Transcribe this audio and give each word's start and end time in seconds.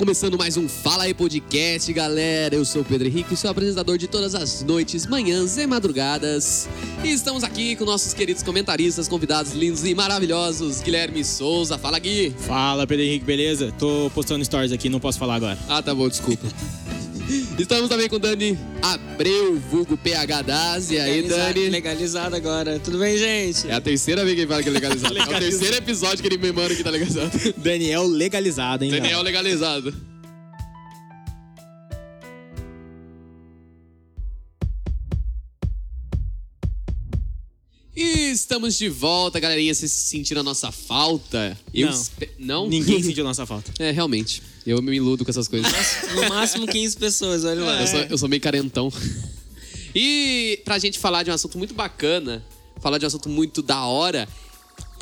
começando 0.00 0.38
mais 0.38 0.56
um 0.56 0.66
Fala 0.66 1.02
aí 1.02 1.12
Podcast, 1.12 1.92
galera. 1.92 2.54
Eu 2.54 2.64
sou 2.64 2.80
o 2.80 2.84
Pedro 2.86 3.06
Henrique, 3.06 3.36
sou 3.36 3.50
apresentador 3.50 3.98
de 3.98 4.08
todas 4.08 4.34
as 4.34 4.62
noites, 4.62 5.04
manhãs 5.04 5.58
e 5.58 5.66
madrugadas. 5.66 6.66
E 7.04 7.08
estamos 7.08 7.44
aqui 7.44 7.76
com 7.76 7.84
nossos 7.84 8.14
queridos 8.14 8.42
comentaristas, 8.42 9.06
convidados 9.06 9.52
lindos 9.52 9.84
e 9.84 9.94
maravilhosos, 9.94 10.80
Guilherme 10.80 11.22
Souza. 11.22 11.76
Fala, 11.76 11.98
Gui. 11.98 12.34
Fala, 12.38 12.86
Pedro 12.86 13.04
Henrique, 13.04 13.26
beleza? 13.26 13.74
Tô 13.78 14.10
postando 14.14 14.42
stories 14.42 14.72
aqui, 14.72 14.88
não 14.88 15.00
posso 15.00 15.18
falar 15.18 15.34
agora. 15.34 15.58
Ah, 15.68 15.82
tá 15.82 15.94
bom, 15.94 16.08
desculpa. 16.08 16.48
Estamos 17.58 17.88
também 17.88 18.08
com 18.08 18.18
Dani 18.18 18.58
Abreu, 18.82 19.58
vulgo 19.58 19.96
PH 19.96 20.42
Das. 20.42 20.90
E 20.90 20.98
aí, 20.98 21.22
Dani? 21.22 21.68
Legalizado 21.68 22.34
agora. 22.34 22.78
Tudo 22.78 22.98
bem, 22.98 23.18
gente? 23.18 23.68
É 23.68 23.74
a 23.74 23.80
terceira 23.80 24.24
vez 24.24 24.34
que 24.34 24.42
ele 24.42 24.48
fala 24.48 24.62
que 24.62 24.68
é 24.68 24.72
legalizado. 24.72 25.16
É 25.18 25.22
o 25.22 25.38
terceiro 25.38 25.76
episódio 25.76 26.18
que 26.22 26.28
ele 26.28 26.38
me 26.38 26.52
manda 26.52 26.74
que 26.74 26.82
tá 26.82 26.90
legalizado. 26.90 27.30
Daniel 27.58 28.06
legalizado, 28.06 28.84
hein? 28.84 28.90
Daniel 28.90 29.22
legalizado. 29.22 30.09
Estamos 38.50 38.76
de 38.76 38.88
volta, 38.88 39.38
galerinha. 39.38 39.72
Vocês 39.72 39.92
sentiram 39.92 40.40
a 40.40 40.44
nossa 40.44 40.72
falta? 40.72 41.56
Eu 41.72 41.86
Não. 41.86 41.94
espe- 41.94 42.30
Não? 42.36 42.68
Ninguém 42.68 43.00
sentiu 43.00 43.22
nossa 43.22 43.46
falta. 43.46 43.70
É, 43.78 43.92
realmente. 43.92 44.42
Eu 44.66 44.82
me 44.82 44.94
iludo 44.96 45.24
com 45.24 45.30
essas 45.30 45.46
coisas. 45.46 45.72
No 46.16 46.28
máximo 46.28 46.66
15 46.66 46.96
pessoas, 46.96 47.44
olha 47.44 47.64
lá. 47.64 47.80
Eu, 47.80 47.86
sou, 47.86 48.00
eu 48.00 48.18
sou 48.18 48.28
meio 48.28 48.42
carentão. 48.42 48.92
E 49.92 50.60
pra 50.64 50.78
gente 50.78 51.00
falar 51.00 51.24
de 51.24 51.32
um 51.32 51.34
assunto 51.34 51.58
muito 51.58 51.74
bacana, 51.74 52.44
falar 52.80 52.96
de 52.98 53.04
um 53.04 53.08
assunto 53.08 53.28
muito 53.28 53.60
da 53.60 53.84
hora. 53.86 54.28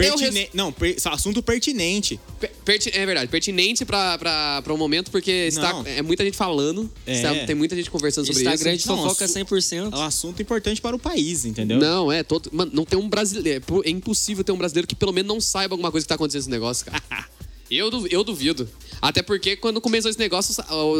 Eu 0.06 0.16
res- 0.16 0.30
Pertine... 0.30 0.50
Não, 0.54 0.72
per- 0.72 0.96
assunto 1.06 1.42
pertinente. 1.42 2.18
Per- 2.41 2.50
perti- 2.64 2.91
é 2.94 3.04
verdade, 3.04 3.28
pertinente 3.30 3.84
pra, 3.84 4.16
pra, 4.18 4.62
pra 4.62 4.72
um 4.72 4.77
momento, 4.77 5.10
porque 5.10 5.30
está, 5.30 5.72
Não. 5.72 5.84
é 5.86 6.00
muita 6.02 6.24
gente 6.24 6.36
falando, 6.36 6.90
É. 7.06 7.12
está- 7.14 7.34
tem 7.46 7.55
muita 7.55 7.74
gente 7.77 7.90
conversando 7.90 8.27
sobre 8.27 8.42
Instagram 8.42 8.74
isso. 8.74 8.82
de 8.84 8.88
Não, 8.88 8.96
fofoca 8.96 9.24
assu- 9.24 9.34
100%. 9.34 9.92
É 9.92 9.96
um 9.96 10.02
assunto 10.02 10.40
importante 10.42 10.80
para 10.80 10.94
o 10.94 10.98
país, 10.98 11.44
entendeu? 11.44 11.78
Não, 11.78 12.10
é 12.12 12.22
todo. 12.22 12.48
Mano, 12.52 12.70
não 12.74 12.84
tem 12.84 12.98
um 12.98 13.08
brasileiro. 13.08 13.64
É 13.84 13.90
impossível 13.90 14.44
ter 14.44 14.52
um 14.52 14.58
brasileiro 14.58 14.86
que 14.86 14.94
pelo 14.94 15.12
menos 15.12 15.28
não 15.28 15.40
saiba 15.40 15.74
alguma 15.74 15.90
coisa 15.90 16.05
que 16.05 16.08
tá 16.08 16.14
acontecendo 16.14 16.40
nesse 16.40 16.50
negócio, 16.50 16.86
cara. 16.86 17.02
Eu, 17.70 17.90
du- 17.90 18.06
eu 18.06 18.24
duvido. 18.24 18.66
Até 19.00 19.22
porque 19.22 19.56
quando 19.56 19.80
começou 19.80 20.10
esse 20.10 20.18
negócio, 20.18 20.54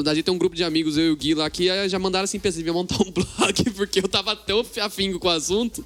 a 0.07 0.15
gente 0.15 0.25
tem 0.25 0.35
um 0.35 0.39
grupo 0.39 0.55
de 0.55 0.63
amigos, 0.65 0.97
eu 0.97 1.07
e 1.07 1.11
o 1.11 1.17
Gui 1.17 1.35
lá, 1.35 1.51
que 1.51 1.69
eh, 1.69 1.89
já 1.89 1.99
mandaram 1.99 2.25
assim, 2.25 2.39
pensei, 2.39 2.63
ia 2.65 2.73
montar 2.73 2.97
um 3.03 3.11
blog, 3.13 3.71
porque 3.77 3.99
eu 4.01 4.09
tava 4.09 4.37
tão 4.37 4.65
afinco 4.83 5.19
com 5.19 5.29
o 5.29 5.31
assunto 5.31 5.85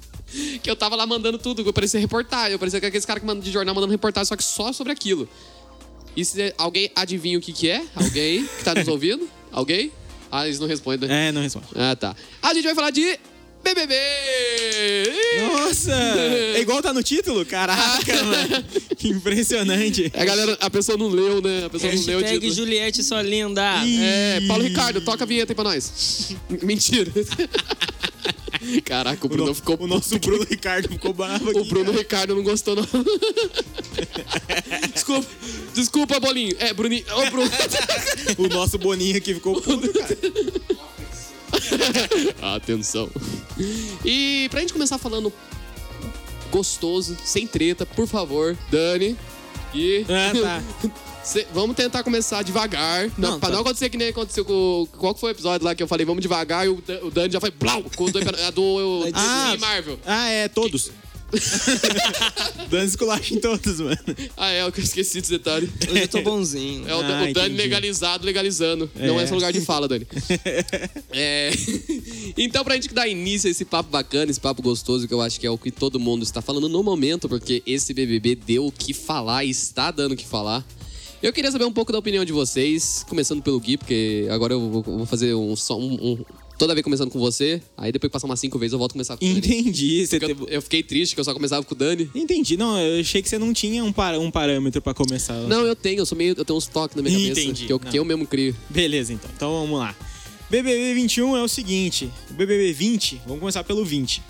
que 0.61 0.69
eu 0.69 0.75
tava 0.75 0.95
lá 0.95 1.05
mandando 1.05 1.37
tudo. 1.37 1.61
Eu 1.61 1.73
parecia 1.73 1.99
reportagem. 1.99 2.53
Eu 2.53 2.59
parecia 2.59 2.79
que 2.79 2.85
aqueles 2.85 3.05
caras 3.05 3.21
que 3.21 3.27
mandam 3.27 3.43
de 3.43 3.51
jornal 3.51 3.73
mandando 3.75 3.91
reportagem, 3.91 4.27
só 4.27 4.35
que 4.35 4.43
só 4.43 4.71
sobre 4.73 4.91
aquilo. 4.93 5.27
E 6.15 6.23
se 6.23 6.53
alguém 6.57 6.91
adivinha 6.95 7.37
o 7.37 7.41
que 7.41 7.51
que 7.51 7.69
é? 7.69 7.83
Alguém 7.95 8.45
que 8.45 8.63
tá 8.63 8.75
nos 8.75 8.87
ouvindo? 8.89 9.27
Alguém? 9.51 9.91
Ah, 10.31 10.45
eles 10.47 10.59
não 10.59 10.67
respondem. 10.67 11.07
né? 11.09 11.29
É, 11.29 11.31
não 11.31 11.41
responde. 11.41 11.67
Ah, 11.75 11.95
tá. 11.95 12.15
A 12.41 12.53
gente 12.53 12.63
vai 12.63 12.73
falar 12.75 12.89
de 12.91 13.19
BBB! 13.63 13.93
Nossa! 15.41 15.91
É 16.55 16.59
igual 16.59 16.81
tá 16.81 16.93
no 16.93 17.01
título? 17.01 17.45
Caraca, 17.45 18.13
mano. 18.23 18.65
Que 18.97 19.09
impressionante. 19.09 20.11
É, 20.13 20.25
galera, 20.25 20.57
a 20.59 20.69
pessoa 20.69 20.97
não 20.97 21.07
leu, 21.09 21.41
né? 21.41 21.65
A 21.65 21.69
pessoa 21.69 21.93
não 21.93 22.03
leu 22.05 22.17
o 22.19 22.21
Hashtag 22.21 22.39
título. 22.41 22.53
Juliette, 22.55 23.03
sua 23.03 23.21
linda. 23.21 23.83
Ih. 23.85 23.99
É, 24.01 24.41
Paulo 24.47 24.63
Ricardo, 24.63 25.01
toca 25.01 25.23
a 25.23 25.27
vinheta 25.27 25.51
aí 25.51 25.55
pra 25.55 25.63
nós. 25.63 26.35
Mentira. 26.61 27.11
Caraca, 28.85 29.21
o 29.23 29.25
O, 29.25 29.29
Bruno 29.29 29.47
no- 29.49 29.55
ficou. 29.55 29.77
o 29.79 29.87
nosso 29.87 30.17
Bruno 30.19 30.45
Ricardo 30.49 30.87
ficou 30.87 31.13
bravo 31.13 31.49
aqui. 31.49 31.59
O 31.59 31.65
Bruno 31.65 31.85
cara. 31.87 31.97
Ricardo 31.97 32.35
não 32.35 32.43
gostou, 32.43 32.75
não. 32.75 32.87
desculpa, 34.93 35.27
desculpa, 35.73 36.19
Bolinho. 36.19 36.55
É, 36.59 36.73
Bruninho. 36.73 37.03
Ô, 37.15 37.25
Bruno. 37.29 37.51
O 38.37 38.47
nosso 38.47 38.77
Boninho 38.77 39.17
aqui 39.17 39.33
ficou 39.33 39.59
puto, 39.61 39.91
cara. 39.93 40.17
Atenção. 42.55 43.09
E 44.05 44.47
pra 44.49 44.61
gente 44.61 44.73
começar 44.73 44.97
falando 44.97 45.31
gostoso, 46.51 47.17
sem 47.23 47.47
treta, 47.47 47.85
por 47.85 48.07
favor, 48.07 48.57
Dani. 48.71 49.17
E. 49.73 50.05
Ah, 50.09 50.31
tá. 50.39 50.91
Cê- 51.23 51.47
vamos 51.53 51.75
tentar 51.77 52.03
começar 52.03 52.43
devagar. 52.43 53.09
Não, 53.17 53.31
Não, 53.31 53.39
pra 53.39 53.47
tá. 53.49 53.55
não 53.55 53.61
acontecer 53.61 53.89
que 53.89 53.97
nem 53.97 54.09
aconteceu 54.09 54.43
com. 54.43 54.85
Qual 54.97 55.13
que 55.13 55.21
foi 55.21 55.31
o 55.31 55.33
episódio 55.33 55.65
lá 55.65 55.73
que 55.73 55.81
eu 55.81 55.87
falei, 55.87 56.05
vamos 56.05 56.21
devagar, 56.21 56.65
e 56.65 56.69
o, 56.69 56.81
Dan- 56.85 56.99
o 57.01 57.09
Dani 57.09 57.31
já 57.31 57.39
foi. 57.39 57.49
Blau, 57.49 57.81
com 57.95 58.07
a 58.07 58.11
do 58.51 59.03
Ah. 59.13 59.51
Disney 59.51 59.57
Marvel. 59.59 59.99
Ah, 60.05 60.27
é, 60.27 60.47
todos. 60.49 60.91
Dando 62.69 62.85
esculacho 62.85 63.33
em 63.35 63.39
todos, 63.39 63.79
mano. 63.79 63.97
Ah, 64.37 64.51
é, 64.51 64.61
eu 64.63 64.69
esqueci 64.77 65.19
desse 65.19 65.29
detalhe. 65.31 65.69
Hoje 65.89 66.01
eu 66.01 66.07
tô 66.07 66.21
bonzinho. 66.21 66.87
É 66.87 66.95
o, 66.95 66.99
Ah, 66.99 66.99
o 66.99 67.03
Dani 67.07 67.31
entendi. 67.31 67.55
legalizado, 67.55 68.25
legalizando. 68.25 68.89
Não 68.95 69.19
é 69.19 69.23
É. 69.23 69.27
seu 69.27 69.35
lugar 69.35 69.51
de 69.51 69.61
fala, 69.61 69.87
Dani. 69.87 70.07
É, 71.11 71.51
Então, 72.37 72.63
pra 72.63 72.75
gente 72.75 72.93
dar 72.93 73.07
início 73.07 73.47
a 73.47 73.51
esse 73.51 73.65
papo 73.65 73.89
bacana, 73.89 74.29
esse 74.31 74.39
papo 74.39 74.61
gostoso, 74.61 75.07
que 75.07 75.13
eu 75.13 75.21
acho 75.21 75.39
que 75.39 75.45
é 75.45 75.49
o 75.51 75.57
que 75.57 75.71
todo 75.71 75.99
mundo 75.99 76.23
está 76.23 76.41
falando 76.41 76.67
no 76.69 76.81
momento, 76.83 77.29
porque 77.29 77.61
esse 77.65 77.93
BBB 77.93 78.35
deu 78.35 78.65
o 78.65 78.71
que 78.71 78.93
falar 78.93 79.43
e 79.43 79.49
está 79.49 79.91
dando 79.91 80.13
o 80.13 80.15
que 80.15 80.25
falar. 80.25 80.65
Eu 81.21 81.31
queria 81.31 81.51
saber 81.51 81.63
um 81.65 81.71
pouco 81.71 81.91
da 81.91 81.97
opinião 81.99 82.25
de 82.25 82.33
vocês, 82.33 83.05
começando 83.07 83.41
pelo 83.41 83.59
Gui, 83.59 83.77
porque 83.77 84.27
agora 84.29 84.53
eu 84.53 84.69
vou- 84.83 85.05
fazer 85.05 85.33
um 85.33 85.55
só 85.55 85.77
um, 85.79 85.93
um- 85.93 86.25
toda 86.63 86.73
vez 86.73 86.83
começando 86.83 87.09
com 87.11 87.19
você, 87.19 87.61
aí 87.77 87.91
depois 87.91 88.09
que 88.09 88.13
passar 88.13 88.25
umas 88.27 88.39
cinco 88.39 88.57
vezes 88.57 88.73
eu 88.73 88.79
volto 88.79 88.91
a 88.91 88.93
começar 88.93 89.17
com 89.17 89.25
o 89.25 89.27
Dani. 89.27 89.39
Entendi. 89.39 90.07
Você 90.07 90.19
teve- 90.19 90.43
Eu, 90.43 90.47
eu 90.47 90.61
fiquei 90.61 90.81
triste 90.81 91.13
que 91.13 91.19
eu 91.19 91.23
só 91.25 91.33
começava 91.33 91.63
com 91.65 91.73
o 91.75 91.77
Dani. 91.77 92.09
Entendi. 92.15 92.55
Não, 92.57 92.79
eu 92.79 93.01
achei 93.01 93.21
que 93.21 93.27
você 93.29 93.37
não 93.37 93.51
tinha 93.53 93.83
um, 93.83 93.91
para- 93.91 94.19
um 94.19 94.31
parâmetro 94.31 94.81
pra 94.81 94.93
começar. 94.93 95.33
Não, 95.41 95.65
eu 95.65 95.75
tenho, 95.75 95.99
eu 95.99 96.05
sou 96.05 96.17
meio. 96.17 96.33
Eu 96.37 96.45
tenho 96.45 96.57
uns 96.57 96.67
toques 96.67 96.95
na 96.95 97.01
minha 97.03 97.17
cabeça 97.17 97.41
Entendi. 97.41 97.65
que 97.65 97.73
eu, 97.73 97.79
Não. 97.83 97.91
que 97.91 97.99
eu 97.99 98.05
mesmo 98.05 98.25
crio. 98.25 98.55
Beleza, 98.69 99.11
então. 99.13 99.29
Então 99.35 99.51
vamos 99.61 99.77
lá. 99.79 99.95
BBB 100.49 100.93
21 100.93 101.35
é 101.35 101.43
o 101.43 101.47
seguinte. 101.47 102.09
O 102.29 102.33
BBB 102.33 102.71
20, 102.73 103.21
vamos 103.25 103.39
começar 103.39 103.63
pelo 103.63 103.83
20. 103.83 104.21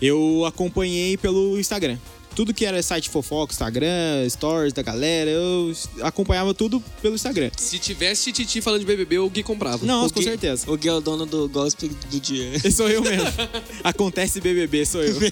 Eu 0.00 0.44
acompanhei 0.44 1.16
pelo 1.16 1.58
Instagram. 1.58 1.96
Tudo 2.38 2.54
que 2.54 2.64
era 2.64 2.80
site 2.80 3.10
fofoca, 3.10 3.52
Instagram, 3.52 4.30
stories 4.30 4.72
da 4.72 4.80
galera, 4.80 5.28
eu 5.28 5.72
acompanhava 6.02 6.54
tudo 6.54 6.80
pelo 7.02 7.16
Instagram. 7.16 7.50
Se 7.56 7.80
tivesse 7.80 8.30
Titi 8.30 8.60
falando 8.60 8.78
de 8.78 8.86
BBB, 8.86 9.18
o 9.18 9.28
Gui 9.28 9.42
comprava. 9.42 9.84
Não, 9.84 10.06
O 10.06 10.08
com 10.12 10.20
Gui- 10.20 10.26
certeza. 10.26 10.70
O 10.70 10.76
Gui 10.76 10.88
é 10.88 10.92
o 10.92 11.00
dono 11.00 11.26
do 11.26 11.48
gospel 11.48 11.88
do 11.88 12.20
dia. 12.20 12.52
Sou 12.70 12.88
eu 12.88 13.02
mesmo. 13.02 13.26
Acontece 13.82 14.40
BBB, 14.40 14.86
sou 14.86 15.02
eu. 15.02 15.16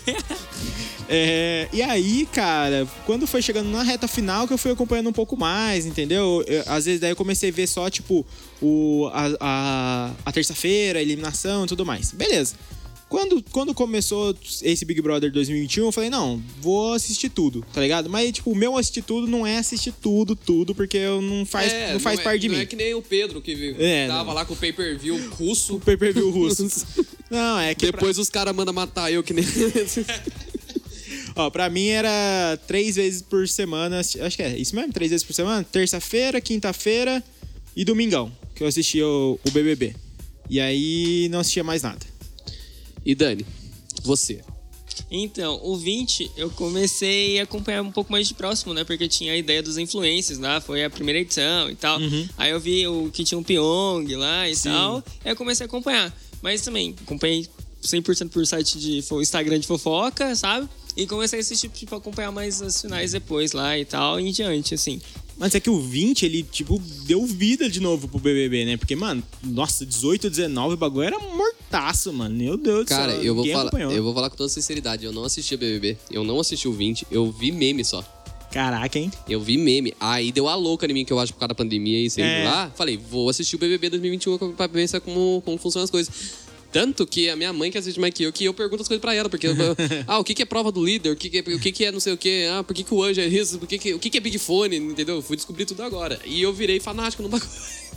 É, 1.09 1.69
e 1.73 1.81
aí, 1.83 2.27
cara, 2.33 2.85
quando 3.07 3.29
foi 3.29 3.41
chegando 3.41 3.69
na 3.71 3.85
reta 3.85 4.09
final 4.09 4.45
que 4.49 4.53
eu 4.53 4.59
fui 4.59 4.73
acompanhando 4.73 5.09
um 5.09 5.13
pouco 5.13 5.37
mais, 5.37 5.87
entendeu? 5.87 6.43
Eu- 6.49 6.65
às 6.67 6.85
vezes 6.87 7.01
daí 7.01 7.11
eu 7.13 7.17
comecei 7.17 7.51
a 7.51 7.53
ver 7.53 7.69
só, 7.69 7.89
tipo, 7.89 8.27
o, 8.61 9.09
a, 9.13 9.29
a, 9.41 10.11
a 10.25 10.33
terça-feira, 10.33 10.99
a 10.99 11.03
eliminação 11.03 11.65
e 11.65 11.69
tudo 11.69 11.87
mais. 11.87 12.11
Beleza. 12.11 12.57
Quando, 13.09 13.41
quando 13.53 13.73
começou 13.73 14.37
esse 14.63 14.85
Big 14.85 15.01
Brother 15.01 15.31
2021, 15.31 15.85
eu 15.87 15.93
falei, 15.93 16.11
não, 16.11 16.43
vou 16.61 16.93
assistir 16.93 17.29
tudo, 17.29 17.65
tá 17.73 17.81
ligado? 17.81 18.11
Mas, 18.11 18.33
tipo, 18.33 18.51
o 18.51 18.55
meu 18.57 18.77
assistir 18.77 19.03
tudo 19.03 19.29
não 19.29 19.47
é 19.47 19.59
assistir 19.59 19.93
tudo, 19.93 20.35
tudo, 20.35 20.75
porque 20.75 20.97
eu 20.97 21.23
não 21.23 21.47
faz, 21.47 21.73
É, 21.73 21.93
não 21.93 22.01
faz 22.01 22.19
é- 22.19 22.23
parte 22.25 22.41
de 22.41 22.49
não 22.49 22.57
mim. 22.57 22.63
é 22.63 22.67
que 22.67 22.75
nem 22.75 22.95
o 22.95 23.01
Pedro 23.03 23.41
que 23.41 23.77
É, 23.79 24.09
tava 24.09 24.25
não. 24.25 24.35
lá 24.35 24.45
com 24.45 24.55
o 24.55 24.57
pay-per-view 24.57 25.31
russo. 25.31 25.77
O 25.77 25.81
pay-per-view 25.81 26.31
russo. 26.31 26.67
Não, 27.29 27.59
é 27.59 27.75
que 27.75 27.87
pra- 27.91 27.99
Depois 27.99 28.19
os 28.19 28.31
caras 28.31 28.55
mandam 28.55 28.73
matar 28.73 29.13
eu 29.13 29.21
que 29.21 29.33
nem. 29.33 29.45
Ó, 31.35 31.51
pra 31.51 31.69
mim 31.69 31.89
era 31.89 32.57
três 32.69 32.95
vezes 32.97 33.21
por 33.21 33.49
semana. 33.49 33.99
Acho 34.01 34.37
que 34.37 34.43
é 34.43 34.57
isso 34.57 34.75
mesmo, 34.77 34.93
três 34.93 35.11
vezes 35.11 35.25
por 35.27 35.33
semana. 35.33 35.65
Terça-feira, 35.65 36.41
quinta-feira 36.41 37.23
e 37.75 37.85
domingão, 37.85 38.31
que 38.55 38.63
eu 38.63 38.67
assistia 38.69 39.07
o, 39.07 39.39
o 39.45 39.51
BBB. 39.51 39.95
E 40.49 40.61
aí 40.61 41.29
não 41.31 41.41
assistia 41.41 41.65
mais 41.65 41.83
nada. 41.83 41.99
E 43.07 43.15
Dani, 43.15 43.47
você. 44.03 44.43
Então, 45.11 45.61
o 45.63 45.77
20 45.77 46.33
eu 46.37 46.51
comecei 46.51 47.39
a 47.39 47.45
acompanhar 47.45 47.83
um 47.83 47.93
pouco 47.93 48.11
mais 48.11 48.27
de 48.27 48.35
próximo, 48.35 48.75
né? 48.75 48.83
Porque 48.83 49.07
tinha 49.07 49.33
a 49.33 49.37
ideia 49.37 49.63
dos 49.63 49.79
influencers 49.79 50.39
lá, 50.39 50.61
foi 50.61 50.85
a 50.85 50.91
primeira 50.91 51.21
edição 51.21 51.71
e 51.71 51.77
tal. 51.77 52.01
Aí 52.37 52.51
eu 52.51 52.59
vi 52.59 52.87
o 52.87 53.11
que 53.13 53.23
tinha 53.23 53.39
um 53.39 53.43
Pyong 53.43 54.07
lá 54.17 54.49
e 54.49 54.57
Sim. 54.57 54.71
tal. 54.71 55.05
Aí 55.25 55.31
eu 55.33 55.37
comecei 55.37 55.65
a 55.65 55.69
acompanhar. 55.69 56.15
Mas 56.43 56.63
também, 56.63 56.95
acompanhei 57.03 57.47
100% 57.83 58.31
por 58.31 58.47
site 58.47 58.79
de 58.79 59.05
Instagram 59.21 59.59
de 59.59 59.67
fofoca, 59.67 60.35
sabe? 60.35 60.69
E 60.97 61.07
comecei 61.07 61.39
a 61.39 61.43
assistir, 61.43 61.69
tipo, 61.69 61.95
acompanhar 61.95 62.33
mais 62.33 62.61
as 62.63 62.81
finais 62.81 63.13
depois 63.13 63.53
lá 63.53 63.79
e 63.79 63.85
tal, 63.85 64.19
e 64.19 64.29
em 64.29 64.33
diante, 64.33 64.75
assim. 64.75 65.01
Mas 65.37 65.55
é 65.55 65.61
que 65.61 65.69
o 65.69 65.79
20, 65.79 66.25
ele, 66.25 66.43
tipo, 66.43 66.79
deu 67.05 67.25
vida 67.27 67.69
de 67.69 67.81
novo 67.81 68.09
pro 68.09 68.19
BBB, 68.19 68.65
né? 68.65 68.77
Porque, 68.79 68.97
mano, 68.97 69.23
nossa, 69.45 69.85
18, 69.85 70.31
19, 70.31 70.75
o 70.75 70.77
bagulho 70.79 71.07
era 71.07 71.19
mortaço, 71.71 72.13
mano. 72.13 72.35
Meu 72.35 72.57
Deus 72.57 72.85
do 72.85 72.89
céu. 72.89 72.99
Cara, 72.99 73.13
eu 73.15 73.35
vou, 73.35 73.47
falar, 73.47 73.63
acompanhou. 73.63 73.93
eu 73.93 74.03
vou 74.03 74.15
falar 74.15 74.31
com 74.31 74.37
toda 74.37 74.49
sinceridade. 74.49 75.05
Eu 75.05 75.13
não 75.13 75.25
assisti 75.25 75.55
a 75.55 75.59
BBB. 75.59 75.97
Eu 76.11 76.25
não 76.25 76.39
assisti 76.41 76.69
o 76.69 76.73
20. 76.73 77.07
Eu 77.11 77.31
vi 77.31 77.53
meme 77.53 77.85
só. 77.85 78.05
Caraca, 78.53 78.99
hein? 78.99 79.11
Eu 79.29 79.41
vi 79.41 79.59
meme. 79.59 79.93
Aí 80.01 80.33
deu 80.33 80.49
a 80.49 80.55
louca 80.55 80.87
em 80.87 80.95
mim, 80.95 81.05
que 81.05 81.13
eu 81.13 81.19
acho 81.19 81.33
por 81.35 81.41
causa 81.41 81.49
da 81.49 81.55
pandemia 81.55 82.01
e 82.01 82.09
sei 82.09 82.25
É. 82.25 82.45
lá. 82.45 82.71
Falei, 82.75 82.97
vou 82.97 83.29
assistir 83.29 83.57
o 83.57 83.59
BBB 83.59 83.91
2021 83.91 84.53
pra 84.53 84.67
ver 84.67 84.89
como, 85.01 85.43
como 85.45 85.59
funcionam 85.59 85.85
as 85.85 85.91
coisas. 85.91 86.47
Tanto 86.73 87.07
que 87.07 87.31
a 87.31 87.37
minha 87.37 87.53
mãe, 87.53 87.71
que 87.71 87.79
assiste 87.79 87.99
mais 87.99 88.13
que 88.13 88.25
eu, 88.25 88.33
que 88.33 88.45
eu 88.45 88.53
pergunto 88.53 88.83
as 88.83 88.89
coisas 88.89 89.01
pra 89.01 89.15
ela. 89.15 89.29
Porque, 89.29 89.47
eu- 89.47 89.55
ah, 90.07 90.19
o 90.19 90.25
que, 90.25 90.35
que 90.35 90.43
é 90.43 90.45
prova 90.47 90.71
do 90.71 90.85
líder? 90.85 91.11
O 91.11 91.17
que, 91.17 91.29
que, 91.31 91.39
é, 91.39 91.55
o 91.55 91.61
que, 91.61 91.73
que 91.73 91.85
é 91.85 91.93
não 91.93 92.01
sei 92.01 92.13
o 92.13 92.17
quê? 92.17 92.47
Ah, 92.51 92.63
por 92.63 92.75
que, 92.75 92.83
que 92.85 92.93
o 92.95 93.03
anjo 93.03 93.21
é 93.21 93.27
isso? 93.27 93.59
Por 93.59 93.67
que 93.69 93.79
que, 93.79 93.95
o 93.95 93.99
que, 93.99 94.11
que 94.11 94.19
é 94.19 94.21
Big 94.21 94.39
Fone? 94.39 94.77
Entendeu? 94.77 95.21
Fui 95.23 95.37
descobrir 95.37 95.65
tudo 95.65 95.83
agora. 95.83 96.21
E 96.25 96.41
eu 96.43 96.53
virei 96.53 96.79
fanático 96.81 97.23
no 97.23 97.29
bagulho. 97.29 97.51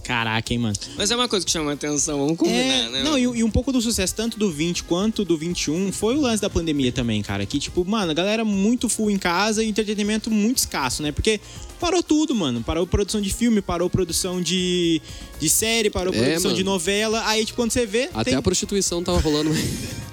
Caraca, 0.03 0.51
hein, 0.53 0.59
mano. 0.59 0.75
Mas 0.97 1.11
é 1.11 1.15
uma 1.15 1.27
coisa 1.29 1.45
que 1.45 1.51
chama 1.51 1.71
atenção, 1.73 2.17
vamos 2.19 2.35
combinar, 2.37 2.57
É, 2.59 2.89
né? 2.89 3.03
não, 3.03 3.17
e, 3.17 3.21
e 3.21 3.43
um 3.43 3.49
pouco 3.51 3.71
do 3.71 3.79
sucesso, 3.79 4.15
tanto 4.15 4.39
do 4.39 4.49
20 4.51 4.83
quanto 4.85 5.23
do 5.23 5.37
21, 5.37 5.91
foi 5.91 6.15
o 6.15 6.21
lance 6.21 6.41
da 6.41 6.49
pandemia 6.49 6.91
também, 6.91 7.21
cara. 7.21 7.45
Que, 7.45 7.59
tipo, 7.59 7.85
mano, 7.85 8.09
a 8.09 8.13
galera 8.13 8.43
muito 8.43 8.89
full 8.89 9.11
em 9.11 9.17
casa 9.19 9.63
e 9.63 9.69
entretenimento 9.69 10.31
muito 10.31 10.57
escasso, 10.57 11.03
né? 11.03 11.11
Porque 11.11 11.39
parou 11.79 12.01
tudo, 12.01 12.33
mano. 12.33 12.63
Parou 12.63 12.87
produção 12.87 13.21
de 13.21 13.31
filme, 13.31 13.61
parou 13.61 13.87
produção 13.89 14.41
de, 14.41 14.99
de 15.39 15.47
série, 15.49 15.89
parou 15.91 16.13
É, 16.13 16.17
produção 16.17 16.49
mano. 16.51 16.57
de 16.57 16.63
novela. 16.63 17.21
Aí, 17.27 17.45
tipo, 17.45 17.55
quando 17.57 17.71
você 17.71 17.85
vê. 17.85 18.09
Até 18.13 18.31
tem- 18.31 18.35
a 18.35 18.41
prostituição 18.41 19.03
tava 19.03 19.19
rolando. 19.19 19.51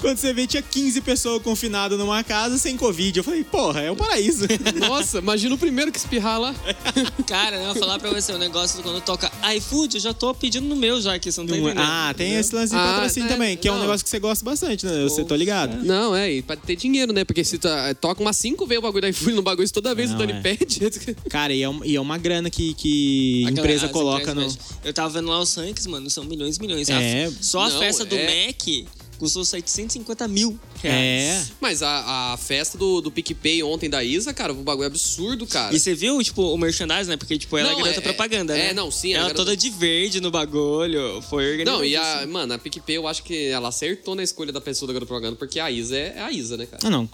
Quando 0.00 0.16
você 0.18 0.32
vê, 0.32 0.46
tinha 0.46 0.62
15 0.62 1.00
pessoas 1.00 1.42
confinadas 1.42 1.98
numa 1.98 2.22
casa 2.24 2.58
sem 2.58 2.76
Covid. 2.76 3.18
Eu 3.18 3.24
falei, 3.24 3.44
porra, 3.44 3.80
é 3.82 3.90
um 3.90 3.96
paraíso. 3.96 4.46
Nossa, 4.78 5.18
imagina 5.18 5.54
o 5.54 5.58
primeiro 5.58 5.90
que 5.92 5.98
espirrar 5.98 6.40
lá. 6.40 6.54
Cara, 7.26 7.56
né, 7.58 7.62
eu 7.68 7.72
vou 7.74 7.82
falar 7.82 7.98
pra 7.98 8.10
você, 8.10 8.32
o 8.32 8.38
negócio 8.38 8.82
quando 8.82 9.00
toca 9.00 9.30
iFood, 9.56 9.96
eu 9.96 10.00
já 10.00 10.14
tô 10.14 10.34
pedindo 10.34 10.66
no 10.66 10.76
meu 10.76 11.00
já, 11.00 11.18
que 11.18 11.30
você 11.30 11.40
não 11.40 11.46
tá 11.46 11.54
Não 11.56 11.68
é- 11.68 11.72
entendendo. 11.72 11.86
ah, 11.88 12.14
tem 12.16 12.34
esse 12.34 12.54
lance 12.54 12.72
de 12.72 12.78
Ah, 12.78 12.84
patrocínio 12.94 13.28
né, 13.28 13.34
também, 13.34 13.56
que 13.56 13.68
é 13.68 13.72
um 13.72 13.74
não. 13.76 13.82
negócio 13.82 14.04
que 14.04 14.10
você 14.10 14.18
gosta 14.18 14.44
bastante, 14.44 14.86
né? 14.86 15.02
Você 15.02 15.24
tô 15.24 15.34
ligado. 15.34 15.82
Não, 15.84 16.14
é, 16.14 16.30
e 16.32 16.42
pra 16.42 16.56
ter 16.56 16.76
dinheiro, 16.76 17.12
né? 17.12 17.24
Porque 17.24 17.44
se 17.44 17.58
tá- 17.58 17.94
toca 17.94 18.20
umas 18.22 18.36
cinco 18.36 18.66
vezes 18.66 18.78
o 18.78 18.82
bagulho 18.82 19.02
da 19.02 19.08
iFood 19.08 19.34
no 19.34 19.42
bagulho, 19.42 19.70
toda 19.70 19.94
vez 19.94 20.10
Não, 20.10 20.16
o 20.16 20.18
Dani 20.20 20.32
é. 20.32 20.40
pede. 20.40 20.80
Cara, 21.28 21.52
e 21.52 21.62
é, 21.62 21.68
um- 21.68 21.84
e 21.84 21.96
é 21.96 22.00
uma 22.00 22.18
grana 22.18 22.48
que, 22.50 22.74
que 22.74 23.44
A 23.46 23.50
empresa 23.50 23.86
as 23.86 23.92
coloca 23.92 24.34
no. 24.34 24.42
empresas 24.42 24.56
mexem. 24.58 24.78
Eu 24.84 24.92
tava 24.92 25.08
vendo 25.10 25.28
lá 25.28 25.40
os 25.40 25.54
ranks, 25.54 25.86
mano, 25.86 26.08
são 26.10 26.24
milhões 26.24 26.56
e 26.56 26.60
milhões. 26.60 26.88
É. 26.88 27.26
A- 27.26 27.32
só 27.40 27.60
a 27.62 27.68
Não, 27.70 27.78
festa 27.78 28.04
do 28.04 28.14
é. 28.16 28.46
Mac 28.46 28.86
custou 29.18 29.44
750 29.44 30.28
mil 30.28 30.58
reais. 30.82 30.96
É. 30.96 31.44
Mas 31.60 31.82
a, 31.82 32.32
a 32.32 32.36
festa 32.36 32.76
do, 32.78 33.00
do 33.00 33.10
PicPay 33.10 33.62
ontem 33.62 33.88
da 33.90 34.02
Isa, 34.04 34.32
cara, 34.34 34.52
o 34.52 34.56
bagulho 34.56 34.84
é 34.84 34.86
absurdo, 34.88 35.46
cara. 35.46 35.74
E 35.74 35.80
você 35.80 35.94
viu, 35.94 36.22
tipo, 36.22 36.42
o 36.42 36.56
merchandising, 36.58 37.10
né? 37.10 37.16
Porque, 37.16 37.38
tipo, 37.38 37.56
ela 37.56 37.70
Não, 37.70 37.78
é 37.80 37.82
garota 37.82 38.00
é- 38.00 38.02
propaganda, 38.02 38.54
é- 38.54 38.58
né? 38.58 38.70
é, 38.70 38.74
não, 38.74 38.90
sim, 38.90 39.08
ela 39.12 39.16
é 39.16 39.20
Ela 39.20 39.28
garota- 39.28 39.44
toda 39.44 39.56
de 39.56 39.70
verde 39.70 40.20
no 40.20 40.30
bagulho. 40.30 41.20
Foi 41.22 41.50
organizado. 41.50 41.78
Não, 41.78 41.84
e 41.84 41.96
a, 41.96 42.26
mano, 42.26 42.54
a 42.54 42.58
PicPay 42.58 42.96
eu 42.96 43.06
acho 43.08 43.22
que 43.22 43.46
ela 43.48 43.68
acertou 43.68 44.14
na 44.14 44.22
escolha 44.22 44.52
da 44.52 44.60
pessoa 44.60 44.86
da 44.86 44.92
garota 44.92 45.06
propaganda, 45.08 45.36
porque 45.36 45.58
a 45.60 45.70
Isa 45.70 45.96
é, 45.96 46.14
é 46.16 46.20
a 46.20 46.30
Isa, 46.30 46.56
né, 46.56 46.66
cara? 46.66 46.82
Ah, 46.84 46.90
não. 46.90 47.08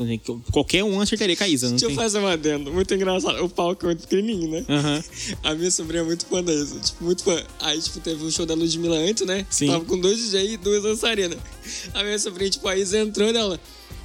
Qualquer 0.51 0.85
um 0.85 1.01
acertaria 1.01 1.37
com 1.37 1.45
a 1.45 1.49
Isa. 1.49 1.67
Não 1.67 1.73
Deixa 1.77 1.87
tem... 1.87 1.95
eu 1.97 2.03
fazer 2.03 2.19
um 2.19 2.27
adendo. 2.27 2.73
Muito 2.73 2.93
engraçado. 2.95 3.43
O 3.45 3.49
palco 3.49 3.85
é 3.85 3.89
muito 3.89 4.03
pequenininho, 4.07 4.51
né? 4.51 4.65
Aham. 4.69 5.03
A 5.43 5.55
minha 5.55 5.71
sobrinha 5.71 6.03
é 6.03 6.05
muito 6.05 6.27
fã 6.27 6.43
da 6.43 6.53
Isa. 6.53 6.79
Tipo, 6.81 7.05
muito 7.05 7.23
fã. 7.23 7.43
Aí, 7.61 7.81
tipo, 7.81 8.01
teve 8.01 8.25
o 8.25 8.31
show 8.31 8.47
da 8.47 8.55
Ludmilla 8.55 8.97
antes, 8.97 9.27
né? 9.27 9.47
Sim. 9.51 9.69
Tava 9.69 9.85
com 9.85 9.99
dois 9.99 10.19
DJ 10.19 10.55
e 10.55 10.57
duas 10.57 10.83
dançarinas. 10.83 11.39
A 11.95 12.03
minha 12.03 12.19
sobrinha, 12.19 12.51
tipo, 12.51 12.67
a 12.69 12.77
Isa 12.77 12.99
entrou 12.99 13.33
nela. 13.33 13.59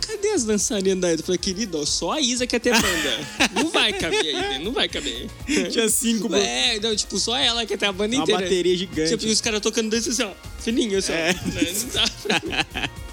Cadê 0.05 0.29
as 0.29 0.45
dançarinas 0.45 1.01
da 1.01 1.11
Isa? 1.11 1.21
Eu 1.21 1.25
falei, 1.25 1.37
querido, 1.39 1.85
só 1.85 2.11
a 2.13 2.21
Isa 2.21 2.47
quer 2.47 2.59
ter 2.59 2.71
banda. 2.71 3.19
não 3.53 3.69
vai 3.69 3.91
caber 3.91 4.19
aí, 4.19 4.33
né? 4.33 4.59
não 4.63 4.71
vai 4.71 4.87
caber. 4.87 5.27
Tinha 5.69 5.89
cinco, 5.89 6.29
pô. 6.29 6.35
É, 6.35 6.79
não, 6.79 6.95
tipo, 6.95 7.19
só 7.19 7.35
ela 7.35 7.65
quer 7.65 7.77
ter 7.77 7.87
a 7.87 7.91
banda 7.91 8.15
Uma 8.15 8.23
inteira. 8.23 8.41
bateria 8.41 8.77
gigante. 8.77 9.09
Tipo, 9.09 9.25
e 9.25 9.31
os 9.31 9.41
caras 9.41 9.59
tocando 9.59 9.89
desse 9.89 10.09
assim, 10.09 10.23
ó. 10.23 10.31
Fininho, 10.59 10.97
assim, 10.97 11.11
É. 11.11 11.35
ó. 11.41 11.47
Né? 11.49 11.73
Não 11.83 11.89
dá. 11.89 12.89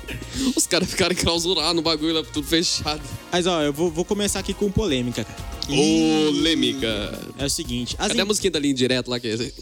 Os 0.57 0.67
caras 0.67 0.91
ficaram 0.91 1.13
enclausurados 1.15 1.75
no 1.75 1.81
bagulho 1.83 2.13
lá, 2.15 2.23
tudo 2.23 2.47
fechado. 2.47 3.01
Mas, 3.33 3.47
ó, 3.47 3.63
eu 3.63 3.73
vou, 3.73 3.91
vou 3.91 4.05
começar 4.05 4.41
aqui 4.41 4.53
com 4.53 4.71
polêmica, 4.71 5.25
cara. 5.25 5.55
Polêmica. 5.67 7.19
É 7.39 7.47
o 7.47 7.51
seguinte. 7.51 7.97
As 7.99 8.09
Cadê 8.09 8.21
a 8.21 8.25
em- 8.25 8.27
musiquinha 8.27 8.51
da 8.51 8.59
linha 8.59 8.75
direta 8.75 9.11
lá 9.11 9.19
que 9.19 9.29
é. 9.29 9.53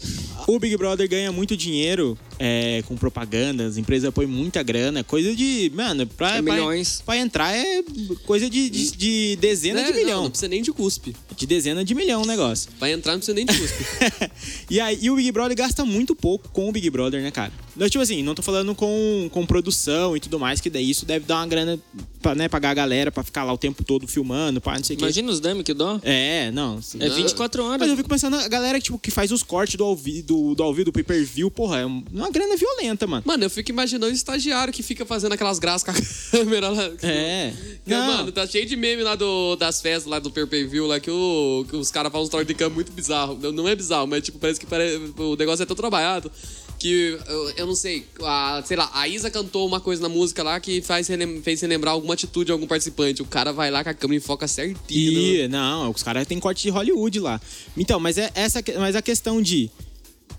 O 0.47 0.59
Big 0.59 0.75
Brother 0.75 1.07
ganha 1.07 1.31
muito 1.31 1.55
dinheiro 1.55 2.17
é, 2.45 2.83
com 2.85 2.97
propaganda, 2.97 3.65
as 3.65 3.77
empresas 3.77 4.09
apoiam 4.09 4.29
muita 4.29 4.61
grana, 4.61 5.01
coisa 5.01 5.33
de. 5.33 5.71
Mano, 5.73 6.05
pra, 6.05 6.35
É 6.37 6.41
pra- 6.41 6.53
milhões. 6.53 7.01
Pra, 7.05 7.15
entrar 7.15 7.55
é 7.55 7.81
coisa 8.25 8.49
de, 8.49 8.69
de, 8.69 8.91
de 8.91 9.35
dezena 9.37 9.79
Né? 9.79 9.85
de 9.87 9.91
Não, 9.93 9.97
milhão. 9.99 10.23
Não, 10.23 10.29
precisa 10.29 10.49
nem 10.49 10.61
de 10.61 10.73
cuspe. 10.73 11.15
De 11.37 11.47
dezena 11.47 11.85
de 11.85 11.95
milhão 11.95 12.23
o 12.23 12.25
negócio. 12.25 12.69
Vai 12.79 12.91
entrar, 12.91 13.13
não 13.13 13.19
precisa 13.19 13.33
nem 13.35 13.45
de 13.45 13.57
cuspe. 13.57 13.85
e 14.69 14.79
aí, 14.81 14.99
e 15.01 15.09
o 15.09 15.15
Big 15.15 15.31
Brother 15.31 15.55
gasta 15.55 15.85
muito 15.85 16.13
pouco 16.13 16.49
com 16.49 16.67
o 16.67 16.71
Big 16.73 16.89
Brother, 16.89 17.21
né, 17.21 17.31
cara? 17.31 17.51
Não, 17.77 17.87
tipo 17.89 18.03
assim, 18.03 18.21
não 18.21 18.35
tô 18.35 18.41
falando 18.41 18.75
com, 18.75 19.29
com 19.31 19.45
produção 19.45 20.15
e 20.15 20.19
tudo 20.19 20.37
mais, 20.37 20.59
que 20.61 20.69
daí 20.69 20.89
isso 20.89 21.05
deve 21.05 21.25
dar 21.25 21.37
uma 21.37 21.47
grana 21.47 21.79
pra 22.21 22.35
né, 22.35 22.47
pagar 22.49 22.69
a 22.71 22.73
galera 22.73 23.11
pra 23.11 23.23
ficar 23.23 23.43
lá 23.43 23.51
o 23.53 23.57
tempo 23.57 23.83
todo 23.83 24.07
filmando, 24.07 24.59
pá, 24.61 24.75
não 24.75 24.83
sei 24.83 24.95
o 24.95 24.99
quê. 24.99 25.05
Imagina 25.05 25.31
os 25.31 25.39
dummies 25.39 25.63
que 25.63 25.73
dó. 25.73 25.99
É, 26.03 26.51
não. 26.51 26.79
É 26.99 27.09
Não. 27.09 27.15
24 27.15 27.63
horas. 27.63 27.79
Mas 27.79 27.89
eu 27.89 27.97
fico 27.97 28.09
pensando, 28.09 28.35
a 28.35 28.47
galera 28.47 28.79
tipo, 28.79 28.99
que 28.99 29.09
faz 29.09 29.31
os 29.31 29.41
cortes 29.43 29.75
do 29.75 29.83
ao 29.83 29.95
vivo, 29.95 30.27
do, 30.27 30.55
do, 30.55 30.63
ao 30.63 30.73
vivo, 30.73 30.85
do 30.85 30.93
pay-per-view, 30.93 31.49
porra, 31.49 31.79
é 31.79 31.85
uma 31.85 32.29
grana 32.33 32.57
violenta, 32.57 33.07
mano. 33.07 33.23
Mano, 33.25 33.43
eu 33.45 33.49
fico 33.49 33.69
imaginando 33.71 34.11
o 34.11 34.15
estagiário 34.15 34.73
que 34.73 34.83
fica 34.83 35.05
fazendo 35.05 35.31
aquelas 35.33 35.59
graças 35.59 35.83
com 35.83 35.91
a 35.91 35.93
câmera 36.43 36.69
lá. 36.69 36.83
É. 37.01 37.53
Que, 37.85 37.89
Não. 37.91 38.17
Mano, 38.17 38.31
tá 38.31 38.45
cheio 38.47 38.65
de 38.65 38.75
meme 38.75 39.03
lá 39.03 39.15
do, 39.15 39.55
das 39.55 39.81
festas 39.81 40.05
lá 40.05 40.19
do 40.19 40.29
pay 40.31 40.65
view 40.65 40.87
lá 40.87 40.99
que, 40.99 41.09
o, 41.11 41.65
que 41.69 41.75
os 41.75 41.89
caras 41.91 42.11
fazem 42.11 42.25
uns 42.25 42.29
troços 42.29 42.47
de 42.47 42.53
câmera 42.53 42.75
muito 42.75 42.91
bizarro. 42.91 43.37
Não, 43.41 43.51
não 43.51 43.67
é 43.67 43.75
bizarro, 43.75 44.07
mas 44.07 44.23
tipo, 44.23 44.37
parece 44.39 44.59
que 44.59 44.65
pare- 44.65 44.97
o 45.17 45.35
negócio 45.35 45.63
é 45.63 45.65
tão 45.65 45.75
trabalhado 45.75 46.31
que 46.79 47.17
eu, 47.29 47.49
eu 47.51 47.65
não 47.67 47.75
sei, 47.75 48.05
a, 48.23 48.61
sei 48.65 48.75
lá, 48.75 48.89
a 48.93 49.07
Isa 49.07 49.29
cantou 49.29 49.65
uma 49.65 49.79
coisa 49.79 50.01
na 50.01 50.09
música 50.09 50.43
lá 50.43 50.59
que 50.59 50.81
faz 50.81 51.07
relem- 51.07 51.41
fez 51.41 51.61
relembrar 51.61 51.93
alguma 51.93 52.13
atitude 52.13 52.47
de 52.47 52.51
algum 52.51 52.67
participante. 52.67 53.21
O 53.21 53.25
cara 53.25 53.53
vai 53.53 53.71
lá 53.71 53.83
com 53.83 53.89
a 53.89 53.93
câmera 53.93 54.17
e 54.17 54.19
foca 54.25 54.47
certinho. 54.49 55.13
né? 55.13 55.45
E, 55.45 55.47
não, 55.47 55.89
os 55.91 56.03
caras 56.03 56.27
têm 56.27 56.39
corte 56.39 56.63
de 56.63 56.69
Hollywood 56.69 57.19
lá. 57.21 57.39
Então, 57.77 57.99
mas 58.01 58.17
é 58.17 58.29
essa, 58.35 58.61
mas 58.79 58.95
a 58.97 59.01
questão 59.01 59.41
de 59.41 59.69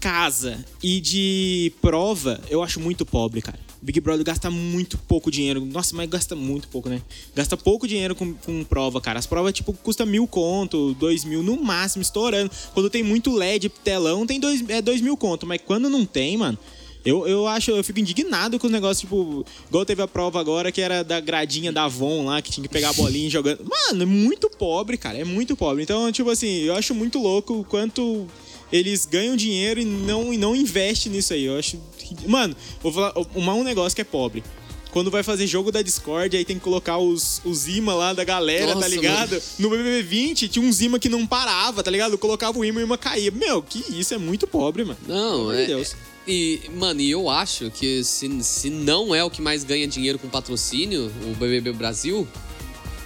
casa 0.04 0.62
e 0.82 1.00
de 1.00 1.72
prova, 1.80 2.38
eu 2.50 2.62
acho 2.62 2.78
muito 2.78 3.06
pobre, 3.06 3.40
cara. 3.40 3.58
Big 3.80 3.98
Brother 4.00 4.22
gasta 4.22 4.50
muito 4.50 4.98
pouco 4.98 5.30
dinheiro. 5.30 5.64
Nossa, 5.64 5.96
mas 5.96 6.06
gasta 6.10 6.36
muito 6.36 6.68
pouco, 6.68 6.90
né? 6.90 7.00
Gasta 7.34 7.56
pouco 7.56 7.88
dinheiro 7.88 8.14
com, 8.14 8.34
com 8.34 8.62
prova, 8.64 9.00
cara. 9.00 9.18
As 9.18 9.24
provas, 9.24 9.54
tipo, 9.54 9.72
custa 9.72 10.04
mil 10.04 10.26
conto, 10.26 10.92
dois 11.00 11.24
mil 11.24 11.42
no 11.42 11.56
máximo, 11.56 12.02
estourando. 12.02 12.50
Quando 12.74 12.90
tem 12.90 13.02
muito 13.02 13.34
LED, 13.34 13.70
telão, 13.82 14.26
tem 14.26 14.38
dois, 14.38 14.62
é 14.68 14.82
dois 14.82 15.00
mil 15.00 15.16
conto. 15.16 15.46
Mas 15.46 15.62
quando 15.64 15.88
não 15.88 16.04
tem, 16.04 16.36
mano, 16.36 16.58
eu, 17.02 17.26
eu 17.26 17.46
acho, 17.46 17.70
eu 17.70 17.82
fico 17.82 17.98
indignado 17.98 18.58
com 18.58 18.66
os 18.66 18.72
negócios, 18.72 19.00
tipo, 19.00 19.42
igual 19.68 19.86
teve 19.86 20.02
a 20.02 20.08
prova 20.08 20.38
agora 20.38 20.70
que 20.70 20.82
era 20.82 21.02
da 21.02 21.18
gradinha 21.18 21.72
da 21.72 21.84
Avon 21.84 22.26
lá, 22.26 22.42
que 22.42 22.50
tinha 22.50 22.66
que 22.66 22.72
pegar 22.72 22.90
a 22.90 22.94
bolinha 22.94 23.30
jogando. 23.30 23.64
Mano, 23.64 24.02
é 24.02 24.06
muito 24.06 24.50
pobre, 24.50 24.98
cara, 24.98 25.16
é 25.16 25.24
muito 25.24 25.56
pobre. 25.56 25.82
Então, 25.82 26.12
tipo 26.12 26.28
assim, 26.28 26.60
eu 26.60 26.74
acho 26.74 26.94
muito 26.94 27.18
louco 27.18 27.60
o 27.60 27.64
quanto 27.64 28.26
eles 28.72 29.06
ganham 29.06 29.36
dinheiro 29.36 29.80
e 29.80 29.84
não, 29.84 30.32
e 30.32 30.38
não 30.38 30.54
investem 30.54 31.12
nisso 31.12 31.32
aí. 31.32 31.44
Eu 31.44 31.58
acho. 31.58 31.80
Mano, 32.26 32.56
vou 32.82 32.92
falar 32.92 33.14
um, 33.18 33.60
um 33.60 33.64
negócio 33.64 33.94
que 33.94 34.02
é 34.02 34.04
pobre. 34.04 34.42
Quando 34.90 35.10
vai 35.10 35.24
fazer 35.24 35.48
jogo 35.48 35.72
da 35.72 35.82
Discord, 35.82 36.36
aí 36.36 36.44
tem 36.44 36.56
que 36.56 36.62
colocar 36.62 36.98
os, 36.98 37.42
os 37.44 37.66
imã 37.66 37.94
lá 37.94 38.12
da 38.12 38.22
galera, 38.22 38.68
tá 38.68 38.74
Nossa, 38.76 38.88
ligado? 38.88 39.42
No 39.58 39.68
BBB 39.68 40.02
20 40.02 40.48
tinha 40.48 40.64
uns 40.64 40.80
imã 40.80 41.00
que 41.00 41.08
não 41.08 41.26
parava, 41.26 41.82
tá 41.82 41.90
ligado? 41.90 42.12
Eu 42.12 42.18
colocava 42.18 42.56
o 42.56 42.64
imã 42.64 42.78
e 42.78 42.84
o 42.84 42.86
imã 42.86 42.96
caía. 42.96 43.32
Meu, 43.32 43.60
que 43.60 43.84
isso 43.88 44.14
é 44.14 44.18
muito 44.18 44.46
pobre, 44.46 44.84
mano. 44.84 44.98
Não, 45.04 45.50
de 45.50 45.62
é. 45.62 45.66
Deus. 45.66 45.96
E, 46.26 46.60
mano, 46.76 47.00
e 47.00 47.10
eu 47.10 47.28
acho 47.28 47.70
que 47.70 48.02
se, 48.04 48.42
se 48.42 48.70
não 48.70 49.14
é 49.14 49.22
o 49.24 49.30
que 49.30 49.42
mais 49.42 49.64
ganha 49.64 49.86
dinheiro 49.86 50.18
com 50.18 50.28
patrocínio, 50.28 51.12
o 51.24 51.34
BBB 51.34 51.72
Brasil, 51.72 52.26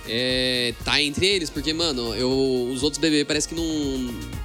é, 0.09 0.75
tá 0.85 1.01
entre 1.03 1.27
eles, 1.27 1.51
porque, 1.51 1.73
mano, 1.73 2.15
eu, 2.15 2.71
os 2.73 2.83
outros 2.83 2.99
BBB 3.01 3.25
parece 3.25 3.47
que 3.49 3.55
não 3.55 3.65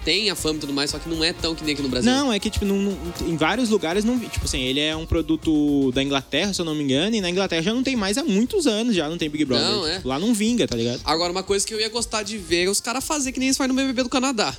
tem 0.03 0.29
a 0.29 0.36
fama 0.36 0.58
e 0.58 0.60
tudo 0.60 0.74
mais, 0.74 0.91
só 0.91 1.00
que 1.00 1.08
não 1.10 1.24
é 1.24 1.32
tão 1.34 1.55
que 1.55 1.63
nem 1.63 1.74
aqui 1.74 1.82
no 1.82 1.89
Brasil. 1.89 2.12
Não, 2.12 2.32
é 2.34 2.39
que, 2.39 2.50
tipo, 2.50 2.65
não- 2.65 2.77
não- 2.77 2.98
em 3.27 3.38
vários 3.38 3.70
lugares 3.70 4.03
não. 4.03 4.20
Tipo 4.20 4.46
assim, 4.46 4.62
ele 4.62 4.79
é 4.79 4.96
um 4.96 5.05
produto 5.05 5.91
da 5.93 6.03
Inglaterra, 6.03 6.53
se 6.53 6.60
eu 6.62 6.65
não 6.65 6.75
me 6.75 6.84
engano, 6.84 7.15
e 7.15 7.22
na 7.22 7.29
Inglaterra 7.29 7.62
já 7.62 7.74
não 7.74 7.82
tem 7.84 7.96
mais 7.96 8.17
há 8.17 8.24
muitos 8.24 8.67
anos, 8.67 8.96
já 8.96 9.08
não 9.10 9.17
tem 9.17 9.29
Big 9.29 9.46
Brother. 9.46 9.65
Não, 9.67 9.88
é. 9.88 9.96
Tipo, 9.98 10.08
Lá 10.10 10.20
não 10.20 10.34
vinga, 10.34 10.67
tá 10.67 10.75
ligado? 10.75 11.01
Agora, 11.05 11.32
uma 11.32 11.43
coisa 11.43 11.65
que 11.65 11.74
eu 11.74 11.79
ia 11.79 11.89
gostar 11.89 12.24
de 12.24 12.38
ver 12.38 12.65
é 12.65 12.70
os 12.70 12.79
caras 12.82 13.03
fazer 13.03 13.32
que 13.32 13.39
nem 13.39 13.48
eles 13.48 13.58
fazem 13.58 13.70
no 13.74 13.82
BBB 13.82 14.03
do 14.03 14.10
Canadá. 14.10 14.55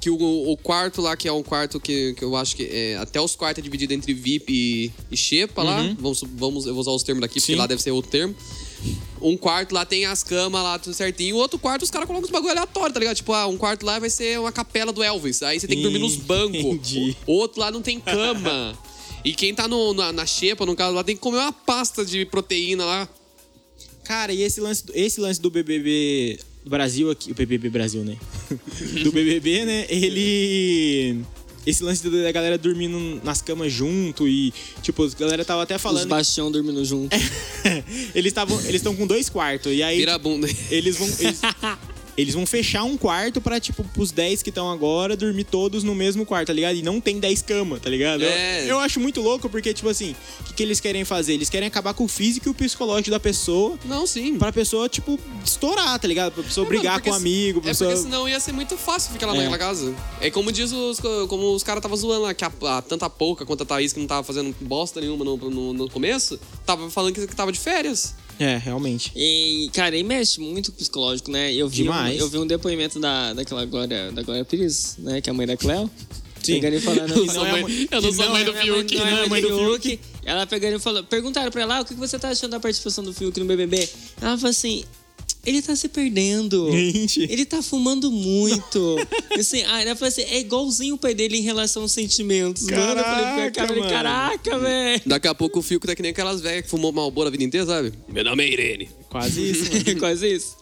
Que 0.00 0.10
o, 0.10 0.16
o 0.52 0.56
quarto 0.56 1.00
lá, 1.02 1.16
que 1.16 1.26
é 1.26 1.32
um 1.32 1.42
quarto 1.42 1.80
que, 1.80 2.14
que 2.14 2.22
eu 2.22 2.36
acho 2.36 2.54
que 2.54 2.62
é, 2.70 2.96
até 2.96 3.20
os 3.20 3.34
quartos 3.34 3.58
é 3.60 3.62
dividido 3.62 3.92
entre 3.92 4.14
VIP 4.14 4.52
e, 4.52 4.92
e 5.10 5.16
Xepa 5.16 5.64
lá. 5.64 5.82
Vamos, 5.98 6.22
vamos, 6.36 6.66
eu 6.66 6.74
vou 6.74 6.80
usar 6.80 6.92
os 6.92 7.02
termos 7.02 7.22
daqui, 7.22 7.40
porque 7.40 7.52
Uhum. 7.52 7.56
Sim. 7.56 7.60
lá 7.60 7.66
deve 7.66 7.82
ser 7.82 7.90
outro 7.90 8.10
termo. 8.10 8.32
Um 9.20 9.36
quarto 9.36 9.72
lá 9.72 9.84
tem 9.84 10.04
as 10.04 10.22
camas 10.22 10.62
lá, 10.62 10.78
tudo 10.78 10.94
certinho. 10.94 11.36
O 11.36 11.38
outro 11.38 11.58
quarto 11.58 11.82
os 11.82 11.90
caras 11.90 12.06
colocam 12.06 12.26
os 12.26 12.30
bagulho 12.30 12.52
aleatório, 12.52 12.92
tá 12.92 13.00
ligado? 13.00 13.16
Tipo, 13.16 13.32
ah, 13.32 13.46
um 13.46 13.56
quarto 13.56 13.84
lá 13.84 13.98
vai 13.98 14.10
ser 14.10 14.38
uma 14.38 14.52
capela 14.52 14.92
do 14.92 15.02
Elvis. 15.02 15.42
Aí 15.42 15.58
você 15.58 15.66
tem 15.66 15.78
que 15.78 15.82
dormir 15.82 15.98
nos 15.98 16.16
bancos. 16.16 16.58
Entendi. 16.58 17.16
O 17.26 17.32
outro 17.32 17.60
lá 17.60 17.70
não 17.70 17.82
tem 17.82 17.98
cama. 17.98 18.76
E 19.24 19.34
quem 19.34 19.54
tá 19.54 19.66
no, 19.66 19.92
na, 19.94 20.12
na 20.12 20.26
xepa, 20.26 20.64
no 20.64 20.76
caso 20.76 20.94
lá, 20.94 21.02
tem 21.02 21.16
que 21.16 21.22
comer 21.22 21.38
uma 21.38 21.52
pasta 21.52 22.04
de 22.04 22.24
proteína 22.24 22.84
lá. 22.84 23.08
Cara, 24.04 24.32
e 24.32 24.42
esse 24.42 24.60
lance, 24.60 24.84
esse 24.94 25.20
lance 25.20 25.40
do 25.40 25.50
BBB 25.50 26.38
Brasil 26.64 27.10
aqui, 27.10 27.32
o 27.32 27.34
BBB 27.34 27.68
Brasil, 27.70 28.04
né? 28.04 28.16
do 29.02 29.10
BBB, 29.10 29.64
né? 29.64 29.86
Ele. 29.88 31.24
Esse 31.66 31.82
lance 31.82 32.08
da 32.08 32.30
galera 32.32 32.56
dormindo 32.56 33.20
nas 33.24 33.42
camas 33.42 33.72
junto 33.72 34.28
e, 34.28 34.54
tipo, 34.82 35.04
a 35.04 35.08
galera 35.18 35.44
tava 35.44 35.64
até 35.64 35.76
Os 35.76 35.82
falando. 35.82 36.08
baixão 36.08 36.50
dormindo 36.50 36.84
junto. 36.84 37.14
eles 38.14 38.30
estavam. 38.30 38.58
Eles 38.60 38.76
estão 38.76 38.94
com 38.94 39.06
dois 39.06 39.28
quartos. 39.28 39.72
E 39.72 39.82
aí. 39.82 39.98
Vira 39.98 40.14
a 40.14 40.18
bunda. 40.18 40.48
Eles 40.70 40.96
vão. 40.96 41.08
Eles, 41.18 41.40
Eles 42.16 42.34
vão 42.34 42.46
fechar 42.46 42.82
um 42.84 42.96
quarto 42.96 43.40
pra, 43.40 43.60
tipo, 43.60 43.84
pros 43.84 44.10
10 44.10 44.42
que 44.42 44.48
estão 44.48 44.70
agora 44.70 45.16
dormir 45.16 45.44
todos 45.44 45.84
no 45.84 45.94
mesmo 45.94 46.24
quarto, 46.24 46.46
tá 46.46 46.52
ligado? 46.52 46.74
E 46.76 46.82
não 46.82 47.00
tem 47.00 47.18
10 47.20 47.42
camas, 47.42 47.80
tá 47.82 47.90
ligado? 47.90 48.22
Eu- 48.22 48.28
É. 48.30 48.70
Eu, 48.70 48.78
acho 48.80 48.98
muito 49.00 49.20
louco 49.20 49.48
porque, 49.50 49.74
tipo 49.74 49.88
assim, 49.88 50.16
o 50.40 50.44
que, 50.44 50.54
que 50.54 50.62
eles 50.62 50.80
querem 50.80 51.04
fazer? 51.04 51.34
Eles 51.34 51.50
querem 51.50 51.68
acabar 51.68 51.92
com 51.94 52.04
o 52.04 52.08
físico 52.08 52.48
e 52.48 52.50
o 52.50 52.54
psicológico 52.54 53.10
da 53.10 53.20
pessoa 53.20 53.78
Não, 53.84 54.06
sim. 54.06 54.38
pra 54.38 54.50
pessoa, 54.52 54.88
tipo, 54.88 55.18
estourar, 55.44 55.98
tá 55.98 56.08
ligado? 56.08 56.32
Pra 56.32 56.42
pessoa 56.42 56.64
É, 56.66 56.68
brigar 56.68 56.92
mano, 56.94 57.04
com 57.04 57.10
o 57.10 57.12
porque 57.12 57.28
amigo, 57.28 57.60
pra 57.60 57.70
É 57.70 57.72
pessoa... 57.72 57.90
porque 57.90 58.02
senão 58.04 58.28
ia 58.28 58.40
ser 58.40 58.52
muito 58.52 58.76
fácil 58.76 59.12
ficar 59.12 59.26
lá 59.26 59.34
É. 59.34 59.36
naquela 59.38 59.58
casa. 59.58 59.94
É 60.20 60.30
como 60.30 60.50
diz 60.50 60.72
os. 60.72 60.98
Como 61.28 61.54
os 61.54 61.62
caras 61.62 61.80
estavam 61.80 61.96
zoando 61.96 62.22
lá, 62.22 62.32
que 62.34 62.44
a, 62.44 62.52
a- 62.62 62.82
tanto 62.82 63.04
a 63.04 63.10
Pouca 63.10 63.44
quanto 63.44 63.62
a 63.62 63.66
Thaís, 63.66 63.92
que 63.92 64.00
não 64.00 64.06
tava 64.06 64.22
fazendo 64.22 64.54
bosta 64.60 65.00
nenhuma 65.00 65.24
no, 65.24 65.36
no, 65.36 65.72
no 65.72 65.90
começo, 65.90 66.38
tava 66.64 66.88
falando 66.90 67.14
que, 67.14 67.26
que 67.26 67.36
tava 67.36 67.52
de 67.52 67.58
férias. 67.58 68.14
É, 68.38 68.56
realmente. 68.58 69.10
E, 69.16 69.70
cara, 69.72 69.96
e 69.96 70.02
mexe 70.02 70.40
muito 70.40 70.70
com 70.70 70.76
o 70.76 70.78
psicológico, 70.78 71.30
né? 71.30 71.52
Eu 71.54 71.68
vi, 71.68 71.82
um, 71.82 71.84
Demais. 71.84 72.20
eu 72.20 72.28
vi 72.28 72.38
um 72.38 72.46
depoimento 72.46 72.98
da, 73.00 73.32
daquela 73.32 73.64
Glória, 73.64 74.12
da 74.12 74.22
Glória 74.22 74.44
Pires, 74.44 74.96
né? 74.98 75.20
Que 75.20 75.30
é 75.30 75.32
a 75.32 75.34
mãe 75.34 75.46
da 75.46 75.56
Cleo. 75.56 75.90
Sim. 76.42 76.54
Pegando 76.60 76.76
e 76.76 76.80
falando. 76.80 77.10
Eu 77.16 77.24
não 77.26 77.34
sou 77.34 77.46
é 77.46 77.50
mãe, 77.52 77.62
mãe- 77.62 77.88
eu 77.90 78.02
não 78.02 78.12
sou 78.12 78.24
não 78.26 78.32
mãe 78.32 78.42
é 78.42 78.44
do 78.44 78.56
é 78.56 78.62
Fiuk. 78.62 78.94
mãe- 78.96 79.04
não 79.04 79.06
é 79.06 79.10
não 79.10 79.16
é 79.16 79.20
mãe 79.20 79.28
mãe 79.30 79.42
do 79.42 79.48
do 79.48 79.58
Fiuk. 79.58 80.00
Ela 80.24 80.46
pegando 80.46 80.76
e 80.76 80.78
falou. 80.78 81.02
Perguntaram 81.02 81.50
pra 81.50 81.62
ela 81.62 81.78
"Ah, 81.78 81.80
o 81.80 81.84
que 81.84 81.94
você 81.94 82.18
tá 82.18 82.28
achando 82.28 82.50
da 82.52 82.60
participação 82.60 83.02
do 83.02 83.12
Fiuk 83.12 83.40
no 83.40 83.46
BBB. 83.46 83.88
Ela 84.20 84.36
falou 84.36 84.50
assim: 84.50 84.84
ele 85.46 85.62
tá 85.62 85.76
se 85.76 85.88
perdendo. 85.88 86.70
Gente. 86.72 87.22
Ele 87.22 87.46
tá 87.46 87.62
fumando 87.62 88.10
muito. 88.10 88.96
assim, 89.38 89.62
ah, 89.62 89.80
ela 89.80 89.94
falou 89.94 90.08
assim: 90.08 90.22
é 90.22 90.40
igualzinho 90.40 90.96
o 90.96 90.98
pai 90.98 91.14
dele 91.14 91.38
em 91.38 91.42
relação 91.42 91.82
aos 91.82 91.92
sentimentos. 91.92 92.64
mano. 92.64 92.76
Eu 92.76 93.04
falei, 93.04 93.04
Caraca, 93.04 93.50
cara, 93.52 93.76
mano. 93.76 93.90
caraca, 93.90 94.58
velho. 94.58 95.02
Daqui 95.06 95.28
a 95.28 95.34
pouco 95.34 95.60
o 95.60 95.62
Fiuk 95.62 95.86
tá 95.86 95.94
que 95.94 96.02
nem 96.02 96.10
aquelas 96.10 96.40
velhas 96.40 96.64
que 96.64 96.68
fumou 96.70 96.92
malboro 96.92 97.28
a 97.28 97.30
vida 97.30 97.44
inteira, 97.44 97.66
sabe? 97.66 97.92
Meu 98.08 98.24
nome 98.24 98.44
é 98.44 98.52
Irene. 98.52 98.90
Quase 99.08 99.50
isso, 99.50 99.72
mano. 99.86 100.00
Quase 100.00 100.34
isso. 100.34 100.56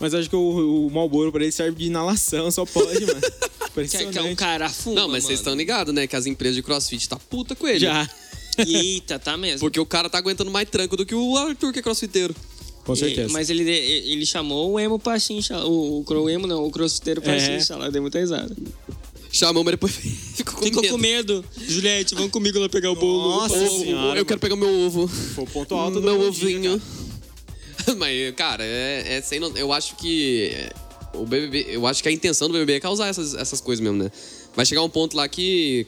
Mas 0.00 0.14
acho 0.14 0.30
que 0.30 0.36
o, 0.36 0.86
o 0.86 0.90
Malboro 0.90 1.32
pra 1.32 1.42
ele 1.42 1.50
serve 1.50 1.76
de 1.76 1.86
inalação, 1.86 2.50
só 2.52 2.64
pode, 2.64 3.04
mano. 3.04 3.20
Que, 3.78 4.06
que 4.06 4.18
é 4.18 4.22
um 4.22 4.34
cara 4.34 4.68
fuma. 4.68 5.02
Não, 5.02 5.08
mas 5.08 5.22
vocês 5.22 5.38
estão 5.38 5.54
ligados, 5.54 5.94
né? 5.94 6.04
Que 6.08 6.16
as 6.16 6.26
empresas 6.26 6.56
de 6.56 6.64
crossfit 6.64 7.08
tá 7.08 7.16
puta 7.16 7.54
com 7.54 7.68
ele. 7.68 7.78
Já. 7.78 8.10
Eita, 8.58 9.20
tá 9.20 9.36
mesmo. 9.36 9.60
Porque 9.60 9.78
o 9.78 9.86
cara 9.86 10.10
tá 10.10 10.18
aguentando 10.18 10.50
mais 10.50 10.68
tranco 10.68 10.96
do 10.96 11.06
que 11.06 11.14
o 11.14 11.36
Arthur, 11.36 11.72
que 11.72 11.78
é 11.78 11.82
crossfiteiro. 11.82 12.34
Com 12.88 12.96
certeza. 12.96 13.28
E- 13.28 13.32
Mas 13.32 13.50
ele, 13.50 13.70
ele 13.70 14.24
chamou 14.24 14.72
o 14.72 14.80
emo 14.80 14.98
pra 14.98 15.18
xinchar. 15.18 15.62
O, 15.66 16.00
o, 16.00 16.04
o 16.22 16.30
emo 16.30 16.46
não, 16.46 16.64
o 16.64 16.70
crossfiteiro 16.70 17.20
pra 17.20 17.34
É. 17.34 17.58
lá. 17.76 17.84
Eu 17.86 17.92
dei 17.92 18.00
muita 18.00 18.18
risada. 18.18 18.56
Chamou, 19.30 19.62
mas 19.62 19.72
depois 19.72 19.92
ficou 20.34 20.54
com 20.54 20.62
Ficou 20.64 20.80
medo. 20.82 20.92
com 20.92 20.98
medo. 20.98 21.44
Juliette, 21.68 22.14
vamos 22.14 22.30
comigo 22.30 22.58
lá 22.58 22.66
pegar 22.68 22.90
o 22.90 22.94
bolo. 22.96 23.28
Nossa 23.42 23.54
Ovo, 23.58 23.80
senhora, 23.84 24.18
eu 24.18 24.24
quero 24.24 24.40
pegar 24.40 24.56
meu 24.56 24.86
ovo. 24.86 25.06
Foi 25.06 25.44
o 25.44 25.46
ponto 25.46 25.74
alto 25.74 26.00
do 26.00 26.06
meu 26.06 26.18
meu 26.18 26.30
dia, 26.30 26.46
ovinho. 26.48 26.82
Mas, 27.98 28.34
cara, 28.34 28.64
é, 28.64 29.16
é 29.18 29.20
sem 29.20 29.38
no- 29.38 29.56
Eu 29.56 29.70
acho 29.72 29.96
que. 29.96 30.46
é, 30.54 30.72
O 31.12 31.26
BBB. 31.26 31.66
Eu 31.68 31.86
acho 31.86 32.02
que 32.02 32.08
a 32.08 32.12
intenção 32.12 32.48
do 32.48 32.52
BBB 32.54 32.72
é 32.74 32.80
causar 32.80 33.08
essas, 33.08 33.34
essas 33.34 33.60
coisas 33.60 33.82
mesmo, 33.82 34.02
né? 34.02 34.10
Vai 34.56 34.64
chegar 34.64 34.82
um 34.82 34.88
ponto 34.88 35.14
lá 35.14 35.28
que. 35.28 35.86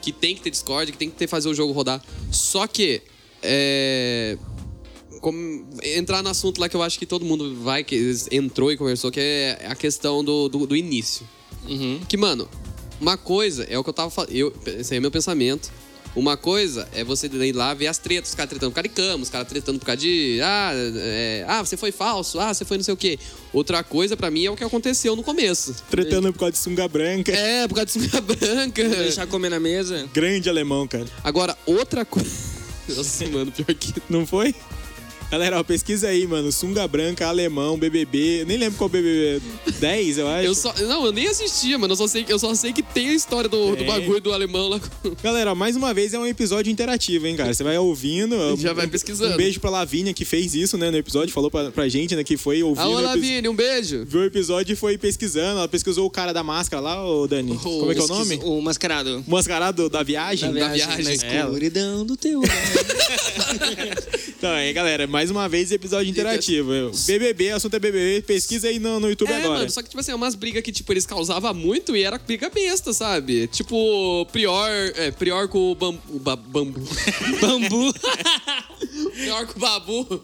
Que 0.00 0.10
tem 0.10 0.34
que 0.34 0.40
ter 0.40 0.50
Discord, 0.50 0.90
que 0.90 0.96
tem 0.98 1.10
que 1.10 1.16
ter 1.16 1.26
fazer 1.26 1.50
o 1.50 1.54
jogo 1.54 1.72
rodar. 1.74 2.02
Só 2.32 2.66
que. 2.66 3.02
É. 3.42 4.38
como- 5.24 5.64
entrar 5.82 6.22
no 6.22 6.28
assunto 6.28 6.60
lá 6.60 6.68
que 6.68 6.76
eu 6.76 6.82
acho 6.82 6.98
que 6.98 7.06
todo 7.06 7.24
mundo 7.24 7.56
vai, 7.62 7.82
que 7.82 8.14
entrou 8.30 8.70
e 8.70 8.76
conversou, 8.76 9.10
que 9.10 9.18
é 9.18 9.66
a 9.66 9.74
questão 9.74 10.22
do, 10.22 10.50
do, 10.50 10.66
do 10.66 10.76
início. 10.76 11.26
Uhum. 11.66 11.98
Que, 12.06 12.14
mano, 12.18 12.46
uma 13.00 13.16
coisa 13.16 13.64
é 13.64 13.78
o 13.78 13.82
que 13.82 13.88
eu 13.88 13.94
tava 13.94 14.10
falando. 14.10 14.30
Esse 14.66 14.92
aí 14.92 14.98
é 14.98 15.00
meu 15.00 15.10
pensamento. 15.10 15.72
Uma 16.14 16.36
coisa 16.36 16.86
é 16.92 17.02
você 17.02 17.26
ir 17.26 17.52
lá 17.52 17.72
ver 17.72 17.86
as 17.86 17.96
tretas, 17.96 18.28
os 18.28 18.34
caras 18.34 18.50
tretando 18.50 18.70
por 18.70 18.74
causa 18.76 18.88
de 18.88 18.94
cama, 18.94 19.22
os 19.22 19.30
caras 19.30 19.48
tretando 19.48 19.78
por 19.78 19.86
causa 19.86 20.00
de. 20.02 20.38
Ah, 20.42 20.72
é, 20.74 21.44
ah, 21.48 21.64
você 21.64 21.76
foi 21.76 21.90
falso, 21.90 22.38
ah, 22.38 22.52
você 22.52 22.64
foi 22.66 22.76
não 22.76 22.84
sei 22.84 22.92
o 22.92 22.96
quê. 22.96 23.18
Outra 23.50 23.82
coisa, 23.82 24.16
pra 24.18 24.30
mim, 24.30 24.44
é 24.44 24.50
o 24.50 24.54
que 24.54 24.62
aconteceu 24.62 25.16
no 25.16 25.22
começo. 25.22 25.74
Tretando 25.90 26.30
por 26.34 26.38
causa 26.40 26.52
de 26.52 26.58
sunga 26.58 26.86
branca. 26.86 27.32
É, 27.32 27.66
por 27.66 27.76
causa 27.76 27.86
de 27.86 27.92
sunga 27.92 28.20
branca. 28.22 28.88
Deixar 28.90 29.26
comer 29.26 29.48
na 29.48 29.58
mesa. 29.58 30.06
Grande 30.12 30.50
alemão, 30.50 30.86
cara. 30.86 31.06
Agora, 31.24 31.56
outra 31.64 32.04
coisa. 32.04 32.30
Nossa, 32.94 33.26
mano, 33.28 33.50
pior 33.50 33.74
que. 33.74 33.94
Não 34.08 34.26
foi? 34.26 34.54
Galera, 35.30 35.58
ó, 35.58 35.64
pesquisa 35.64 36.08
aí, 36.08 36.26
mano. 36.26 36.52
Sunga 36.52 36.86
branca, 36.86 37.26
alemão, 37.26 37.76
BBB. 37.76 38.42
Eu 38.42 38.46
nem 38.46 38.56
lembro 38.56 38.78
qual 38.78 38.88
BBB. 38.88 39.42
10, 39.80 40.18
eu 40.18 40.28
acho. 40.28 40.46
Eu 40.46 40.54
só. 40.54 40.72
Não, 40.80 41.06
eu 41.06 41.12
nem 41.12 41.26
assistia, 41.26 41.76
mano. 41.76 41.92
Eu 41.92 41.96
só 41.96 42.06
sei, 42.06 42.24
eu 42.28 42.38
só 42.38 42.54
sei 42.54 42.72
que 42.72 42.82
tem 42.82 43.08
a 43.08 43.14
história 43.14 43.48
do, 43.48 43.70
do 43.70 43.76
Tem. 43.76 43.86
bagulho 43.86 44.20
do 44.20 44.32
alemão 44.32 44.68
lá. 44.68 44.80
Galera, 45.22 45.54
mais 45.54 45.74
uma 45.76 45.92
vez 45.92 46.14
é 46.14 46.18
um 46.18 46.26
episódio 46.26 46.70
interativo, 46.70 47.26
hein, 47.26 47.34
cara? 47.36 47.52
Você 47.52 47.64
vai 47.64 47.76
ouvindo. 47.78 48.36
Já 48.56 48.70
um- 48.70 48.74
vai 48.74 48.86
pesquisando. 48.86 49.34
Um 49.34 49.36
beijo 49.36 49.58
pra 49.58 49.70
Lavínia 49.70 50.14
que 50.14 50.24
fez 50.24 50.54
isso, 50.54 50.78
né, 50.78 50.90
no 50.90 50.96
episódio. 50.96 51.34
Falou 51.34 51.50
pra, 51.50 51.70
pra 51.72 51.88
gente, 51.88 52.14
né, 52.14 52.22
que 52.22 52.36
foi 52.36 52.62
ouvindo. 52.62 52.82
Alô, 52.84 53.00
Lavínia, 53.00 53.50
um 53.50 53.56
beijo. 53.56 54.04
Viu 54.06 54.20
o 54.20 54.24
episódio 54.24 54.72
e 54.74 54.76
foi 54.76 54.96
pesquisando. 54.96 55.58
Ela 55.58 55.68
pesquisou 55.68 56.06
o 56.06 56.10
cara 56.10 56.32
da 56.32 56.44
máscara 56.44 56.80
lá, 56.80 57.04
ô 57.04 57.26
Dani. 57.26 57.58
Como 57.58 57.90
é 57.90 57.94
que 57.94 58.00
é 58.00 58.04
o 58.04 58.08
nome? 58.08 58.40
O 58.44 58.60
mascarado. 58.60 59.24
O 59.26 59.30
mascarado 59.30 59.88
da 59.88 60.02
viagem? 60.02 60.52
Da 60.52 60.68
viagem. 60.68 60.86
viagem. 60.96 61.04
Na 61.04 61.42
escuridão 61.42 62.06
do 62.06 62.16
teu. 62.16 62.40
Então, 64.44 64.52
aí, 64.54 64.74
galera, 64.74 65.06
mais 65.06 65.30
uma 65.30 65.48
vez 65.48 65.72
episódio 65.72 66.10
interativo. 66.10 66.70
BBB, 67.06 67.52
assunto 67.52 67.72
é 67.76 67.78
BBB. 67.78 68.20
Pesquisa 68.26 68.68
aí 68.68 68.78
no, 68.78 69.00
no 69.00 69.08
YouTube 69.08 69.32
É, 69.32 69.36
agora. 69.38 69.54
mano, 69.60 69.70
só 69.70 69.80
que, 69.80 69.88
tipo 69.88 69.98
assim, 69.98 70.12
é 70.12 70.14
umas 70.14 70.34
brigas 70.34 70.62
que, 70.62 70.70
tipo, 70.70 70.92
eles 70.92 71.06
causavam 71.06 71.54
muito 71.54 71.96
e 71.96 72.02
era 72.02 72.18
briga 72.18 72.50
besta, 72.50 72.92
sabe? 72.92 73.46
Tipo, 73.46 74.26
Prior, 74.30 74.68
é, 74.96 75.10
Prior 75.12 75.48
com 75.48 75.72
o 75.72 75.74
bambu. 75.74 75.98
o 76.10 76.18
ba- 76.18 76.36
bambu. 76.36 76.78
Bambu. 77.40 77.94
Prior 79.16 79.46
com 79.46 79.56
o 79.56 79.60
babu. 79.60 80.22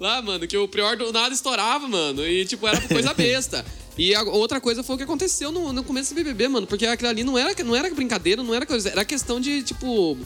Lá, 0.00 0.22
mano, 0.22 0.46
que 0.48 0.56
o 0.56 0.66
Prior 0.66 0.96
do 0.96 1.12
nada 1.12 1.34
estourava, 1.34 1.86
mano. 1.86 2.26
E, 2.26 2.46
tipo, 2.46 2.66
era 2.66 2.80
coisa 2.80 3.12
besta. 3.12 3.62
E 3.98 4.14
a 4.14 4.22
outra 4.22 4.58
coisa 4.58 4.82
foi 4.82 4.94
o 4.94 4.96
que 4.98 5.04
aconteceu 5.04 5.52
no, 5.52 5.70
no 5.70 5.84
começo 5.84 6.14
do 6.14 6.16
BBB, 6.16 6.48
mano. 6.48 6.66
Porque 6.66 6.86
aquilo 6.86 7.10
ali 7.10 7.22
não 7.22 7.36
era, 7.36 7.54
não 7.62 7.76
era 7.76 7.94
brincadeira, 7.94 8.42
não 8.42 8.54
era 8.54 8.64
coisa. 8.64 8.88
Era 8.88 9.04
questão 9.04 9.38
de, 9.38 9.62
tipo. 9.62 10.16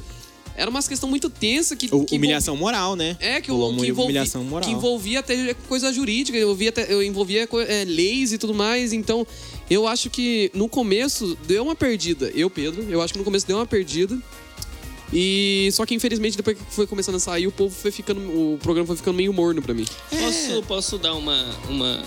Era 0.59 0.69
uma 0.69 0.83
questão 0.83 1.09
muito 1.09 1.31
tensa 1.31 1.77
que. 1.77 1.89
O- 1.93 2.05
que 2.05 2.17
humilhação 2.17 2.57
moral, 2.57 2.97
né? 2.97 3.17
É, 3.21 3.41
que, 3.41 3.51
Rolou 3.51 3.73
o, 3.73 3.77
que, 3.77 3.87
envolvia, 3.87 4.05
humilhação 4.05 4.43
moral. 4.43 4.69
que 4.69 4.75
envolvia 4.75 5.21
até 5.21 5.55
coisa 5.69 5.93
jurídica, 5.93 6.37
envolvia, 6.37 6.71
até, 6.71 6.93
envolvia 7.05 7.49
é, 7.69 7.85
leis 7.85 8.33
e 8.33 8.39
tudo 8.39 8.53
mais. 8.53 8.93
Então, 8.93 9.25
eu 9.71 9.87
acho 9.87 10.11
que 10.11 10.51
no 10.53 10.69
começo 10.69 11.39
deu 11.47 11.63
uma 11.63 11.77
perdida. 11.77 12.31
Eu, 12.35 12.51
Pedro, 12.51 12.85
eu 12.91 13.01
acho 13.01 13.13
que 13.13 13.19
no 13.21 13.25
começo 13.25 13.47
deu 13.47 13.57
uma 13.57 13.67
perdida. 13.67 14.19
E 15.13 15.71
só 15.73 15.87
que 15.87 15.95
infelizmente 15.95 16.37
depois 16.37 16.59
que 16.59 16.65
foi 16.71 16.87
começando 16.87 17.15
a 17.15 17.21
sair, 17.21 17.47
o 17.47 17.53
povo 17.53 17.75
foi 17.75 17.91
ficando. 17.91 18.21
O 18.21 18.59
programa 18.63 18.87
foi 18.87 18.97
ficando 18.97 19.15
meio 19.17 19.33
morno 19.33 19.63
pra 19.63 19.73
mim. 19.73 19.87
Posso, 20.11 20.63
posso 20.65 20.99
dar 20.99 21.15
uma. 21.15 21.47
uma 21.69 22.03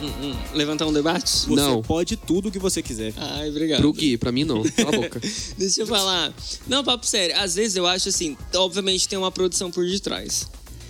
um- 0.00 0.26
um- 0.28 0.36
levantar 0.54 0.86
um 0.86 0.92
debate? 0.92 1.30
Você 1.30 1.54
Não. 1.54 1.82
pode 1.82 2.16
tudo 2.16 2.48
o 2.48 2.52
que 2.52 2.58
você 2.58 2.82
quiser. 2.82 3.12
Ai, 3.16 3.48
obrigado. 3.50 3.80
Pro 3.80 3.92
Gui, 3.92 4.16
pra 4.16 4.30
mim 4.32 4.44
não. 4.44 4.62
Cala 4.76 4.88
a 4.88 5.00
boca. 5.00 5.20
Deixa 5.56 5.82
eu 5.82 5.86
falar. 5.86 6.34
Não, 6.66 6.82
papo 6.84 7.06
sério. 7.06 7.36
Às 7.38 7.54
vezes 7.54 7.76
eu 7.76 7.86
acho 7.86 8.08
assim, 8.08 8.36
obviamente 8.54 9.08
tem 9.08 9.18
uma 9.18 9.30
produção 9.32 9.70
por 9.70 9.86
detrás. 9.86 10.48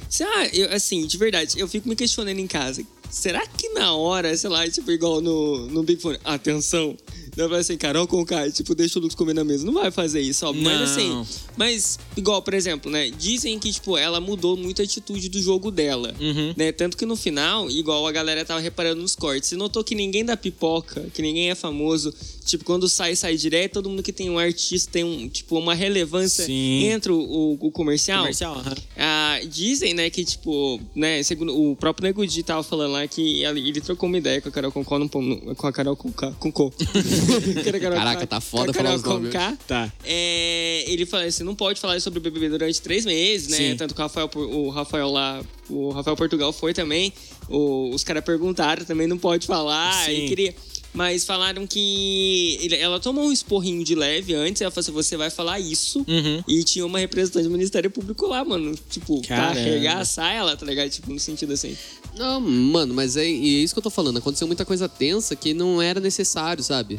Se, 0.09 0.23
ah, 0.23 0.47
eu, 0.53 0.73
assim, 0.73 1.05
de 1.07 1.17
verdade, 1.19 1.59
eu 1.59 1.67
fico 1.67 1.89
me 1.89 1.97
questionando 1.97 2.39
em 2.39 2.47
casa. 2.47 2.83
Será 3.11 3.45
que 3.47 3.69
na 3.71 3.93
hora, 3.95 4.37
sei 4.37 4.51
lá, 4.51 4.69
tipo, 4.69 4.91
igual 4.91 5.21
no, 5.21 5.67
no 5.69 5.83
Big 5.83 6.01
Fone, 6.01 6.19
atenção, 6.25 6.97
não 7.37 7.49
vai 7.49 7.61
assim, 7.61 7.77
Carol 7.77 8.07
com 8.07 8.25
K, 8.25 8.51
tipo, 8.51 8.75
deixa 8.75 8.99
o 8.99 9.03
Lucas 9.03 9.15
comer 9.15 9.35
na 9.35 9.45
mesa. 9.45 9.65
Não 9.67 9.73
vai 9.75 9.91
fazer 9.91 10.21
isso, 10.21 10.47
óbvio. 10.47 10.63
Mas 10.65 10.77
Não. 10.79 10.85
assim, 11.23 11.27
mas, 11.57 11.99
igual, 12.17 12.41
por 12.43 12.55
exemplo, 12.55 12.91
né? 12.91 13.11
Dizem 13.11 13.59
que, 13.59 13.73
tipo, 13.73 13.97
ela 13.97 14.21
mudou 14.21 14.57
muito 14.57 14.81
a 14.81 14.85
atitude 14.85 15.29
do 15.29 15.41
jogo 15.41 15.71
dela. 15.71 16.15
Uhum. 16.21 16.55
Né? 16.57 16.73
Tanto 16.73 16.97
que 16.97 17.05
no 17.07 17.17
final, 17.17 17.71
igual 17.71 18.07
a 18.07 18.13
galera 18.13 18.45
tava 18.45 18.61
reparando 18.61 19.01
nos 19.03 19.15
cortes, 19.15 19.49
você 19.51 19.57
notou 19.57 19.85
que 19.85 19.95
ninguém 19.95 20.25
dá 20.25 20.37
pipoca, 20.37 21.07
que 21.13 21.21
ninguém 21.23 21.51
é 21.51 21.55
famoso. 21.55 22.13
Tipo, 22.45 22.65
quando 22.65 22.89
sai, 22.89 23.17
sai 23.17 23.37
direto, 23.37 23.75
todo 23.75 23.91
mundo 23.91 24.03
que 24.03 24.13
tem 24.13 24.31
um 24.31 24.39
artista 24.39 24.91
tem 24.93 25.03
um, 25.05 25.29
tipo, 25.29 25.59
uma 25.59 25.75
relevância 25.75 26.45
Sim. 26.47 26.85
entre 26.85 27.11
o, 27.11 27.19
o- 27.19 27.59
o 27.61 27.71
comercial. 27.73 28.21
Comercial, 28.21 28.55
aham. 28.59 28.75
Ah, 28.97 29.41
dizem, 29.51 29.95
né, 29.95 30.09
que, 30.11 30.25
tipo, 30.25 30.81
né, 30.95 31.23
segundo 31.25 31.55
o 31.59 31.75
próprio 31.75 32.07
Nego 32.07 32.25
Di 32.27 32.43
tava 32.45 32.63
falando 32.63 32.93
lá 32.93 33.07
que 33.09 33.43
ele, 33.43 33.81
trocou 33.81 34.09
uma 34.09 34.17
ideia 34.19 34.41
com 34.41 34.49
a 34.49 34.53
Carol 34.53 34.73
no- 34.75 35.55
com 35.57 35.67
a 35.67 35.73
Carol 35.73 35.97
Concó. 35.97 36.31
Concó. 36.39 36.71
Caraca, 37.81 38.27
tá 38.27 38.41
foda 38.41 38.73
falar 38.73 38.95
os 38.95 39.03
nomes. 39.03 39.33
Tá. 39.67 39.93
É, 40.05 40.85
ele 40.89 41.05
falou 41.07 41.27
assim, 41.27 41.45
não 41.45 41.55
pode 41.55 41.81
falar 41.81 42.01
sobre 42.01 42.19
o 42.19 42.23
BBB 42.23 42.49
durante 42.51 42.81
três 42.81 43.05
meses, 43.05 43.49
né? 43.49 43.57
Sim. 43.57 43.77
Tanto 43.77 43.95
que 43.95 44.01
o 44.01 44.03
Rafael, 44.05 44.31
o 44.35 44.69
Rafael 44.71 45.11
lá, 45.11 45.43
o 45.69 45.91
Rafael 45.91 46.17
Portugal 46.17 46.53
foi 46.53 46.73
também. 46.73 47.13
O- 47.49 47.91
os 47.95 48.03
caras 48.05 48.25
perguntaram, 48.25 48.85
também 48.85 49.07
não 49.07 49.19
pode 49.19 49.47
falar. 49.47 50.05
Sim. 50.05 50.25
E 50.25 50.29
queria... 50.29 50.55
Mas 50.95 51.27
falaram 51.27 51.67
que 51.67 52.57
ele- 52.63 52.77
ela 52.77 52.99
tomou 52.99 53.27
um 53.27 53.33
esporrinho 53.33 53.85
de 53.85 53.95
leve 53.95 54.33
antes. 54.33 54.63
Ela 54.63 54.71
falou 54.71 54.81
assim: 54.81 54.93
você 54.93 55.15
vai 55.15 55.29
falar 55.29 55.61
isso. 55.61 55.99
Uhum. 56.09 56.43
E 56.49 56.65
tinha 56.65 56.87
uma 56.87 56.99
representante 56.99 57.45
do 57.45 57.51
Ministério 57.51 57.91
Público 57.91 58.27
lá, 58.27 58.43
mano. 58.43 58.75
Tipo, 58.89 59.21
Caramba. 59.21 59.53
pra 59.53 59.61
arregaçar 59.61 60.33
ela, 60.33 60.57
tá 60.57 60.65
ligado? 60.65 60.89
Tipo, 60.89 61.13
no 61.13 61.21
sentido 61.21 61.53
assim. 61.53 61.77
Não, 62.17 62.41
mano, 62.41 62.95
mas 62.95 63.15
é, 63.15 63.25
é 63.27 63.29
isso 63.29 63.75
que 63.75 63.79
eu 63.79 63.83
tô 63.83 63.91
falando. 63.91 64.17
Aconteceu 64.17 64.47
muita 64.47 64.65
coisa 64.65 64.89
tensa 64.89 65.37
que 65.37 65.53
não 65.53 65.83
era 65.83 66.01
necessário, 66.01 66.65
sabe? 66.65 66.99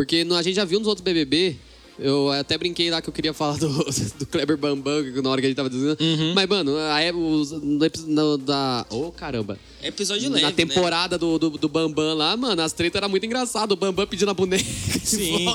Porque 0.00 0.24
a 0.34 0.42
gente 0.42 0.54
já 0.54 0.64
viu 0.64 0.78
nos 0.78 0.88
outros 0.88 1.04
BBB 1.04 1.56
Eu 1.98 2.30
até 2.32 2.56
brinquei 2.56 2.90
lá 2.90 3.02
que 3.02 3.08
eu 3.10 3.12
queria 3.12 3.34
falar 3.34 3.58
do, 3.58 3.68
do 4.18 4.24
Kleber 4.24 4.56
Bambam 4.56 5.04
na 5.22 5.28
hora 5.28 5.42
que 5.42 5.46
a 5.46 5.50
gente 5.50 5.56
tava 5.58 5.68
dizendo. 5.68 5.98
Uhum. 6.00 6.32
Mas, 6.34 6.48
mano, 6.48 6.74
a, 6.78 7.12
os- 7.14 7.50
no, 7.52 8.38
da. 8.38 8.86
Ô, 8.88 9.12
caramba. 9.12 9.58
É 9.82 9.88
episódio 9.88 10.28
leve, 10.28 10.42
Na 10.42 10.48
né? 10.50 10.54
temporada 10.54 11.16
do, 11.16 11.38
do, 11.38 11.50
do 11.50 11.68
Bambam 11.68 12.14
lá, 12.14 12.36
mano, 12.36 12.60
as 12.62 12.72
tretas 12.72 12.98
eram 13.00 13.08
muito 13.08 13.24
engraçadas. 13.24 13.72
O 13.72 13.76
Bambam 13.76 14.06
pedindo 14.06 14.30
a 14.30 14.34
boneca. 14.34 14.64
Sim. 15.02 15.46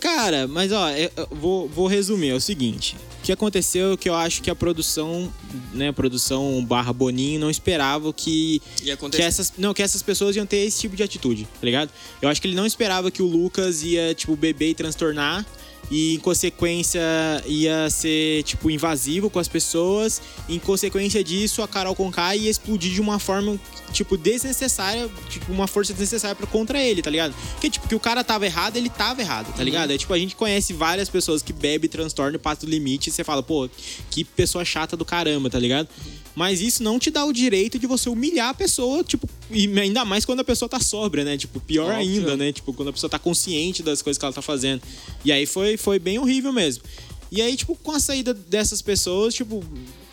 Cara, 0.00 0.46
mas 0.46 0.72
ó, 0.72 0.90
eu, 0.90 1.10
vou, 1.30 1.68
vou 1.68 1.86
resumir. 1.86 2.30
É 2.30 2.34
o 2.34 2.40
seguinte: 2.40 2.96
o 3.20 3.22
que 3.24 3.32
aconteceu 3.32 3.92
é 3.92 3.96
que 3.96 4.08
eu 4.08 4.14
acho 4.14 4.42
que 4.42 4.50
a 4.50 4.54
produção, 4.54 5.32
né, 5.72 5.92
produção 5.92 6.64
barra 6.64 6.92
Boninho 6.92 7.40
não 7.40 7.50
esperava 7.50 8.12
que. 8.12 8.60
Ia 8.80 8.84
Que 8.84 8.90
acontecer. 8.90 9.22
essas, 9.22 9.52
não, 9.56 9.72
que 9.72 9.82
essas 9.82 10.02
pessoas 10.02 10.36
iam 10.36 10.44
ter 10.44 10.58
esse 10.58 10.80
tipo 10.80 10.96
de 10.96 11.02
atitude, 11.02 11.44
tá 11.44 11.64
ligado? 11.64 11.90
Eu 12.20 12.28
acho 12.28 12.40
que 12.40 12.48
ele 12.48 12.56
não 12.56 12.66
esperava 12.66 13.10
que 13.10 13.22
o 13.22 13.26
Lucas 13.26 13.82
ia, 13.82 14.14
tipo, 14.14 14.36
beber 14.36 14.70
e 14.70 14.74
transtornar. 14.74 15.46
E 15.90 16.14
em 16.14 16.18
consequência 16.18 17.00
ia 17.46 17.88
ser, 17.90 18.42
tipo, 18.44 18.70
invasivo 18.70 19.28
com 19.28 19.38
as 19.38 19.48
pessoas. 19.48 20.20
Em 20.48 20.58
consequência 20.58 21.22
disso, 21.22 21.62
a 21.62 21.68
Carol 21.68 21.94
Conká 21.94 22.34
ia 22.34 22.50
explodir 22.50 22.92
de 22.92 23.00
uma 23.00 23.18
forma, 23.18 23.58
tipo, 23.92 24.16
desnecessária, 24.16 25.08
tipo, 25.28 25.52
uma 25.52 25.66
força 25.66 25.92
desnecessária 25.92 26.34
pra, 26.34 26.46
contra 26.46 26.80
ele, 26.80 27.02
tá 27.02 27.10
ligado? 27.10 27.34
Porque, 27.52 27.70
tipo, 27.70 27.86
que 27.86 27.94
o 27.94 28.00
cara 28.00 28.24
tava 28.24 28.46
errado, 28.46 28.76
ele 28.76 28.88
tava 28.88 29.20
errado, 29.20 29.54
tá 29.54 29.62
ligado? 29.62 29.92
É 29.92 29.98
tipo, 29.98 30.12
a 30.12 30.18
gente 30.18 30.34
conhece 30.34 30.72
várias 30.72 31.08
pessoas 31.08 31.42
que 31.42 31.52
bebem, 31.52 31.88
transtornam, 31.88 32.38
passam 32.38 32.68
do 32.68 32.70
limite 32.70 33.10
e 33.10 33.12
você 33.12 33.22
fala, 33.22 33.42
pô, 33.42 33.68
que 34.10 34.24
pessoa 34.24 34.64
chata 34.64 34.96
do 34.96 35.04
caramba, 35.04 35.50
tá 35.50 35.58
ligado? 35.58 35.88
Mas 36.34 36.60
isso 36.60 36.82
não 36.82 36.98
te 36.98 37.10
dá 37.10 37.24
o 37.24 37.32
direito 37.32 37.78
de 37.78 37.86
você 37.86 38.08
humilhar 38.08 38.48
a 38.48 38.54
pessoa, 38.54 39.04
tipo, 39.04 39.28
e 39.50 39.66
ainda 39.78 40.04
mais 40.04 40.24
quando 40.24 40.40
a 40.40 40.44
pessoa 40.44 40.68
tá 40.68 40.80
sóbria, 40.80 41.24
né? 41.24 41.36
Tipo, 41.36 41.60
pior 41.60 41.84
Óbvio. 41.92 41.98
ainda, 41.98 42.36
né? 42.36 42.52
Tipo, 42.52 42.72
quando 42.72 42.88
a 42.88 42.92
pessoa 42.92 43.08
tá 43.08 43.18
consciente 43.20 43.82
das 43.82 44.02
coisas 44.02 44.18
que 44.18 44.24
ela 44.24 44.34
tá 44.34 44.42
fazendo. 44.42 44.82
E 45.24 45.30
aí 45.30 45.46
foi, 45.46 45.76
foi 45.76 45.98
bem 45.98 46.18
horrível 46.18 46.52
mesmo. 46.52 46.82
E 47.30 47.40
aí, 47.40 47.56
tipo, 47.56 47.76
com 47.76 47.92
a 47.92 48.00
saída 48.00 48.34
dessas 48.34 48.82
pessoas, 48.82 49.32
tipo, 49.32 49.62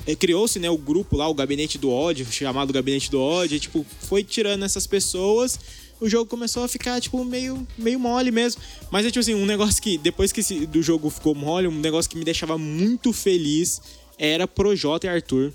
eh, 0.05 0.15
criou-se, 0.15 0.59
né, 0.59 0.69
o 0.69 0.77
grupo 0.77 1.15
lá, 1.17 1.27
o 1.27 1.33
Gabinete 1.33 1.77
do 1.79 1.89
Ódio, 1.89 2.25
chamado 2.31 2.71
Gabinete 2.71 3.09
do 3.09 3.19
Ódio, 3.19 3.55
e, 3.57 3.59
tipo, 3.59 3.83
foi 4.01 4.23
tirando 4.23 4.63
essas 4.63 4.85
pessoas. 4.85 5.59
O 5.99 6.07
jogo 6.09 6.27
começou 6.27 6.63
a 6.63 6.67
ficar, 6.67 6.99
tipo, 7.01 7.23
meio, 7.25 7.65
meio 7.77 7.99
mole 7.99 8.31
mesmo. 8.31 8.61
Mas 8.91 9.05
é 9.05 9.09
tipo 9.09 9.19
assim, 9.19 9.33
um 9.35 9.45
negócio 9.45 9.81
que, 9.81 9.97
depois 9.97 10.31
que 10.31 10.39
esse- 10.41 10.65
do 10.67 10.81
jogo 10.83 11.09
ficou 11.09 11.33
mole, 11.35 11.67
um 11.67 11.79
negócio 11.79 12.09
que 12.09 12.17
me 12.17 12.23
deixava 12.25 12.57
muito 12.59 13.11
feliz 13.13 13.81
era 14.17 14.47
Projota 14.47 15.05
e 15.07 15.09
Arthur. 15.09 15.51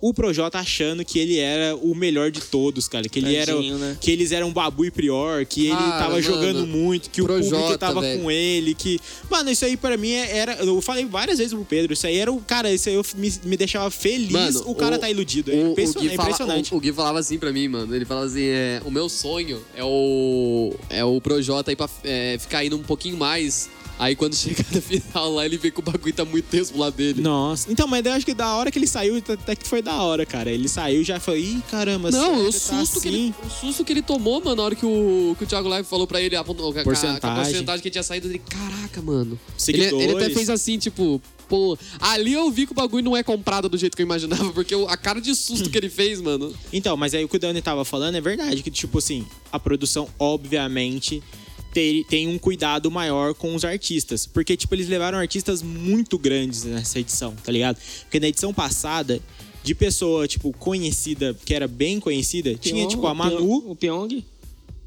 O 0.00 0.14
Projota 0.14 0.58
achando 0.58 1.04
que 1.04 1.18
ele 1.18 1.38
era 1.38 1.76
o 1.76 1.94
melhor 1.94 2.30
de 2.30 2.40
todos, 2.40 2.88
cara. 2.88 3.06
Que 3.08 3.18
ele 3.18 3.34
era. 3.34 3.52
Tadinho, 3.54 3.76
né? 3.76 3.98
Que 4.00 4.10
eles 4.10 4.32
eram 4.32 4.50
babu 4.50 4.84
e 4.86 4.90
prior, 4.90 5.44
que 5.44 5.66
ele 5.66 5.76
tava 5.76 6.10
mano, 6.12 6.22
jogando 6.22 6.66
muito, 6.66 7.10
que 7.10 7.20
o 7.20 7.26
público 7.26 7.50
Projota, 7.50 7.76
tava 7.78 8.00
velho. 8.00 8.22
com 8.22 8.30
ele, 8.30 8.74
que. 8.74 8.98
Mano, 9.30 9.50
isso 9.50 9.64
aí 9.64 9.76
pra 9.76 9.96
mim 9.98 10.12
era. 10.12 10.54
Eu 10.54 10.80
falei 10.80 11.04
várias 11.04 11.36
vezes 11.38 11.52
pro 11.52 11.64
Pedro, 11.66 11.92
isso 11.92 12.06
aí 12.06 12.16
era 12.16 12.32
o. 12.32 12.40
Cara, 12.40 12.72
isso 12.72 12.88
aí 12.88 12.94
eu- 12.94 13.04
me, 13.14 13.30
me 13.44 13.56
deixava 13.58 13.90
feliz. 13.90 14.30
Mano, 14.30 14.62
o 14.66 14.74
cara 14.74 14.98
tá 14.98 15.10
iludido. 15.10 15.50
É, 15.52 15.54
o- 15.54 15.72
impression- 15.72 15.98
o 15.98 16.02
Gui 16.02 16.08
é 16.08 16.16
fala- 16.16 16.28
impressionante. 16.30 16.72
o, 16.72 16.76
o 16.78 16.80
Gui 16.80 16.92
falava 16.94 17.18
assim 17.18 17.38
pra 17.38 17.52
mim, 17.52 17.68
mano. 17.68 17.94
Ele 17.94 18.06
falava 18.06 18.26
assim: 18.26 18.44
é, 18.44 18.80
o 18.84 18.90
meu 18.90 19.08
sonho 19.08 19.60
é 19.76 19.84
o. 19.84 20.72
É 20.88 21.04
o 21.04 21.20
Projota 21.20 21.70
aí 21.70 21.76
pra 21.76 21.88
é, 22.04 22.38
ficar 22.40 22.64
indo 22.64 22.74
um 22.76 22.82
pouquinho 22.82 23.18
mais. 23.18 23.68
Aí 24.00 24.16
quando 24.16 24.34
chega 24.34 24.64
no 24.72 24.80
final 24.80 25.30
lá, 25.34 25.44
ele 25.44 25.58
vê 25.58 25.70
que 25.70 25.78
o 25.78 25.82
bagulho 25.82 26.14
tá 26.14 26.24
muito 26.24 26.46
tenso 26.46 26.72
pro 26.72 26.80
lado 26.80 26.94
dele. 26.94 27.20
Nossa, 27.20 27.70
então, 27.70 27.86
mas 27.86 28.04
eu 28.06 28.12
acho 28.12 28.24
que 28.24 28.32
da 28.32 28.54
hora 28.56 28.70
que 28.70 28.78
ele 28.78 28.86
saiu, 28.86 29.16
até 29.28 29.54
que 29.54 29.68
foi 29.68 29.82
da 29.82 30.02
hora, 30.02 30.24
cara. 30.24 30.50
Ele 30.50 30.68
saiu 30.68 31.02
e 31.02 31.04
já 31.04 31.20
foi, 31.20 31.40
ih, 31.40 31.62
caramba, 31.70 32.10
Não, 32.10 32.46
o 32.48 32.50
tá 32.50 32.58
susto, 32.58 32.98
que 33.02 33.08
assim? 33.08 33.08
ele, 33.08 33.34
o 33.46 33.50
susto 33.50 33.84
que 33.84 33.92
ele 33.92 34.00
tomou, 34.00 34.40
mano, 34.42 34.56
na 34.56 34.62
hora 34.62 34.74
que 34.74 34.86
o, 34.86 35.36
que 35.36 35.44
o 35.44 35.46
Thiago 35.46 35.68
Live 35.68 35.86
falou 35.86 36.06
pra 36.06 36.18
ele 36.18 36.34
a, 36.34 36.38
a- 36.38 36.42
a- 36.42 36.44
Porcentagem. 36.82 37.18
a 37.22 37.34
porcentagem 37.44 37.82
que 37.82 37.90
tinha 37.90 38.02
saído 38.02 38.26
dele. 38.26 38.40
Caraca, 38.48 39.02
mano. 39.02 39.38
Ele, 39.68 39.82
ele 39.84 40.12
até 40.16 40.30
fez 40.30 40.48
assim, 40.48 40.78
tipo, 40.78 41.20
pô. 41.46 41.76
Ali 42.00 42.32
eu 42.32 42.50
vi 42.50 42.64
que 42.64 42.72
o 42.72 42.74
bagulho 42.74 43.04
não 43.04 43.14
é 43.14 43.22
comprado 43.22 43.68
do 43.68 43.76
jeito 43.76 43.94
que 43.96 44.02
eu 44.02 44.06
imaginava, 44.06 44.50
porque 44.52 44.74
a 44.88 44.96
cara 44.96 45.20
de 45.20 45.34
susto 45.34 45.68
que 45.68 45.76
ele 45.76 45.90
fez, 45.92 46.22
mano. 46.22 46.54
Então, 46.72 46.96
mas 46.96 47.12
aí 47.12 47.22
o 47.22 47.28
que 47.28 47.36
o 47.36 47.38
Dani 47.38 47.60
tava 47.60 47.84
falando 47.84 48.14
é 48.14 48.20
verdade, 48.22 48.62
que, 48.62 48.70
tipo 48.70 48.96
assim, 48.96 49.26
a 49.52 49.58
produção, 49.60 50.08
obviamente, 50.18 51.22
ter- 51.72 52.04
tem 52.04 52.26
um 52.28 52.38
cuidado 52.38 52.90
maior 52.90 53.34
com 53.34 53.54
os 53.54 53.64
artistas. 53.64 54.26
Porque, 54.26 54.56
tipo, 54.56 54.74
eles 54.74 54.88
levaram 54.88 55.18
artistas 55.18 55.62
muito 55.62 56.18
grandes 56.18 56.64
nessa 56.64 56.98
edição, 57.00 57.34
tá 57.44 57.50
ligado? 57.52 57.78
Porque 58.02 58.20
na 58.20 58.28
edição 58.28 58.52
passada, 58.54 59.20
de 59.62 59.74
pessoa, 59.74 60.26
tipo, 60.26 60.52
conhecida, 60.54 61.36
que 61.44 61.52
era 61.54 61.68
bem 61.68 62.00
conhecida, 62.00 62.54
tinha, 62.54 62.76
Pyong, 62.76 62.88
tipo, 62.88 63.06
a 63.06 63.14
Manu, 63.14 63.70
O 63.70 63.76
Pyong. 63.76 64.24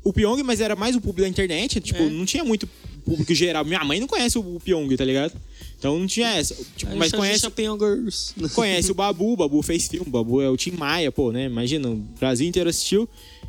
o 0.04 0.12
Pyong, 0.12 0.42
mas 0.44 0.60
era 0.62 0.76
mais 0.76 0.96
o 0.96 1.02
público 1.02 1.22
da 1.22 1.30
internet, 1.30 1.80
tipo, 1.80 2.02
É. 2.04 2.10
não 2.10 2.26
tinha 2.26 2.44
muito 2.44 2.68
público 3.06 3.34
geral. 3.36 3.64
Minha 3.66 3.84
mãe 3.84 4.00
não 4.00 4.08
conhece 4.08 4.38
o 4.38 4.60
Pyong, 4.64 4.96
tá 4.98 5.06
ligado? 5.06 5.34
Então 5.84 6.00
não 6.00 6.08
tinha 6.08 6.30
essa. 6.30 6.56
Tipo, 6.78 6.96
mas 6.96 7.12
conhece, 7.12 7.46
conhece 8.56 8.90
o 8.90 8.96
Babu, 8.96 9.34
o 9.34 9.36
Babu 9.36 9.62
fez 9.62 9.86
filme, 9.86 10.08
o 10.08 10.10
Babu 10.10 10.42
é 10.42 10.50
o 10.50 10.56
Tim 10.56 10.72
Maia, 10.72 11.12
pô, 11.12 11.30
né? 11.34 11.44
Imagina, 11.48 11.90
o 11.90 11.96
Brasil 11.96 12.48
inteiro 12.48 12.70
assistiu. 12.70 13.08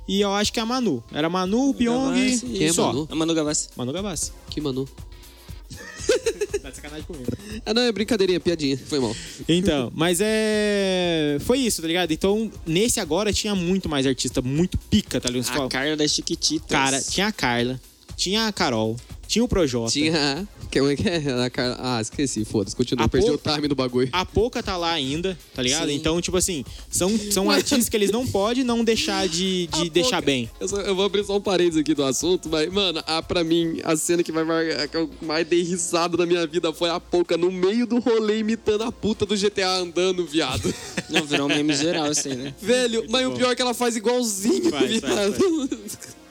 E 0.08 0.20
eu 0.20 0.32
acho 0.32 0.52
que 0.52 0.58
é 0.58 0.62
a 0.64 0.66
Manu. 0.66 1.02
Era 1.12 1.30
Manu, 1.30 1.70
o 1.70 1.74
Pyong 1.74 2.18
e 2.18 2.40
Quem 2.40 2.66
é 2.66 2.72
só. 2.72 2.88
Manu? 2.88 3.08
A 3.08 3.14
Manu 3.14 3.34
Gavassi. 3.34 3.68
Manu 3.76 3.92
Gavassi. 3.92 4.32
Que 4.50 4.60
mano. 4.60 4.84
Tá 6.60 6.70
de 6.70 6.76
sacanagem 6.76 7.04
comigo. 7.04 7.30
Ah, 7.64 7.72
não, 7.72 7.82
é 7.82 7.92
brincadeirinha, 7.92 8.40
piadinha. 8.40 8.76
Foi 8.78 8.98
mal. 8.98 9.14
Então, 9.48 9.92
mas 9.94 10.18
é. 10.20 11.36
Foi 11.40 11.58
isso, 11.58 11.82
tá 11.82 11.86
ligado? 11.86 12.10
Então, 12.10 12.50
nesse 12.66 12.98
agora 12.98 13.32
tinha 13.32 13.54
muito 13.54 13.88
mais 13.88 14.06
artista, 14.06 14.42
muito 14.42 14.76
pica, 14.76 15.20
tá 15.20 15.28
ligado? 15.28 15.62
A 15.62 15.68
Carla 15.68 15.96
das 15.96 16.10
Chiquititas. 16.10 16.66
Cara, 16.68 17.00
tinha 17.00 17.26
a 17.28 17.32
Carla, 17.32 17.80
tinha 18.16 18.46
a 18.46 18.52
Carol, 18.52 18.96
tinha 19.26 19.44
o 19.44 19.48
Projota. 19.48 19.92
Tinha. 19.92 20.48
Como 20.80 20.90
é 20.90 20.96
que 20.96 21.08
é? 21.08 21.16
A 21.44 21.50
Carla- 21.50 21.76
Ah, 21.80 22.00
esqueci, 22.00 22.44
foda-se. 22.44 22.74
Continua. 22.76 23.04
A 23.04 23.08
Perdi 23.08 23.26
pou- 23.26 23.34
o 23.36 23.54
time 23.54 23.68
do 23.68 23.74
bagulho. 23.74 24.08
A 24.12 24.24
Poca 24.24 24.62
tá 24.62 24.76
lá 24.76 24.92
ainda, 24.92 25.36
tá 25.54 25.62
ligado? 25.62 25.88
Sim. 25.88 25.94
Então, 25.94 26.20
tipo 26.20 26.36
assim, 26.36 26.64
são, 26.90 27.16
são 27.30 27.50
artistas 27.50 27.88
que 27.88 27.96
eles 27.96 28.10
não 28.10 28.26
podem 28.26 28.64
não 28.64 28.82
deixar 28.84 29.28
de, 29.28 29.66
de 29.74 29.90
deixar 29.90 30.16
Poca- 30.16 30.26
bem. 30.26 30.50
Eu, 30.60 30.68
só- 30.68 30.80
eu 30.80 30.94
vou 30.94 31.04
abrir 31.04 31.24
só 31.24 31.36
um 31.36 31.40
parênteses 31.40 31.80
aqui 31.80 31.94
do 31.94 32.02
assunto, 32.04 32.48
mas, 32.48 32.70
mano, 32.72 33.02
a, 33.06 33.22
pra 33.22 33.42
mim, 33.44 33.80
a 33.84 33.96
cena 33.96 34.22
que 34.22 34.32
vai 34.32 34.44
que 34.88 34.96
eu 34.96 35.10
mais 35.22 35.46
dei 35.46 35.62
risada 35.62 36.16
da 36.16 36.26
minha 36.26 36.46
vida 36.46 36.72
foi 36.72 36.90
a 36.90 36.98
Pouca 37.00 37.36
no 37.36 37.50
meio 37.52 37.86
do 37.86 37.98
rolê 37.98 38.38
imitando 38.38 38.82
a 38.82 38.90
puta 38.92 39.24
do 39.26 39.36
GTA 39.36 39.68
andando, 39.78 40.24
viado. 40.26 40.72
Não, 41.10 41.24
virou 41.24 41.46
um 41.46 41.48
meme 41.48 41.74
geral, 41.74 42.06
assim, 42.06 42.30
né? 42.34 42.54
Velho, 42.60 43.04
mas 43.10 43.26
bom. 43.26 43.32
o 43.32 43.36
pior 43.36 43.52
é 43.52 43.54
que 43.54 43.62
ela 43.62 43.74
faz 43.74 43.94
igualzinho, 43.96 44.70
Faz, 44.70 45.00
faz, 45.00 45.36
viado. 45.36 45.80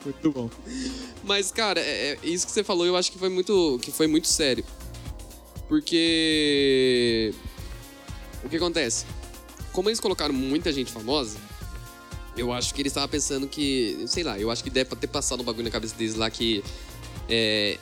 Muito 0.05 0.31
bom. 0.31 0.49
Mas, 1.23 1.51
cara, 1.51 1.79
é, 1.79 2.17
é 2.21 2.27
isso 2.27 2.45
que 2.45 2.51
você 2.51 2.63
falou, 2.63 2.85
eu 2.85 2.95
acho 2.95 3.11
que 3.11 3.17
foi 3.17 3.29
muito, 3.29 3.79
que 3.81 3.91
foi 3.91 4.07
muito 4.07 4.27
sério. 4.27 4.63
Porque. 5.67 7.33
O 8.43 8.49
que 8.49 8.57
acontece? 8.57 9.05
Como 9.71 9.89
eles 9.89 9.99
colocaram 9.99 10.33
muita 10.33 10.71
gente 10.71 10.91
famosa, 10.91 11.37
eu 12.37 12.51
acho 12.51 12.73
que 12.73 12.81
eles 12.81 12.91
estavam 12.91 13.09
pensando 13.09 13.47
que. 13.47 14.03
Sei 14.07 14.23
lá, 14.23 14.39
eu 14.39 14.51
acho 14.51 14.63
que 14.63 14.69
deve 14.69 14.95
ter 14.95 15.07
passado 15.07 15.41
um 15.41 15.43
bagulho 15.43 15.63
na 15.65 15.71
cabeça 15.71 15.95
deles 15.95 16.15
lá 16.15 16.29
que. 16.29 16.63
é, 17.29 17.77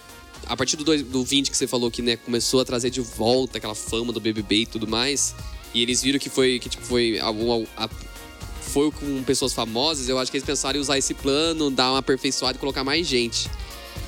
a 0.47 0.55
partir 0.55 0.75
do, 0.77 1.03
do 1.03 1.23
20 1.23 1.49
que 1.51 1.57
você 1.57 1.67
falou 1.67 1.91
que 1.91 2.01
né, 2.01 2.15
começou 2.17 2.61
a 2.61 2.65
trazer 2.65 2.89
de 2.89 3.01
volta 3.01 3.57
aquela 3.57 3.75
fama 3.75 4.11
do 4.11 4.19
BBB 4.19 4.55
e 4.61 4.65
tudo 4.65 4.87
mais, 4.87 5.35
e 5.73 5.81
eles 5.81 6.01
viram 6.01 6.17
que 6.19 6.29
foi 6.29 6.59
que 6.59 6.69
tipo 6.69 6.83
foi 6.83 7.19
a- 7.19 7.89
foi 8.71 8.89
com 8.91 9.21
pessoas 9.23 9.53
famosas, 9.53 10.07
eu 10.07 10.17
acho 10.17 10.31
que 10.31 10.37
eles 10.37 10.45
pensaram 10.45 10.77
em 10.77 10.81
usar 10.81 10.97
esse 10.97 11.13
plano, 11.13 11.69
dar 11.69 11.91
uma 11.91 11.99
aperfeiçoada 11.99 12.57
e 12.57 12.59
colocar 12.59 12.83
mais 12.83 13.05
gente. 13.05 13.49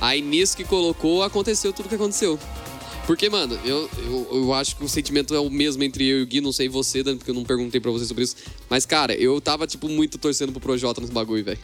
Aí 0.00 0.22
nisso 0.22 0.56
que 0.56 0.64
colocou, 0.64 1.22
aconteceu 1.22 1.72
tudo 1.72 1.88
que 1.88 1.94
aconteceu. 1.94 2.38
Porque, 3.06 3.28
mano, 3.28 3.58
eu, 3.64 3.90
eu, 3.98 4.28
eu 4.32 4.54
acho 4.54 4.76
que 4.76 4.84
o 4.84 4.88
sentimento 4.88 5.34
é 5.34 5.38
o 5.38 5.50
mesmo 5.50 5.82
entre 5.82 6.06
eu 6.08 6.20
e 6.20 6.22
o 6.22 6.26
Gui, 6.26 6.40
não 6.40 6.52
sei 6.52 6.70
você, 6.70 7.02
Dan, 7.02 7.18
porque 7.18 7.30
eu 7.30 7.34
não 7.34 7.44
perguntei 7.44 7.78
pra 7.78 7.90
você 7.90 8.06
sobre 8.06 8.24
isso. 8.24 8.36
Mas, 8.70 8.86
cara, 8.86 9.14
eu 9.14 9.38
tava, 9.42 9.66
tipo, 9.66 9.90
muito 9.90 10.16
torcendo 10.16 10.52
pro 10.52 10.60
Projota 10.60 11.02
nesse 11.02 11.12
bagulho, 11.12 11.44
velho. 11.44 11.58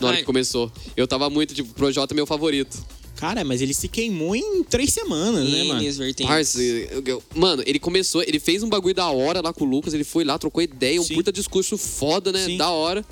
Na 0.00 0.08
hora 0.08 0.16
Ai. 0.16 0.22
que 0.22 0.26
começou. 0.26 0.72
Eu 0.96 1.06
tava 1.06 1.28
muito, 1.28 1.54
tipo, 1.54 1.74
Projota 1.74 2.14
é 2.14 2.16
meu 2.16 2.26
favorito. 2.26 2.82
Cara, 3.20 3.44
mas 3.44 3.60
ele 3.60 3.74
se 3.74 3.86
queimou 3.86 4.34
em 4.34 4.64
três 4.64 4.94
semanas, 4.94 5.46
né, 5.46 5.62
mano? 5.64 5.82
N 5.82 5.90
vertentes. 5.92 6.26
Parça, 6.26 6.62
eu- 6.62 7.02
eu- 7.04 7.22
mano, 7.34 7.62
ele 7.66 7.78
começou, 7.78 8.22
ele 8.22 8.40
fez 8.40 8.62
um 8.62 8.68
bagulho 8.68 8.94
da 8.94 9.10
hora 9.10 9.42
lá 9.42 9.52
com 9.52 9.64
o 9.66 9.68
Lucas, 9.68 9.92
ele 9.92 10.04
foi 10.04 10.24
lá, 10.24 10.38
trocou 10.38 10.62
ideia, 10.62 10.98
um 10.98 11.04
Sim. 11.04 11.16
puta 11.16 11.30
discurso 11.30 11.76
foda, 11.76 12.32
né? 12.32 12.46
Sim. 12.46 12.56
Da 12.56 12.70
hora. 12.70 13.04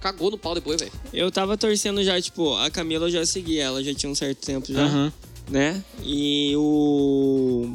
Cagou 0.00 0.30
no 0.30 0.38
pau 0.38 0.54
depois, 0.54 0.78
velho. 0.80 0.92
Eu 1.12 1.28
tava 1.32 1.56
torcendo 1.56 2.04
já, 2.04 2.20
tipo, 2.22 2.54
a 2.54 2.70
Camila 2.70 3.06
eu 3.06 3.10
já 3.10 3.26
segui 3.26 3.58
ela, 3.58 3.82
já 3.82 3.92
tinha 3.92 4.08
um 4.08 4.14
certo 4.14 4.46
tempo 4.46 4.72
já, 4.72 4.84
Aham. 4.84 5.12
né? 5.50 5.82
E 6.04 6.52
o. 6.56 7.72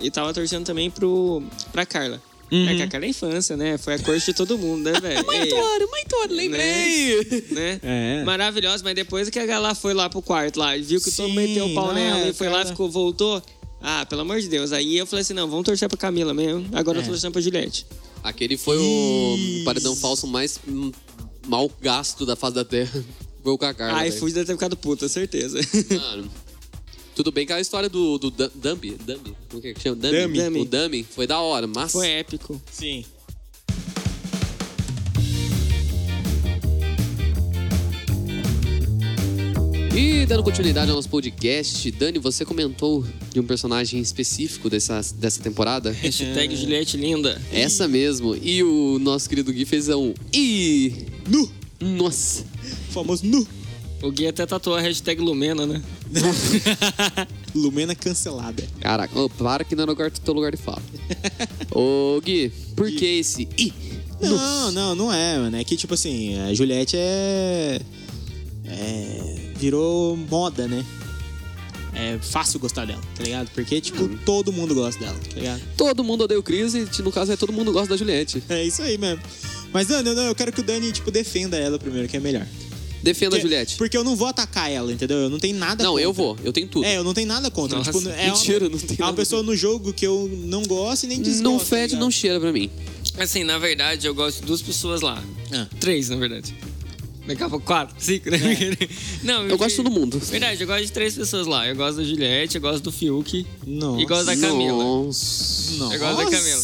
E 0.00 0.08
tava 0.08 0.32
torcendo 0.32 0.64
também 0.64 0.88
pro. 0.88 1.42
pra 1.72 1.84
Carla. 1.84 2.22
Uhum. 2.52 2.68
É 2.68 2.74
que 2.76 2.82
a 2.82 2.86
Carla 2.86 3.06
é 3.06 3.08
infância, 3.08 3.56
né? 3.56 3.78
Foi 3.78 3.94
a 3.94 3.98
corte 3.98 4.26
de 4.26 4.34
todo 4.34 4.58
mundo, 4.58 4.84
né, 4.90 5.00
velho? 5.00 5.24
Mãe 5.26 5.40
Ei, 5.40 5.48
Tora, 5.48 5.86
mãe 5.86 6.04
Tora, 6.06 6.32
lembrei! 6.32 7.46
né? 7.50 7.80
É. 7.82 8.24
Maravilhosa, 8.24 8.84
mas 8.84 8.94
depois 8.94 9.30
que 9.30 9.38
a 9.38 9.46
Gala 9.46 9.74
foi 9.74 9.94
lá 9.94 10.10
pro 10.10 10.20
quarto 10.20 10.58
lá, 10.58 10.76
e 10.76 10.82
viu 10.82 11.00
que 11.00 11.10
todo 11.10 11.28
mundo 11.28 11.36
meteu 11.36 11.64
o 11.66 11.74
pau 11.74 11.86
não, 11.86 11.94
nela 11.94 12.26
é, 12.26 12.28
e 12.28 12.32
foi 12.34 12.48
lá, 12.48 12.58
cara. 12.58 12.68
ficou, 12.68 12.90
voltou. 12.90 13.42
Ah, 13.80 14.04
pelo 14.06 14.20
amor 14.20 14.38
de 14.40 14.48
Deus. 14.48 14.70
Aí 14.70 14.96
eu 14.98 15.06
falei 15.06 15.22
assim: 15.22 15.32
não, 15.32 15.48
vamos 15.48 15.64
torcer 15.64 15.88
pra 15.88 15.96
Camila 15.98 16.32
mesmo. 16.34 16.68
Agora 16.72 16.98
eu 16.98 17.02
É. 17.02 17.04
tô 17.04 17.10
torcendo 17.10 17.32
pra 17.32 17.40
Juliette. 17.40 17.86
Aquele 18.22 18.56
foi 18.56 18.76
o 18.78 19.34
Isso. 19.36 19.64
paredão 19.64 19.96
falso 19.96 20.26
mais 20.26 20.60
mal 21.48 21.68
gasto 21.80 22.24
da 22.26 22.36
face 22.36 22.54
da 22.54 22.64
Terra. 22.64 23.02
Foi 23.42 23.52
o 23.52 23.58
Kaká. 23.58 23.96
Ai, 23.96 24.12
fui 24.12 24.30
deve 24.30 24.46
ter 24.46 24.52
ficado 24.52 24.76
puta, 24.76 25.08
certeza. 25.08 25.58
Mano. 25.90 26.30
Tudo 27.14 27.30
bem 27.30 27.46
que 27.46 27.52
a 27.52 27.60
história 27.60 27.88
do, 27.88 28.18
do 28.18 28.30
Du- 28.30 28.50
Dumby, 28.54 28.96
Dumby, 29.04 29.34
como 29.50 29.60
que 29.60 29.68
é 29.68 29.74
que 29.74 29.80
chama? 29.80 29.96
Dummy. 29.96 30.38
Dummy. 30.40 30.60
O 30.60 30.64
Dummy 30.64 31.02
foi 31.04 31.26
da 31.26 31.40
hora, 31.40 31.66
mas... 31.66 31.92
Foi 31.92 32.08
épico. 32.08 32.60
Sim. 32.70 33.04
E 39.94 40.24
dando 40.24 40.42
continuidade 40.42 40.90
ao 40.90 40.96
nosso 40.96 41.08
podcast, 41.08 41.90
Dani, 41.90 42.18
você 42.18 42.44
comentou 42.46 43.04
de 43.30 43.38
um 43.40 43.42
personagem 43.44 44.00
específico 44.00 44.70
dessa, 44.70 45.00
dessa 45.16 45.42
temporada. 45.42 45.90
Hashtag 46.00 46.56
Juliette 46.56 46.96
linda. 46.96 47.40
Essa 47.52 47.86
mesmo. 47.86 48.34
E 48.40 48.62
o 48.62 48.98
nosso 48.98 49.28
querido 49.28 49.52
Gui 49.52 49.66
fez 49.66 49.88
um... 49.90 50.14
Ih! 50.32 51.06
Nu! 51.28 51.50
Nossa! 51.80 52.44
Famoso 52.90 53.26
nu! 53.26 53.46
O 54.02 54.10
Gui 54.10 54.26
até 54.26 54.46
tatuou 54.46 54.76
a 54.76 54.80
hashtag 54.80 55.20
Lumena, 55.20 55.66
né? 55.66 55.82
Lumena 57.54 57.94
cancelada. 57.94 58.62
Caraca, 58.80 59.18
ô, 59.18 59.28
para 59.28 59.64
que 59.64 59.74
não 59.74 59.84
é 59.84 59.86
lugar, 59.86 60.10
teu 60.10 60.34
lugar 60.34 60.50
de 60.52 60.58
fala. 60.58 60.82
Ô, 61.70 62.20
Gui, 62.20 62.50
por 62.76 62.90
que 62.90 63.04
esse... 63.04 63.48
Ih! 63.58 63.72
Não, 64.22 64.70
não, 64.72 64.94
não 64.94 65.12
é, 65.12 65.38
mano. 65.38 65.56
É 65.56 65.64
que, 65.64 65.76
tipo 65.76 65.94
assim, 65.94 66.38
a 66.38 66.54
Juliette 66.54 66.96
é. 66.96 67.80
É. 68.64 69.52
Virou 69.56 70.16
moda, 70.16 70.68
né? 70.68 70.84
É 71.94 72.18
fácil 72.22 72.58
gostar 72.58 72.86
dela, 72.86 73.02
tá 73.14 73.22
ligado? 73.22 73.50
Porque, 73.50 73.80
tipo, 73.80 74.08
todo 74.24 74.52
mundo 74.52 74.74
gosta 74.74 75.04
dela, 75.04 75.18
tá 75.18 75.38
ligado? 75.38 75.62
Todo 75.76 76.02
mundo 76.02 76.24
odeia 76.24 76.40
o 76.40 76.42
Chris 76.42 76.72
e, 76.74 77.02
no 77.02 77.12
caso, 77.12 77.32
é 77.32 77.36
todo 77.36 77.52
mundo 77.52 77.70
gosta 77.72 77.90
da 77.90 77.96
Juliette. 77.96 78.42
É 78.48 78.64
isso 78.64 78.80
aí 78.80 78.96
mesmo. 78.96 79.22
Mas, 79.72 79.88
não, 79.88 80.02
não, 80.02 80.14
não, 80.14 80.22
eu 80.24 80.34
quero 80.34 80.52
que 80.52 80.60
o 80.60 80.62
Dani, 80.62 80.90
tipo, 80.90 81.10
defenda 81.10 81.56
ela 81.56 81.78
primeiro, 81.78 82.08
que 82.08 82.16
é 82.16 82.20
melhor. 82.20 82.46
Defenda 83.02 83.36
a 83.36 83.38
Porque- 83.38 83.42
Juliette. 83.42 83.76
Porque 83.76 83.96
eu 83.96 84.04
não 84.04 84.14
vou 84.14 84.28
atacar 84.28 84.70
ela, 84.70 84.92
entendeu? 84.92 85.16
Eu 85.18 85.30
não 85.30 85.38
tenho 85.38 85.56
nada 85.56 85.82
Não, 85.82 85.90
contra. 85.92 86.04
eu 86.04 86.12
vou. 86.12 86.38
Eu 86.44 86.52
tenho 86.52 86.68
tudo. 86.68 86.84
É, 86.84 86.96
eu 86.96 87.04
não 87.04 87.12
tenho 87.12 87.26
nada 87.26 87.50
contra. 87.50 87.78
Nossa, 87.78 87.92
tipo, 87.92 88.08
é 88.08 88.26
mentira, 88.30 88.64
uma, 88.66 88.70
não 88.70 88.78
tem 88.78 88.96
É 88.98 89.02
uma 89.02 89.06
nada 89.06 89.16
pessoa 89.16 89.42
no 89.42 89.56
jogo 89.56 89.92
que 89.92 90.06
eu 90.06 90.30
não 90.44 90.62
gosto 90.64 91.04
e 91.04 91.06
nem 91.08 91.20
desgosto. 91.20 91.42
não 91.42 91.58
tá 91.58 91.64
fede, 91.64 91.96
não 91.96 92.10
cheira 92.10 92.38
pra 92.38 92.52
mim. 92.52 92.70
Assim, 93.18 93.42
na 93.44 93.58
verdade, 93.58 94.06
eu 94.06 94.14
gosto 94.14 94.40
de 94.40 94.46
duas 94.46 94.62
pessoas 94.62 95.00
lá. 95.00 95.22
Ah. 95.52 95.66
Três, 95.80 96.08
na 96.08 96.16
verdade. 96.16 96.54
A 97.28 97.48
pouco, 97.48 97.64
quatro, 97.64 97.94
cinco, 98.00 98.28
né? 98.30 98.38
Não, 99.22 99.46
Eu 99.46 99.56
gosto 99.56 99.70
de 99.70 99.76
todo 99.76 99.90
mundo. 99.92 100.18
Verdade, 100.18 100.60
eu 100.60 100.66
gosto 100.66 100.86
de 100.86 100.90
três 100.92 101.14
pessoas 101.14 101.46
lá. 101.46 101.68
Eu 101.68 101.76
gosto 101.76 101.98
da 101.98 102.02
Juliette, 102.04 102.56
eu 102.56 102.60
gosto 102.60 102.82
do 102.82 102.90
Fiuk 102.90 103.46
Nossa. 103.64 104.02
e 104.02 104.06
gosto 104.06 104.24
da 104.26 104.36
Camila. 104.36 104.82
Nossa. 104.82 105.76
Nossa. 105.76 105.94
Eu 105.94 106.00
gosto 106.00 106.16
da 106.16 106.30
Camila. 106.30 106.62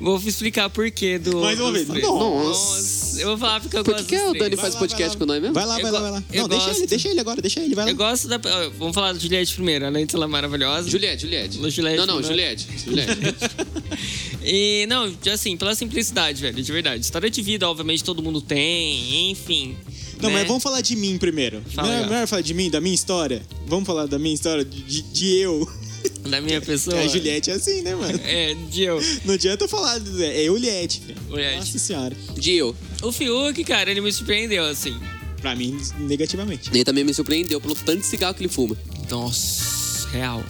Vou 0.00 0.16
explicar 0.24 0.70
por 0.70 0.88
quê 0.92 1.18
do. 1.18 1.40
Mais 1.40 1.58
uma 1.58 1.72
vez. 1.72 1.88
três. 1.88 2.06
Nossa. 2.06 2.95
Eu 3.20 3.28
vou 3.28 3.38
falar 3.38 3.60
porque 3.60 3.76
eu 3.76 3.84
Por 3.84 3.94
que, 3.94 4.00
gosto 4.00 4.08
que 4.08 4.16
dos 4.18 4.30
o. 4.30 4.32
Dani 4.38 4.56
Vai 4.56 4.62
faz 4.62 4.74
lá, 4.74 4.80
podcast 4.80 5.08
vai 5.10 5.18
com 5.18 5.26
nós 5.26 5.40
mesmo? 5.42 5.54
Vai 5.54 5.66
lá, 5.66 5.76
Eu 5.78 5.82
vai 5.82 5.92
lá, 5.92 6.00
vai 6.00 6.10
lá. 6.12 6.24
eu 6.32 6.42
Não, 6.42 6.48
deixa 6.48 6.66
gosto. 6.66 6.78
ele, 6.80 6.86
deixa 6.86 7.08
ele 7.08 7.20
agora, 7.20 7.40
deixa 7.42 7.60
ele, 7.60 7.74
vai 7.74 7.84
lá. 7.84 7.90
Eu 7.90 7.96
gosto 7.96 8.28
da. 8.28 8.38
Vamos 8.78 8.94
falar 8.94 9.12
da 9.12 9.18
Juliette 9.18 9.54
primeiro, 9.54 9.86
além 9.86 10.06
de 10.06 10.12
ser 10.12 10.16
ela 10.18 10.28
maravilhosa. 10.28 10.88
Juliette, 10.88 11.22
Juliette. 11.22 11.56
Juliette, 11.70 11.96
não, 11.98 12.06
não, 12.06 12.20
né? 12.20 12.28
Juliette. 12.28 12.66
Juliette. 12.84 13.12
E, 14.48 14.86
não, 14.88 15.12
assim, 15.32 15.56
pela 15.56 15.74
simplicidade, 15.74 16.40
velho, 16.40 16.62
de 16.62 16.70
verdade. 16.72 17.04
História 17.04 17.28
de 17.28 17.42
vida, 17.42 17.68
obviamente, 17.68 18.04
todo 18.04 18.22
mundo 18.22 18.40
tem, 18.40 19.30
enfim. 19.32 19.76
Não, 20.22 20.28
né? 20.30 20.36
mas 20.38 20.46
vamos 20.46 20.62
falar 20.62 20.80
de 20.82 20.94
mim 20.94 21.18
primeiro. 21.18 21.60
Fala, 21.74 21.88
não, 21.88 21.94
é 22.04 22.08
melhor 22.08 22.26
falar 22.28 22.42
de 22.42 22.54
mim, 22.54 22.70
da 22.70 22.80
minha 22.80 22.94
história? 22.94 23.42
Vamos 23.66 23.84
falar 23.86 24.06
da 24.06 24.20
minha 24.20 24.32
história, 24.34 24.64
de, 24.64 24.82
de- 24.82 25.02
de 25.02 25.36
eu. 25.38 25.68
Da 26.30 26.40
minha 26.40 26.60
pessoa. 26.60 26.98
A 27.00 27.06
Juliette 27.08 27.50
é 27.50 27.54
assim, 27.54 27.82
né, 27.82 27.94
mano? 27.94 28.20
É, 28.24 28.54
de 28.70 28.82
eu. 28.82 29.00
Não 29.24 29.34
adianta 29.34 29.64
eu 29.64 29.68
falar, 29.68 29.96
é 29.96 30.44
Juliette. 30.44 31.02
Juliette. 31.28 31.56
Nossa 31.56 31.78
senhora. 31.80 32.16
Dio. 32.38 32.76
O 33.02 33.12
Fiuk, 33.12 33.62
cara, 33.64 33.90
ele 33.90 34.00
me 34.00 34.12
surpreendeu, 34.12 34.64
assim. 34.64 34.98
Pra 35.40 35.54
mim, 35.54 35.78
negativamente. 35.98 36.70
Ele 36.70 36.84
também 36.84 37.04
me 37.04 37.12
surpreendeu 37.12 37.60
pelo 37.60 37.74
tanto 37.74 38.00
de 38.00 38.06
cigarro 38.06 38.34
que 38.34 38.42
ele 38.42 38.48
fuma. 38.48 38.76
Nossa, 39.10 40.08
real, 40.08 40.42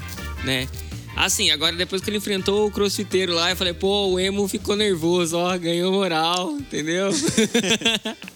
né? 0.45 0.69
Assim, 1.17 1.51
agora 1.51 1.75
depois 1.75 2.03
que 2.03 2.11
ele 2.11 2.19
enfrentou 2.19 2.67
o 2.67 2.71
crossfiteiro 2.71 3.33
lá, 3.33 3.49
eu 3.49 3.57
falei, 3.57 3.73
pô, 3.73 4.09
o 4.09 4.21
emo 4.21 4.47
ficou 4.47 4.77
nervoso, 4.77 5.39
ó, 5.39 5.57
ganhou 5.57 5.91
moral, 5.91 6.53
entendeu? 6.53 7.09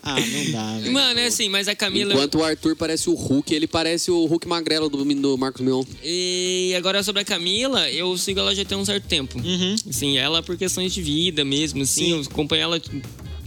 Ah, 0.02 0.18
não 0.18 0.50
dá, 0.50 0.78
velho. 0.80 0.92
Mano, 0.92 1.20
é 1.20 1.26
assim, 1.26 1.50
mas 1.50 1.68
a 1.68 1.74
Camila. 1.74 2.14
Enquanto 2.14 2.38
o 2.38 2.42
Arthur 2.42 2.74
parece 2.74 3.10
o 3.10 3.14
Hulk, 3.14 3.54
ele 3.54 3.66
parece 3.66 4.10
o 4.10 4.24
Hulk 4.24 4.48
magrelo 4.48 4.88
do, 4.88 5.04
do 5.04 5.36
Marcos 5.36 5.60
Mion. 5.60 5.84
E 6.02 6.72
agora 6.74 7.02
sobre 7.02 7.20
a 7.20 7.24
Camila, 7.24 7.88
eu 7.90 8.16
sigo 8.16 8.40
ela 8.40 8.54
já 8.54 8.64
tem 8.64 8.78
um 8.78 8.84
certo 8.84 9.06
tempo. 9.06 9.38
Uhum. 9.38 9.76
Assim, 9.88 10.16
ela 10.16 10.42
por 10.42 10.56
questões 10.56 10.94
de 10.94 11.02
vida 11.02 11.44
mesmo, 11.44 11.82
assim, 11.82 12.06
Sim. 12.06 12.10
eu 12.12 12.20
acompanho 12.22 12.62
ela 12.62 12.80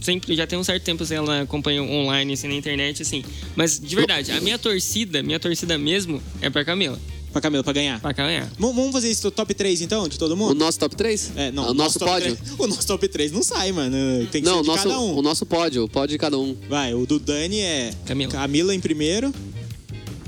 sempre, 0.04 0.36
já 0.36 0.46
tem 0.46 0.58
um 0.58 0.64
certo 0.64 0.82
tempo, 0.84 1.02
assim, 1.02 1.14
ela 1.14 1.42
acompanha 1.42 1.82
online, 1.82 2.32
assim, 2.34 2.46
na 2.48 2.54
internet, 2.54 3.02
assim. 3.02 3.24
Mas, 3.56 3.78
de 3.80 3.94
verdade, 3.96 4.30
a 4.32 4.40
minha 4.40 4.58
torcida, 4.58 5.22
minha 5.22 5.40
torcida 5.40 5.76
mesmo, 5.78 6.22
é 6.40 6.48
pra 6.50 6.64
Camila, 6.64 6.98
Pra 7.32 7.40
Camila, 7.40 7.64
pra 7.64 7.72
ganhar. 7.72 7.98
pra 8.00 8.12
ganhar. 8.12 8.44
V- 8.44 8.50
Vamos 8.58 8.92
fazer 8.92 9.10
isso 9.10 9.28
top 9.28 9.52
3, 9.54 9.80
então, 9.80 10.06
de 10.06 10.16
todo 10.16 10.32
O 10.32 10.36
mundo? 10.36 10.54
nosso 10.54 10.78
top 10.78 10.94
3? 10.94 11.32
É, 11.34 11.50
não. 11.50 11.70
O 11.70 11.74
nosso 11.74 11.98
top 11.98 12.12
pódio? 12.12 12.36
3 12.36 12.54
o 12.60 12.66
nosso 12.68 12.86
top 12.86 13.08
3 13.08 13.32
não 13.32 13.42
sai, 13.42 13.72
mano. 13.72 13.96
Tem 14.30 14.40
que 14.40 14.48
Não, 14.48 14.54
ser 14.54 14.60
o 14.60 14.62
de 14.62 14.68
nosso, 14.68 14.82
cada 14.84 15.00
um. 15.00 15.16
o 15.18 15.22
nosso 15.22 15.44
pódio. 15.44 15.82
O 15.82 15.88
pódio 15.88 16.14
de 16.14 16.18
cada 16.18 16.38
um. 16.38 16.56
Vai, 16.68 16.94
o 16.94 17.04
do 17.04 17.18
Dani 17.18 17.58
é 17.58 17.90
Camila. 18.06 18.72
em 18.72 18.78
primeiro. 18.78 19.34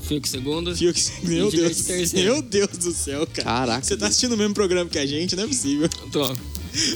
Fiuk 0.02 0.28
segundo. 0.28 0.74
Fiuk, 0.76 1.00
meu 1.24 1.48
Deus. 1.50 1.76
terceiro. 1.82 2.32
Meu 2.32 2.42
Deus 2.42 2.76
do 2.78 2.90
céu, 2.92 3.24
cara. 3.26 3.44
Caraca. 3.44 3.84
Você 3.84 3.96
tá 3.96 4.06
assistindo 4.08 4.32
o 4.32 4.36
mesmo 4.36 4.54
programa 4.54 4.88
que 4.90 4.98
a 4.98 5.06
gente, 5.06 5.34
não 5.36 5.44
é 5.44 5.46
possível. 5.46 5.88
Tô. 6.10 6.20
Mano, 6.26 6.36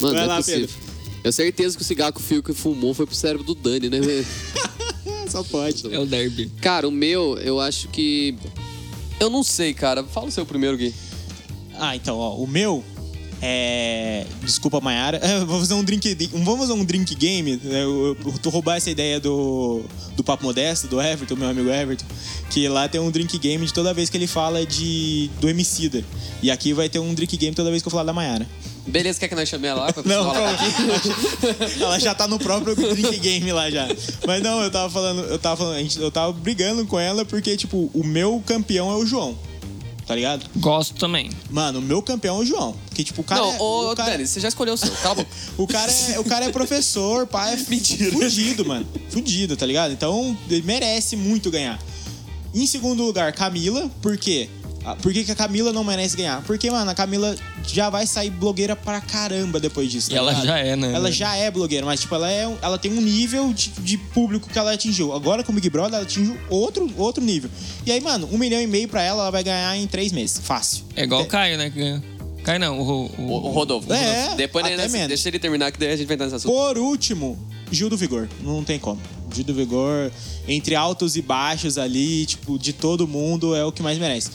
Vai 0.01 0.13
não 0.13 0.19
é 0.23 0.27
lá, 0.27 0.37
possível. 0.39 0.69
Pedro. 0.69 0.90
Eu 1.23 1.25
tenho 1.25 1.33
certeza 1.33 1.77
que 1.77 1.83
o 1.83 1.87
cigarro 1.87 2.13
que 2.13 2.21
o 2.21 2.23
Fiuk 2.23 2.53
fumou 2.55 2.95
foi 2.95 3.05
pro 3.07 3.15
cérebro 3.15 3.45
do 3.45 3.55
Dani, 3.55 3.91
né? 3.91 3.99
Só 5.29 5.45
pode. 5.45 5.93
É 5.93 5.99
o 5.99 6.07
derby. 6.07 6.51
cara, 6.61 6.89
o 6.89 6.91
meu, 6.91 7.39
eu 7.39 7.61
acho 7.61 7.89
que. 7.89 8.37
Eu 9.21 9.29
não 9.29 9.43
sei, 9.43 9.75
cara. 9.75 10.03
Fala 10.03 10.29
o 10.29 10.31
seu 10.31 10.47
primeiro, 10.47 10.77
Gui. 10.77 10.95
Ah, 11.79 11.95
então, 11.95 12.17
ó, 12.17 12.37
o 12.37 12.47
meu 12.47 12.83
é. 13.43 14.27
Desculpa, 14.43 14.81
Mayara. 14.81 15.21
É, 15.31 15.39
vamos 15.39 15.61
fazer 15.61 15.75
um 15.75 15.85
drink. 15.85 16.29
Vamos 16.33 16.61
fazer 16.61 16.73
um 16.73 16.85
drink 16.85 17.15
game. 17.15 17.61
né? 17.63 17.85
Eu, 17.85 18.17
eu, 18.45 18.51
roubar 18.51 18.77
essa 18.77 18.91
ideia 18.91 19.21
do, 19.21 19.83
do 20.17 20.25
Papo 20.25 20.45
Modesto, 20.45 20.89
do 20.89 21.01
Everton, 21.01 21.37
meu 21.37 21.49
amigo 21.49 21.71
Everton. 21.71 22.05
Que 22.51 22.67
lá 22.69 22.89
tem 22.89 23.01
um 23.01 23.11
drink 23.11 23.39
game 23.39 23.65
de 23.65 23.73
toda 23.73 23.95
vez 23.95 24.11
que 24.11 24.17
ele 24.17 24.27
fala 24.27 24.67
de 24.67 25.31
do 25.41 25.49
Emicida. 25.49 26.03
E 26.43 26.51
aqui 26.51 26.73
vai 26.73 26.89
ter 26.89 26.99
um 26.99 27.15
drink 27.15 27.37
game 27.37 27.55
toda 27.55 27.71
vez 27.71 27.83
que 27.83 27.89
eu 27.89 27.91
falar 27.91 28.05
da 28.05 28.13
Mayara. 28.13 28.47
Beleza, 28.87 29.21
quer 29.21 29.29
que 29.29 29.35
nós 29.35 29.49
chamemos 29.49 29.79
ela 29.79 29.87
lá 29.87 29.93
pra 29.93 30.03
Não, 30.07 30.25
falar? 30.33 30.59
ela 31.81 31.99
já 31.99 32.15
tá 32.15 32.27
no 32.27 32.39
próprio 32.39 32.75
drink 32.75 33.19
game 33.19 33.53
lá 33.53 33.71
já. 33.71 33.87
Mas 34.27 34.43
não, 34.43 34.63
eu 34.63 34.71
tava 34.71 34.91
falando, 34.91 35.23
eu 35.23 35.39
tava 35.39 35.57
falando, 35.57 35.97
eu 36.01 36.11
tava 36.11 36.33
brigando 36.33 36.85
com 36.87 36.99
ela 36.99 37.25
porque, 37.25 37.57
tipo, 37.57 37.91
o 37.95 38.05
meu 38.05 38.43
campeão 38.45 38.91
é 38.91 38.97
o 38.97 39.07
João. 39.07 39.37
Tá 40.11 40.17
ligado? 40.17 40.45
Gosto 40.57 40.97
também. 40.97 41.31
Mano, 41.49 41.79
o 41.79 41.83
meu 41.83 42.03
campeão 42.03 42.39
é 42.39 42.41
o 42.41 42.45
João. 42.45 42.77
Porque, 42.89 43.05
tipo, 43.05 43.21
o 43.21 43.25
cara. 43.25 43.41
Não, 43.41 43.53
é, 43.53 43.61
ô, 43.61 43.93
o 43.93 43.95
cara, 43.95 44.11
Dani, 44.11 44.27
você 44.27 44.41
já 44.41 44.49
escolheu 44.49 44.75
o 44.75 44.77
seu. 44.77 44.91
Cala 44.91 45.13
a 45.13 45.15
boca. 45.15 45.31
o 45.57 45.67
cara 45.69 45.93
é, 45.93 46.19
o 46.19 46.25
cara 46.25 46.45
é 46.47 46.49
professor, 46.51 47.29
pai 47.29 47.55
é 47.55 47.57
Mentira. 47.71 48.11
fudido, 48.11 48.67
mano. 48.67 48.85
Fudido, 49.09 49.57
tá 49.57 49.65
ligado? 49.65 49.93
Então, 49.93 50.37
ele 50.51 50.63
merece 50.63 51.15
muito 51.15 51.49
ganhar. 51.49 51.79
Em 52.53 52.67
segundo 52.67 53.05
lugar, 53.05 53.33
Camila, 53.33 53.89
por 54.03 54.19
quê? 54.19 54.51
Ah, 54.60 54.60
Por 55.03 55.13
que, 55.13 55.25
que 55.25 55.33
a 55.33 55.35
Camila 55.35 55.73
não 55.73 55.85
merece 55.85 56.17
ganhar? 56.17 56.43
Porque, 56.43 56.71
mano, 56.71 56.91
a 56.91 56.95
Camila 56.95 57.37
já 57.67 57.91
vai 57.91 58.07
sair 58.07 58.31
blogueira 58.31 58.75
pra 58.75 59.01
caramba 59.01 59.61
depois 59.61 59.91
disso. 59.91 60.11
E 60.11 60.15
tá 60.15 60.19
ela 60.19 60.31
ligado? 60.33 60.47
já 60.47 60.59
é, 60.59 60.77
né? 60.77 60.93
Ela 60.95 61.13
já 61.13 61.37
é 61.37 61.51
blogueira, 61.51 61.85
mas, 61.85 62.01
tipo, 62.01 62.15
ela, 62.15 62.31
é, 62.31 62.51
ela 62.63 62.79
tem 62.79 62.93
um 62.93 63.01
nível 63.01 63.53
de, 63.53 63.71
de 63.81 63.99
público 63.99 64.49
que 64.49 64.59
ela 64.59 64.73
atingiu. 64.73 65.13
Agora, 65.13 65.45
com 65.45 65.53
o 65.53 65.55
Big 65.55 65.69
Brother, 65.69 65.95
ela 65.95 66.03
atingiu 66.03 66.37
outro, 66.49 66.91
outro 66.97 67.23
nível. 67.23 67.51
E 67.85 67.93
aí, 67.93 68.01
mano, 68.01 68.29
um 68.33 68.39
milhão 68.39 68.61
e 68.61 68.67
meio 68.67 68.89
pra 68.89 69.03
ela, 69.03 69.23
ela 69.23 69.31
vai 69.31 69.45
ganhar 69.45 69.77
em 69.77 69.87
três 69.87 70.13
meses. 70.13 70.41
Fácil. 70.43 70.85
É 70.97 71.05
igual 71.05 71.23
o 71.23 71.27
Caio, 71.27 71.59
né? 71.59 71.69
Que 71.71 71.79
ganha. 71.79 72.03
Caio 72.43 72.59
não, 72.61 72.81
o, 72.81 72.83
o, 72.83 73.11
O, 73.19 73.33
o 73.49 73.51
Rodolfo. 73.51 73.93
É, 73.93 74.15
Rodolfo. 74.21 74.37
Depois 74.37 74.65
até 74.65 74.89
menos. 74.89 75.09
deixa 75.09 75.29
ele 75.29 75.39
terminar, 75.39 75.71
que 75.71 75.79
daí 75.79 75.93
a 75.93 75.97
gente 75.97 76.07
vai 76.07 76.15
entrar 76.15 76.27
nesse 76.27 76.37
assunto. 76.37 76.53
Por 76.53 76.79
último, 76.79 77.39
Gil 77.71 77.91
do 77.91 77.97
Vigor. 77.97 78.29
Não 78.43 78.65
tem 78.65 78.79
como. 78.79 79.01
Gil 79.33 79.45
do 79.45 79.55
Vigor, 79.55 80.11
entre 80.49 80.75
altos 80.75 81.17
e 81.17 81.23
baixos 81.23 81.79
ali, 81.79 82.27
tipo, 82.27 82.59
de 82.59 82.73
todo 82.73 83.07
mundo, 83.07 83.55
é 83.55 83.65
o 83.65 83.71
que 83.71 83.83
mais 83.83 83.99
merece. 83.99 84.31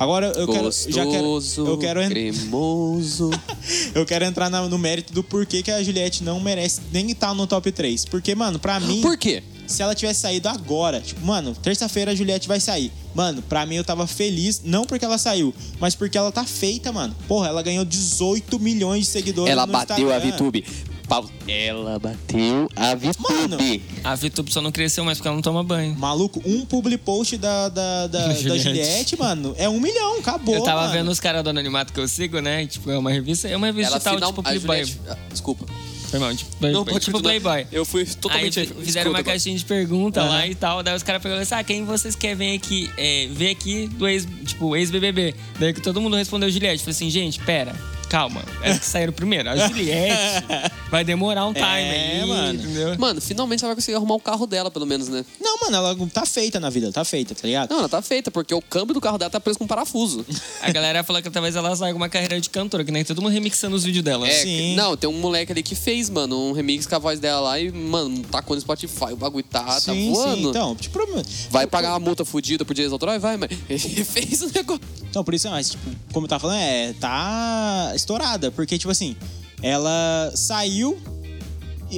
Agora 0.00 0.32
eu 0.34 0.48
quero. 0.48 0.70
Já 0.88 1.04
quero 1.06 1.24
Gostoso, 1.24 1.66
eu 1.70 1.76
quero, 1.76 2.00
cremoso. 2.08 3.30
eu 3.94 4.06
quero 4.06 4.24
entrar 4.24 4.48
na- 4.48 4.66
no 4.66 4.78
mérito 4.78 5.12
do 5.12 5.22
porquê 5.22 5.62
que 5.62 5.70
a 5.70 5.82
Juliette 5.82 6.24
não 6.24 6.40
merece 6.40 6.80
nem 6.90 7.10
estar 7.10 7.34
no 7.34 7.46
top 7.46 7.70
3. 7.70 8.06
Porque, 8.06 8.34
mano, 8.34 8.58
pra 8.58 8.80
mim. 8.80 9.02
Por 9.02 9.18
quê? 9.18 9.42
Se 9.66 9.82
ela 9.82 9.94
tivesse 9.94 10.20
saído 10.20 10.48
agora, 10.48 11.00
tipo, 11.00 11.24
mano, 11.24 11.54
terça-feira 11.54 12.12
a 12.12 12.14
Juliette 12.14 12.48
vai 12.48 12.58
sair. 12.58 12.90
Mano, 13.14 13.42
pra 13.42 13.66
mim 13.66 13.74
eu 13.76 13.84
tava 13.84 14.06
feliz, 14.06 14.62
não 14.64 14.84
porque 14.86 15.04
ela 15.04 15.18
saiu, 15.18 15.54
mas 15.78 15.94
porque 15.94 16.16
ela 16.16 16.32
tá 16.32 16.44
feita, 16.44 16.90
mano. 16.90 17.14
Porra, 17.28 17.48
ela 17.48 17.62
ganhou 17.62 17.84
18 17.84 18.58
milhões 18.58 19.04
de 19.04 19.10
seguidores 19.10 19.52
Ela 19.52 19.66
no 19.66 19.72
bateu 19.72 20.10
a 20.10 20.16
Instagram. 20.16 20.36
VTube. 20.36 20.64
Pau- 21.10 21.28
Ela 21.48 21.98
bateu 21.98 22.68
a 22.76 22.94
Mano, 23.18 23.56
VTube. 23.58 23.82
A 24.04 24.14
Vitube 24.14 24.52
só 24.52 24.60
não 24.62 24.70
cresceu 24.70 25.04
mais 25.04 25.18
porque 25.18 25.26
ela 25.26 25.34
não 25.34 25.42
toma 25.42 25.62
banho. 25.64 25.94
Maluco, 25.98 26.40
um 26.46 26.64
public 26.64 26.98
post 26.98 27.36
da, 27.36 27.68
da, 27.68 28.06
da, 28.06 28.28
da 28.28 28.34
Juliette. 28.34 28.62
Juliette, 28.62 29.18
mano, 29.18 29.52
é 29.58 29.68
um 29.68 29.80
milhão, 29.80 30.20
acabou. 30.20 30.54
eu 30.54 30.62
tava 30.62 30.82
mano. 30.82 30.92
vendo 30.92 31.10
os 31.10 31.18
caras 31.18 31.42
do 31.42 31.50
Anonimato 31.50 31.92
que 31.92 31.98
eu 31.98 32.06
sigo, 32.06 32.38
né? 32.40 32.64
Tipo, 32.66 32.90
é 32.92 32.96
uma 32.96 33.10
revista. 33.10 33.48
É 33.48 33.56
uma 33.56 33.66
revista 33.66 33.90
Ela 33.94 34.00
tal, 34.00 34.14
final... 34.14 34.32
tipo, 34.32 34.48
a. 34.48 34.54
Juliette... 34.54 35.00
ah, 35.08 35.16
Desculpa. 35.30 35.66
Foi 36.10 36.18
mal. 36.20 36.34
Tipo, 36.34 36.50
Não, 36.68 36.84
foi 36.84 36.92
pode 36.94 37.04
tipo 37.04 37.18
continuar. 37.18 37.40
Playboy. 37.40 37.66
Eu 37.72 37.84
fui 37.84 38.02
Aí 38.02 38.14
totalmente 38.14 38.66
fi- 38.66 38.74
fizeram 38.84 39.10
uma 39.10 39.18
agora. 39.18 39.32
caixinha 39.32 39.56
de 39.58 39.64
pergunta 39.64 40.22
lá 40.24 40.46
e 40.46 40.54
tal. 40.54 40.82
Daí 40.82 40.94
os 40.96 41.02
caras 41.02 41.20
perguntaram 41.22 41.42
assim: 41.42 41.54
ah, 41.54 41.64
quem 41.64 41.84
vocês 41.84 42.14
querem 42.16 42.36
ver 42.36 42.54
aqui? 42.56 42.88
É, 42.96 43.28
ver 43.32 43.50
aqui 43.50 43.88
do 43.88 44.06
ex, 44.08 44.26
tipo, 44.46 44.74
ex-BBB. 44.76 45.34
Daí 45.58 45.72
que 45.72 45.80
todo 45.80 46.00
mundo 46.00 46.14
respondeu 46.16 46.48
Juliette. 46.50 46.82
Falei 46.82 46.94
assim, 46.96 47.10
gente, 47.10 47.38
pera, 47.40 47.76
calma. 48.08 48.42
É 48.62 48.76
que 48.76 48.84
saíram 48.84 49.12
primeiro. 49.12 49.50
A 49.50 49.56
Juliette 49.68 50.44
vai 50.90 51.04
demorar 51.04 51.46
um 51.46 51.52
time 51.52 51.64
É, 51.66 52.20
aí, 52.22 52.26
mano. 52.28 52.62
entendeu? 52.62 52.98
Mano, 52.98 53.20
finalmente 53.20 53.62
ela 53.62 53.68
vai 53.70 53.76
conseguir 53.76 53.96
arrumar 53.96 54.14
o 54.14 54.20
carro 54.20 54.46
dela, 54.46 54.70
pelo 54.70 54.86
menos, 54.86 55.08
né? 55.08 55.24
Não, 55.40 55.58
mano, 55.60 55.76
ela 55.76 55.96
tá 56.12 56.26
feita 56.26 56.58
na 56.58 56.68
vida, 56.70 56.90
tá 56.92 57.04
feita, 57.04 57.34
tá 57.34 57.46
ligado? 57.46 57.70
Não, 57.70 57.78
ela 57.78 57.88
tá 57.88 58.02
feita, 58.02 58.30
porque 58.30 58.52
o 58.54 58.60
câmbio 58.60 58.94
do 58.94 59.00
carro 59.00 59.16
dela 59.18 59.30
tá 59.30 59.38
preso 59.40 59.58
com 59.58 59.64
um 59.64 59.68
parafuso. 59.68 60.24
A 60.60 60.70
galera 60.72 61.02
falou 61.04 61.22
que 61.22 61.30
talvez 61.30 61.54
ela 61.56 61.74
saia 61.76 61.92
com 61.92 61.96
uma 61.98 62.08
carreira 62.08 62.40
de 62.40 62.50
cantora, 62.50 62.84
que 62.84 62.90
nem 62.90 63.04
todo 63.04 63.22
mundo 63.22 63.32
remixando 63.32 63.76
os 63.76 63.84
vídeos 63.84 64.04
dela. 64.04 64.26
É, 64.28 64.32
Sim. 64.32 64.44
que- 64.56 64.74
não, 64.76 64.96
tem 64.96 65.08
um 65.08 65.18
moleque 65.20 65.52
ali 65.52 65.62
que 65.62 65.74
fez, 65.74 66.10
mano, 66.10 66.48
um 66.50 66.52
remix 66.52 66.86
com 66.86 66.96
a 66.96 66.98
voz 66.98 67.20
dela 67.20 67.40
lá 67.40 67.60
e, 67.60 67.70
mano, 67.70 68.22
tacou 68.24 68.56
no 68.56 68.60
Spotify, 68.60 69.12
o 69.12 69.16
bagulho 69.16 69.44
tá, 69.44 69.62
tá 69.64 69.80
sim, 69.80 70.12
voando. 70.12 70.42
sim. 70.42 70.48
Então, 70.48 70.74
tipo, 70.74 70.92
problema. 70.92 71.22
Vai 71.50 71.66
pagar 71.66 71.90
uma 71.92 72.00
multa 72.00 72.24
fodida 72.24 72.64
por 72.64 72.74
direitos 72.74 72.92
autorais? 72.92 73.20
Vai, 73.22 73.36
mas 73.36 73.50
ele 73.68 74.04
fez 74.04 74.42
o 74.42 74.50
negócio. 74.52 74.82
Então, 75.08 75.22
por 75.24 75.34
isso, 75.34 75.48
mas, 75.50 75.70
tipo, 75.70 75.82
como 76.12 76.26
eu 76.26 76.28
tava 76.28 76.40
falando, 76.40 76.58
é, 76.58 76.92
tá 77.00 77.92
estourada. 77.94 78.50
Porque, 78.50 78.78
tipo 78.78 78.90
assim, 78.90 79.16
ela 79.62 80.32
saiu. 80.34 80.98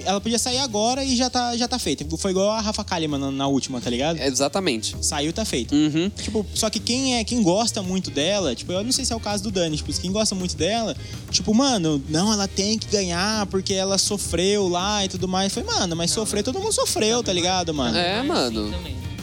Ela 0.07 0.22
podia 0.22 0.38
sair 0.38 0.57
agora 0.57 1.05
e 1.05 1.14
já 1.14 1.29
tá, 1.29 1.55
já 1.55 1.68
tá 1.68 1.79
feita. 1.79 2.03
Foi 2.16 2.31
igual 2.31 2.51
a 2.51 2.62
Rafa 2.62 2.83
Kalimann 2.83 3.20
na, 3.20 3.31
na 3.31 3.46
última, 3.46 3.79
tá 3.79 3.90
ligado? 3.90 4.18
É, 4.18 4.27
exatamente. 4.27 4.96
Saiu, 5.03 5.35
tá 5.35 5.44
feita. 5.44 5.75
Uhum. 5.75 6.09
Tipo, 6.09 6.46
só 6.55 6.70
que 6.70 6.81
quem 6.81 7.16
é, 7.16 7.25
quem 7.25 7.42
gosta 7.42 7.83
muito 7.83 8.11
dela, 8.11 8.55
tipo, 8.55 8.72
eu 8.72 8.83
não 8.83 8.90
sei 8.90 9.05
se 9.05 9.12
é 9.12 9.16
o 9.16 9.20
caso 9.20 9.42
do 9.42 9.51
Dani, 9.51 9.77
tipo, 9.77 9.92
quem 9.92 10.11
gosta 10.11 10.35
muito 10.35 10.57
dela, 10.57 10.96
tipo, 11.31 11.53
mano, 11.53 12.03
não, 12.09 12.33
ela 12.33 12.48
tem 12.48 12.79
que 12.79 12.87
ganhar 12.87 13.44
porque 13.48 13.75
ela 13.75 13.98
sofreu 13.98 14.66
lá 14.66 15.05
e 15.05 15.09
tudo 15.11 15.29
mais. 15.29 15.53
Foi, 15.53 15.62
mano, 15.62 15.94
mas 15.94 16.11
sofrer, 16.11 16.42
todo 16.42 16.59
mundo 16.59 16.72
sofreu, 16.72 17.22
tá 17.22 17.33
ligado, 17.33 17.75
mano? 17.75 17.94
É, 17.98 18.22
mano. 18.22 18.70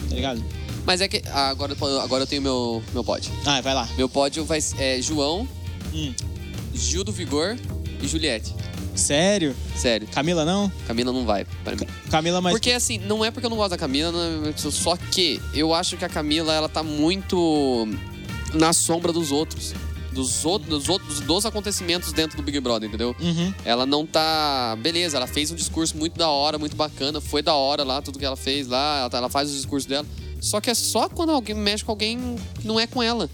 Tá 0.08 0.16
ligado? 0.16 0.46
Mas 0.86 1.02
é 1.02 1.08
que 1.08 1.24
ah, 1.32 1.50
agora, 1.50 1.76
agora 2.04 2.24
eu 2.24 2.28
tenho 2.28 2.44
meu, 2.44 2.84
meu 2.94 3.04
pódio. 3.04 3.32
Ah, 3.44 3.60
vai 3.60 3.74
lá. 3.74 3.90
Meu 3.98 4.08
pódio 4.08 4.46
vai 4.46 4.62
ser 4.62 4.80
é, 4.80 5.02
João, 5.02 5.48
Hum. 5.92 6.14
Gil 6.76 7.04
do 7.04 7.12
Vigor 7.12 7.58
e 8.02 8.08
Juliette. 8.08 8.54
Sério? 8.96 9.56
Sério. 9.76 10.08
Camila 10.10 10.44
não? 10.44 10.70
Camila 10.88 11.14
não 11.14 11.26
vai 11.26 11.46
pra 11.64 11.76
mim. 11.76 11.86
Camila, 12.12 12.42
mas. 12.42 12.54
Porque 12.54 12.72
assim, 12.72 12.98
não 12.98 13.24
é 13.24 13.32
porque 13.32 13.46
eu 13.46 13.50
não 13.50 13.58
gosto 13.58 13.72
da 13.72 13.78
Camila, 13.78 14.12
não 14.12 14.58
só 14.58 14.98
que 14.98 15.40
eu 15.54 15.74
acho 15.74 15.96
que 15.96 16.04
a 16.04 16.10
Camila, 16.10 16.54
ela 16.54 16.68
tá 16.68 16.84
muito 16.84 17.88
na 18.54 18.74
sombra 18.74 19.12
dos 19.14 19.32
outros. 19.32 19.74
Dos 20.12 20.44
outros, 20.44 20.70
dos 20.70 20.90
outros, 20.90 21.20
dos 21.22 21.46
acontecimentos 21.46 22.12
dentro 22.12 22.36
do 22.36 22.44
Big 22.44 22.60
Brother, 22.60 22.90
entendeu? 22.90 23.16
Uhum. 23.22 23.54
Ela 23.64 23.86
não 23.86 24.06
tá. 24.06 24.76
Beleza, 24.82 25.16
ela 25.18 25.28
fez 25.28 25.52
um 25.52 25.56
discurso 25.56 25.96
muito 25.96 26.18
da 26.18 26.28
hora, 26.28 26.58
muito 26.58 26.76
bacana, 26.76 27.22
foi 27.22 27.42
da 27.44 27.54
hora 27.54 27.84
lá, 27.84 28.02
tudo 28.02 28.18
que 28.18 28.26
ela 28.26 28.36
fez 28.36 28.68
lá, 28.68 29.02
ela, 29.02 29.10
tá- 29.10 29.18
ela 29.20 29.30
faz 29.30 29.50
os 29.50 29.56
discursos 29.56 29.86
dela. 29.88 30.06
Só 30.42 30.60
que 30.60 30.70
é 30.70 30.74
só 30.74 31.08
quando 31.08 31.32
alguém 31.32 31.56
mexe 31.56 31.86
com 31.86 31.92
alguém 31.92 32.36
que 32.60 32.68
não 32.68 32.80
é 32.80 32.88
com 32.88 33.04
ela. 33.04 33.30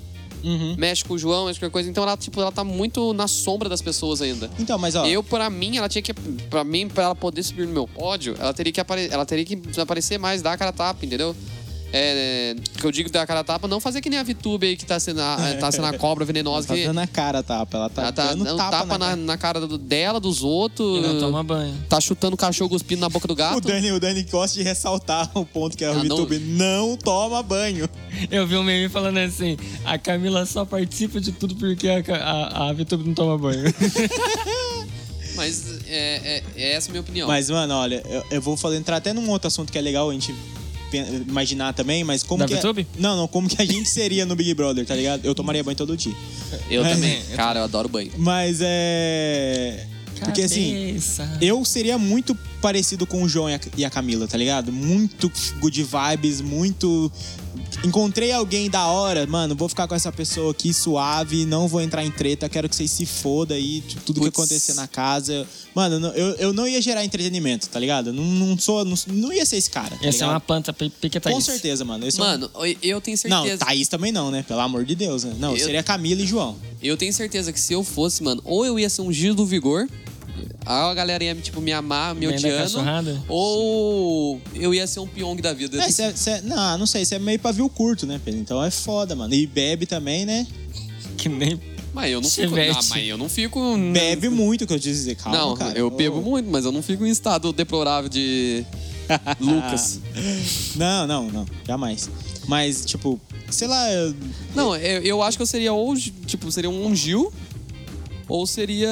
Uhum. 0.46 0.76
Mexe 0.78 1.04
com 1.04 1.16
o 1.16 1.18
João, 1.18 1.48
mexe 1.48 1.60
com 1.60 1.66
qualquer 1.66 1.74
coisa. 1.74 1.90
Então 1.90 2.04
ela, 2.04 2.16
tipo, 2.16 2.40
ela 2.40 2.52
tá 2.52 2.64
muito 2.64 3.14
na 3.14 3.28
sombra 3.28 3.68
das 3.68 3.82
pessoas 3.82 4.22
ainda. 4.22 4.50
Então, 4.60 4.78
mas 4.78 4.96
ó. 4.96 5.06
Eu, 5.06 5.24
pra 5.24 5.50
mim, 5.50 5.78
ela 5.78 5.90
tinha 5.90 6.02
que. 6.02 6.14
Pra 6.14 6.64
mim, 6.64 6.88
pra 6.88 7.06
ela 7.06 7.16
poder 7.16 7.42
subir 7.42 7.66
no 7.66 7.74
meu 7.74 7.88
pódio, 7.88 8.36
ela 8.40 8.54
teria 8.54 8.72
que, 8.72 8.80
apare, 8.80 9.10
ela 9.12 9.26
teria 9.26 9.44
que 9.44 9.60
aparecer 9.80 10.20
mais, 10.20 10.42
dar 10.42 10.54
a 10.54 10.58
cara 10.58 10.70
a 10.70 10.74
tapa, 10.74 11.06
entendeu? 11.06 11.36
É, 11.98 12.56
que 12.78 12.86
eu 12.86 12.92
digo 12.92 13.10
dar 13.10 13.22
a 13.22 13.26
cara 13.28 13.40
a 13.40 13.44
tapa, 13.44 13.70
não 13.70 13.80
fazer 13.80 14.02
que 14.02 14.10
nem 14.10 14.20
a 14.20 14.24
VTube 14.24 14.68
aí 14.68 14.76
que 14.76 14.86
tá 14.86 15.00
sendo 15.00 15.22
a, 15.22 15.38
tá 15.58 15.72
sendo 15.72 15.88
a 15.88 15.98
cobra 15.98 16.26
venenosa. 16.26 16.68
Tá 16.68 16.74
que, 16.76 16.84
dando 16.86 17.00
a 17.00 17.08
cara 17.08 17.40
a 17.40 17.44
tapa. 17.44 17.78
Ela 17.78 17.90
tá, 17.90 18.02
ela 18.02 18.12
tá 18.12 18.28
dando 18.34 18.46
tapa, 18.58 18.72
tapa, 18.72 18.98
na, 18.98 19.06
cara. 19.06 19.16
na 19.16 19.38
cara 19.38 19.60
do- 19.62 19.78
dela, 19.78 20.20
dos 20.20 20.44
outros. 20.44 20.98
E 21.00 21.02
não 21.08 21.20
toma 21.22 21.42
banho. 21.42 21.74
Tá 21.88 22.02
chutando 22.02 22.36
cachorro 22.36 22.70
cuspindo 22.70 23.00
na 23.00 23.08
boca 23.08 23.30
do 23.30 23.34
gato. 23.36 23.60
O 23.60 23.62
Dani, 23.62 23.94
o 23.94 24.00
Dani 24.00 24.24
gosta 24.24 24.58
de 24.58 24.64
ressaltar 24.64 25.32
o 25.34 25.46
ponto 25.46 25.78
que 25.78 25.86
é 25.86 25.90
o 25.90 26.00
Ah, 26.00 26.04
não. 26.04 26.28
Não 26.28 26.98
toma 26.98 27.42
banho. 27.42 27.90
Eu 28.30 28.46
vi 28.46 28.58
um 28.58 28.64
meme 28.64 28.90
falando 28.90 29.18
assim: 29.20 29.56
a 29.86 29.98
Camila 29.98 30.46
só 30.46 30.66
participa 30.66 31.22
de 31.22 31.32
tudo 31.32 31.56
porque 31.56 31.88
a, 31.88 32.04
a, 32.14 32.70
a 32.70 32.74
VTube 32.74 33.06
não 33.08 33.14
toma 33.14 33.38
banho. 33.38 33.64
Mas 35.36 35.82
é, 35.88 36.38
é- 36.38 36.44
é 36.56 36.72
essa 36.74 36.90
a 36.90 36.92
minha 36.92 37.02
opinião. 37.02 37.28
Mas, 37.28 37.50
mano, 37.50 37.74
olha, 37.74 38.02
eu, 38.10 38.24
eu 38.32 38.42
vou 38.42 38.56
falar, 38.56 38.76
entrar 38.78 38.98
até 38.98 39.14
num 39.14 39.30
outro 39.30 39.48
assunto 39.48 39.72
que 39.72 39.78
é 39.78 39.82
legal 39.82 40.10
a 40.10 40.14
gente 40.14 40.34
imaginar 41.28 41.74
também, 41.74 42.04
mas 42.04 42.24
como 42.24 42.40
Da 42.40 42.48
que. 42.48 42.54
é- 42.54 42.58
VTube? 42.58 42.88
Não, 42.98 43.16
não, 43.16 43.28
como 43.28 43.48
que 43.48 43.62
a 43.62 43.66
gente 43.66 43.90
seria 43.90 44.26
no 44.26 44.36
Big 44.36 44.54
Brother, 44.54 44.86
tá 44.86 44.96
ligado? 44.96 45.26
Eu 45.26 45.34
tomaria 45.36 45.64
banho 45.64 45.76
todo 45.78 45.96
dia. 45.98 46.14
eu 46.70 46.84
Mas- 46.84 46.94
também. 46.94 47.22
Cara, 47.36 47.60
eu 47.60 47.64
adoro 47.64 47.90
banho. 47.90 48.12
Mas 48.18 48.60
é. 48.62 49.86
Porque 50.20 50.44
assim. 50.44 50.98
Eu 51.42 51.64
seria 51.66 51.98
muito 51.98 52.34
parecido 52.62 53.06
com 53.06 53.22
o 53.22 53.28
João 53.30 53.48
a, 53.48 53.60
e 53.78 53.84
a 53.84 53.90
Camila, 53.90 54.28
tá 54.28 54.38
ligado? 54.38 54.72
Muito 54.72 55.32
good 55.60 55.84
vibes, 55.84 56.40
muito. 56.42 57.12
Encontrei 57.84 58.32
alguém 58.32 58.70
da 58.70 58.88
hora, 58.88 59.26
mano, 59.28 59.56
vou 59.56 59.70
ficar 59.70 59.88
com 59.88 59.94
essa 59.96 60.12
pessoa 60.12 60.52
aqui 60.52 60.74
suave, 60.74 61.46
não 61.46 61.68
vou 61.68 61.82
entrar 61.82 62.04
em 62.04 62.12
treta, 62.12 62.48
quero 62.50 62.68
que 62.70 62.76
vocês 62.76 62.90
se 62.92 63.06
fodam 63.06 63.56
aí, 63.56 63.82
tipo, 63.82 64.02
tudo 64.04 64.20
que 64.22 64.26
Putz. 64.28 64.40
acontecer 64.40 64.74
na 64.74 64.88
casa. 64.88 65.48
Mano, 65.74 66.00
não- 66.00 66.10
eu, 66.14 66.36
eu 66.36 66.54
não 66.54 66.68
ia 66.68 66.82
gerar 66.82 67.04
entretenimento, 67.04 67.68
tá 67.70 67.80
ligado? 67.80 68.12
Não, 68.14 68.24
não 68.24 68.58
sou. 68.58 68.84
Não, 68.86 68.96
não 69.08 69.34
ia 69.34 69.46
ser 69.46 69.58
esse 69.58 69.70
cara. 69.70 69.96
Tá 69.96 70.08
Essa 70.08 70.24
é 70.26 70.28
uma 70.28 70.40
planta 70.40 70.72
pe- 70.74 70.90
piquetaiz. 70.90 71.36
Com 71.36 71.42
certeza, 71.42 71.84
mano. 71.86 72.08
Esse 72.08 72.20
é 72.20 72.24
um- 72.24 72.26
Mano, 72.28 72.50
eu 72.82 73.02
tenho 73.02 73.18
Não, 73.28 73.42
certeza. 73.44 73.66
Thaís 73.66 73.88
também 73.88 74.12
não, 74.12 74.32
né? 74.32 74.44
Pelo 74.48 74.62
amor 74.62 74.86
de 74.86 74.96
Deus, 74.96 75.24
né? 75.24 75.36
Não, 75.38 75.56
Eu- 75.56 75.64
seria 75.66 75.84
Camila 75.84 76.22
e 76.22 76.26
João. 76.26 76.56
Eu 76.82 76.96
tenho 76.98 77.14
certeza 77.14 77.52
que 77.52 77.60
se 77.60 77.74
eu 77.74 77.84
fosse, 77.84 78.24
mano, 78.24 78.42
ou 78.46 78.66
eu 78.66 78.80
ia 78.80 78.90
ser 78.90 79.02
um 79.02 79.12
Gil 79.12 79.36
do 79.36 79.46
Vigor, 79.46 79.88
a 80.66 80.94
galera 80.94 81.24
ia, 81.24 81.36
tipo, 81.36 81.62
me 81.62 81.72
amar, 81.72 82.14
me 82.16 82.22
Bem 82.22 82.30
da 82.32 82.36
odiando, 82.36 82.64
cachorrada? 82.64 83.24
ou 83.28 84.42
eu 84.54 84.74
ia 84.74 84.86
ser 84.88 85.00
um 85.00 85.08
Pyong 85.08 85.42
da 85.42 85.54
vida. 85.54 85.82
É, 85.82 85.90
cê, 85.92 86.12
cê- 86.16 86.42
não, 86.42 86.78
não 86.80 86.86
sei, 86.86 87.06
você 87.06 87.16
é 87.16 87.20
meio 87.20 87.40
pavio 87.40 87.70
curto, 87.70 88.06
né, 88.06 88.20
Pedro? 88.24 88.40
Então 88.40 88.64
é 88.64 88.72
foda, 88.72 89.16
mano. 89.16 89.34
E 89.34 89.46
bebe 89.46 89.86
também, 89.86 90.26
né? 90.26 90.46
Que 91.18 91.30
nem. 91.30 91.60
Mas 91.94 92.12
eu 92.12 92.20
não 92.20 92.30
fico. 92.30 92.50
Chevette. 92.50 92.78
Ah, 92.78 92.84
mas 92.90 93.08
eu 93.08 93.18
não 93.18 93.30
fico. 93.30 93.60
Bebe 93.94 94.28
muito, 94.30 94.68
que 94.68 94.74
eu 94.74 94.80
te 94.80 94.84
dizer. 94.90 95.16
Calma, 95.16 95.38
Não, 95.38 95.56
cara. 95.56 95.78
eu 95.80 95.88
Ô. 95.88 95.92
bebo 95.92 96.22
muito, 96.22 96.50
mas 96.50 96.66
eu 96.66 96.72
não 96.72 96.82
fico 96.82 97.06
em 97.06 97.10
estado 97.10 97.54
deplorável 97.54 98.10
de. 98.10 98.66
Lucas. 99.40 100.00
Não, 100.76 101.08
não, 101.08 101.32
não. 101.32 101.46
Jamais. 101.66 102.10
Mas, 102.48 102.86
tipo, 102.86 103.20
sei 103.50 103.68
lá. 103.68 103.92
eu- 103.94 104.16
Não, 104.56 104.76
eu, 104.76 105.02
eu 105.04 105.24
acho 105.24 105.38
que 105.38 105.42
eu 105.44 105.48
seria 105.48 105.72
ou, 105.74 105.96
tipo, 106.26 106.52
seria 106.52 106.70
um 106.70 106.94
Gil, 106.96 107.32
ou 108.28 108.46
seria 108.48 108.90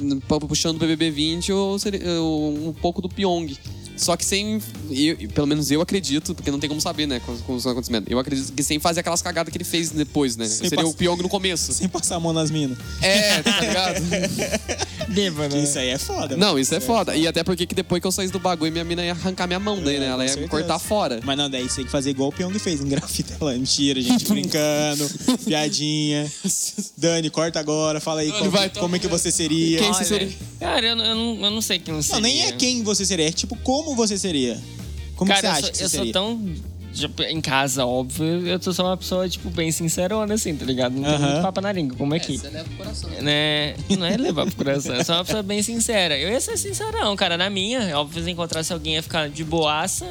hum, 0.00 0.20
puxando 0.48 0.76
o 0.76 0.78
BBB 0.78 1.10
20, 1.10 1.52
ou 1.52 1.78
seria 1.78 2.00
um 2.22 2.74
pouco 2.80 3.00
do 3.02 3.08
Pyong. 3.08 3.56
Só 3.96 4.16
que 4.16 4.24
sem. 4.24 4.60
eu- 4.90 5.16
pelo 5.30 5.46
menos 5.46 5.70
eu 5.70 5.80
acredito, 5.80 6.34
porque 6.34 6.50
não 6.50 6.58
tem 6.58 6.68
como 6.68 6.80
saber, 6.80 7.06
né, 7.06 7.20
com, 7.20 7.36
com 7.38 7.54
os 7.54 7.64
acontecimentos. 7.64 8.10
Eu 8.10 8.18
acredito 8.18 8.52
que 8.52 8.60
sem 8.62 8.80
fazer 8.80 9.00
aquelas 9.00 9.22
cagadas 9.22 9.52
que 9.52 9.56
ele 9.56 9.64
fez 9.64 9.90
depois, 9.90 10.36
né? 10.36 10.46
Sem 10.46 10.68
seria 10.68 10.82
pass- 10.84 10.92
o 10.92 10.96
Pyong 10.96 11.22
no 11.22 11.28
começo. 11.28 11.72
Sem 11.74 11.88
passar 11.88 12.16
a 12.16 12.20
mão 12.20 12.32
nas 12.32 12.50
minas. 12.50 12.76
É, 13.00 13.40
tá 13.42 13.60
ligado? 13.60 14.00
Bêbado. 15.08 15.56
Isso 15.56 15.78
aí 15.78 15.88
é 15.88 15.98
foda. 15.98 16.36
Não, 16.36 16.58
isso 16.58 16.74
é 16.74 16.80
foda. 16.80 17.14
E 17.16 17.26
até 17.26 17.42
porque 17.44 17.66
que 17.66 17.74
depois 17.74 18.00
que 18.00 18.06
eu 18.06 18.12
saísse 18.12 18.32
do 18.32 18.38
bagulho, 18.38 18.70
minha 18.72 18.84
mina 18.84 19.04
ia 19.04 19.12
arrancar 19.12 19.46
minha 19.46 19.58
mão 19.60 19.80
daí, 19.82 19.98
né? 19.98 20.06
Ela 20.06 20.24
ia 20.26 20.36
me 20.36 20.48
cortar 20.48 20.78
fora. 20.78 21.20
Mas 21.24 21.36
não, 21.36 21.48
daí 21.50 21.68
você 21.68 21.76
tem 21.76 21.84
que 21.86 21.90
fazer 21.90 22.10
igual 22.10 22.28
o 22.28 22.32
Pyong 22.32 22.58
fez, 22.58 22.80
engrafita 22.80 23.36
ela. 23.40 23.52
Mentira, 23.52 24.00
gente, 24.00 24.26
brincando, 24.26 25.08
piadinha. 25.44 26.30
Dani, 26.96 27.30
corta 27.30 27.60
agora, 27.60 28.00
fala 28.00 28.20
aí 28.20 28.30
qual- 28.30 28.50
vai, 28.50 28.68
como 28.70 28.96
é 28.96 28.98
que 28.98 29.08
você 29.08 29.30
seria. 29.30 29.78
Quem 29.78 29.92
você 29.92 30.04
seria? 30.04 30.32
Cara, 30.60 30.86
eu, 30.86 30.96
não- 30.96 31.04
eu 31.04 31.14
não, 31.14 31.44
eu 31.44 31.50
não 31.50 31.60
sei 31.60 31.78
quem 31.78 31.94
eu 31.94 32.02
seria. 32.02 32.16
Não, 32.20 32.28
nem 32.28 32.42
é 32.46 32.52
quem 32.52 32.82
você 32.82 33.04
seria, 33.04 33.28
é 33.28 33.32
tipo 33.32 33.56
como 33.56 33.94
você 33.94 34.16
seria. 34.18 34.60
Como 35.16 35.32
que 35.32 35.40
Cara, 35.40 35.40
você 35.40 35.46
eu 35.46 35.50
acha 35.52 35.62
sou, 35.62 35.70
que 35.70 35.76
você 35.78 35.84
eu 35.84 35.88
sou 35.88 35.98
seria? 36.00 36.12
tão. 36.12 36.54
Tipo, 36.94 37.22
Em 37.22 37.40
casa, 37.40 37.84
óbvio, 37.84 38.46
eu 38.46 38.60
sou 38.62 38.72
só 38.72 38.84
uma 38.86 38.96
pessoa, 38.96 39.28
tipo, 39.28 39.50
bem 39.50 39.70
sincerona, 39.72 40.34
assim, 40.34 40.54
tá 40.56 40.64
ligado? 40.64 40.94
Não 40.94 41.02
tem 41.02 41.14
Aham. 41.14 41.30
muito 41.30 41.42
papo 41.42 41.60
na 41.60 41.72
língua, 41.72 41.96
como 41.96 42.14
aqui. 42.14 42.38
Você 42.38 42.48
leva 42.48 42.68
o 42.68 42.76
coração. 42.76 43.10
Né? 43.10 43.74
Não 43.98 44.06
é 44.06 44.16
levar 44.16 44.46
pro 44.46 44.56
coração, 44.56 44.94
eu 44.94 45.04
sou 45.04 45.14
uma 45.16 45.24
pessoa 45.24 45.42
bem 45.42 45.62
sincera. 45.62 46.16
Eu 46.18 46.30
ia 46.30 46.40
ser 46.40 46.56
sincerão, 46.56 47.14
cara, 47.16 47.36
na 47.36 47.50
minha. 47.50 47.98
Óbvio, 47.98 48.22
se 48.22 48.30
encontrasse 48.30 48.72
alguém 48.72 48.94
ia 48.94 49.02
ficar 49.02 49.28
de 49.28 49.44
boaça, 49.44 50.06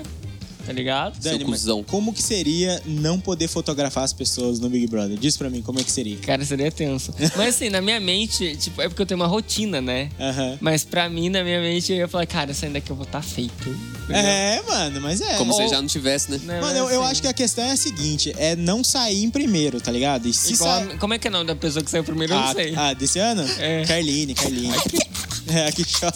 tá 0.65 0.71
ligado? 0.73 1.21
Seu 1.21 1.31
Dani, 1.33 1.43
mas 1.45 1.61
cuzão. 1.61 1.83
como 1.83 2.13
que 2.13 2.21
seria 2.21 2.81
não 2.85 3.19
poder 3.19 3.47
fotografar 3.47 4.03
as 4.03 4.13
pessoas 4.13 4.59
no 4.59 4.69
Big 4.69 4.87
Brother? 4.87 5.17
Diz 5.17 5.35
pra 5.37 5.49
mim 5.49 5.61
como 5.61 5.79
é 5.79 5.83
que 5.83 5.91
seria. 5.91 6.17
Cara, 6.17 6.43
seria 6.45 6.71
tenso. 6.71 7.13
Mas 7.35 7.55
assim, 7.55 7.69
na 7.69 7.81
minha 7.81 7.99
mente, 7.99 8.55
tipo, 8.57 8.81
é 8.81 8.87
porque 8.87 9.01
eu 9.01 9.05
tenho 9.05 9.19
uma 9.19 9.27
rotina, 9.27 9.81
né? 9.81 10.09
Aham. 10.19 10.57
Mas 10.61 10.83
pra 10.83 11.09
mim, 11.09 11.29
na 11.29 11.43
minha 11.43 11.59
mente, 11.61 11.91
eu 11.91 11.97
ia 11.99 12.07
falar, 12.07 12.25
cara, 12.25 12.53
saindo 12.53 12.73
daqui 12.73 12.89
eu 12.89 12.95
vou 12.95 13.05
estar 13.05 13.21
feito. 13.21 13.69
entendeu? 13.69 14.15
É, 14.15 14.61
mano, 14.67 15.01
mas 15.01 15.21
é. 15.21 15.37
Como 15.37 15.51
Ou- 15.53 15.61
se 15.61 15.67
já 15.69 15.81
não 15.81 15.87
tivesse, 15.87 16.31
né? 16.31 16.39
Né, 16.43 16.61
Mano, 16.61 16.77
eu, 16.77 16.89
eu 16.89 17.01
assim, 17.01 17.11
acho 17.11 17.21
que 17.21 17.27
a 17.27 17.33
questão 17.33 17.63
é 17.63 17.71
a 17.71 17.77
seguinte: 17.77 18.33
é 18.37 18.55
não 18.55 18.83
sair 18.83 19.23
em 19.23 19.29
primeiro, 19.29 19.79
tá 19.81 19.91
ligado? 19.91 20.27
E 20.27 20.33
se 20.33 20.53
igual- 20.53 20.79
sair. 20.85 20.97
Como 20.97 21.13
é 21.13 21.17
que 21.19 21.27
é 21.27 21.29
o 21.29 21.33
nome 21.33 21.45
da 21.47 21.55
pessoa 21.55 21.83
que 21.83 21.89
saiu 21.91 22.03
primeiro? 22.03 22.33
Eu 22.33 22.37
não 22.39 22.47
Ah, 22.47 22.53
sei. 22.53 22.73
ah, 22.75 22.93
desse 22.93 23.19
ano? 23.19 23.43
É. 23.59 23.83
Carline, 23.85 24.33
Carline. 24.33 24.73
É, 25.45 25.67
aqui 25.67 25.83
chora. 25.83 26.13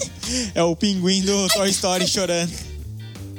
É 0.56 0.64
o 0.64 0.74
pinguim 0.74 1.22
do 1.22 1.50
Toy 1.50 1.70
Story 1.70 2.08
chorando. 2.08 2.50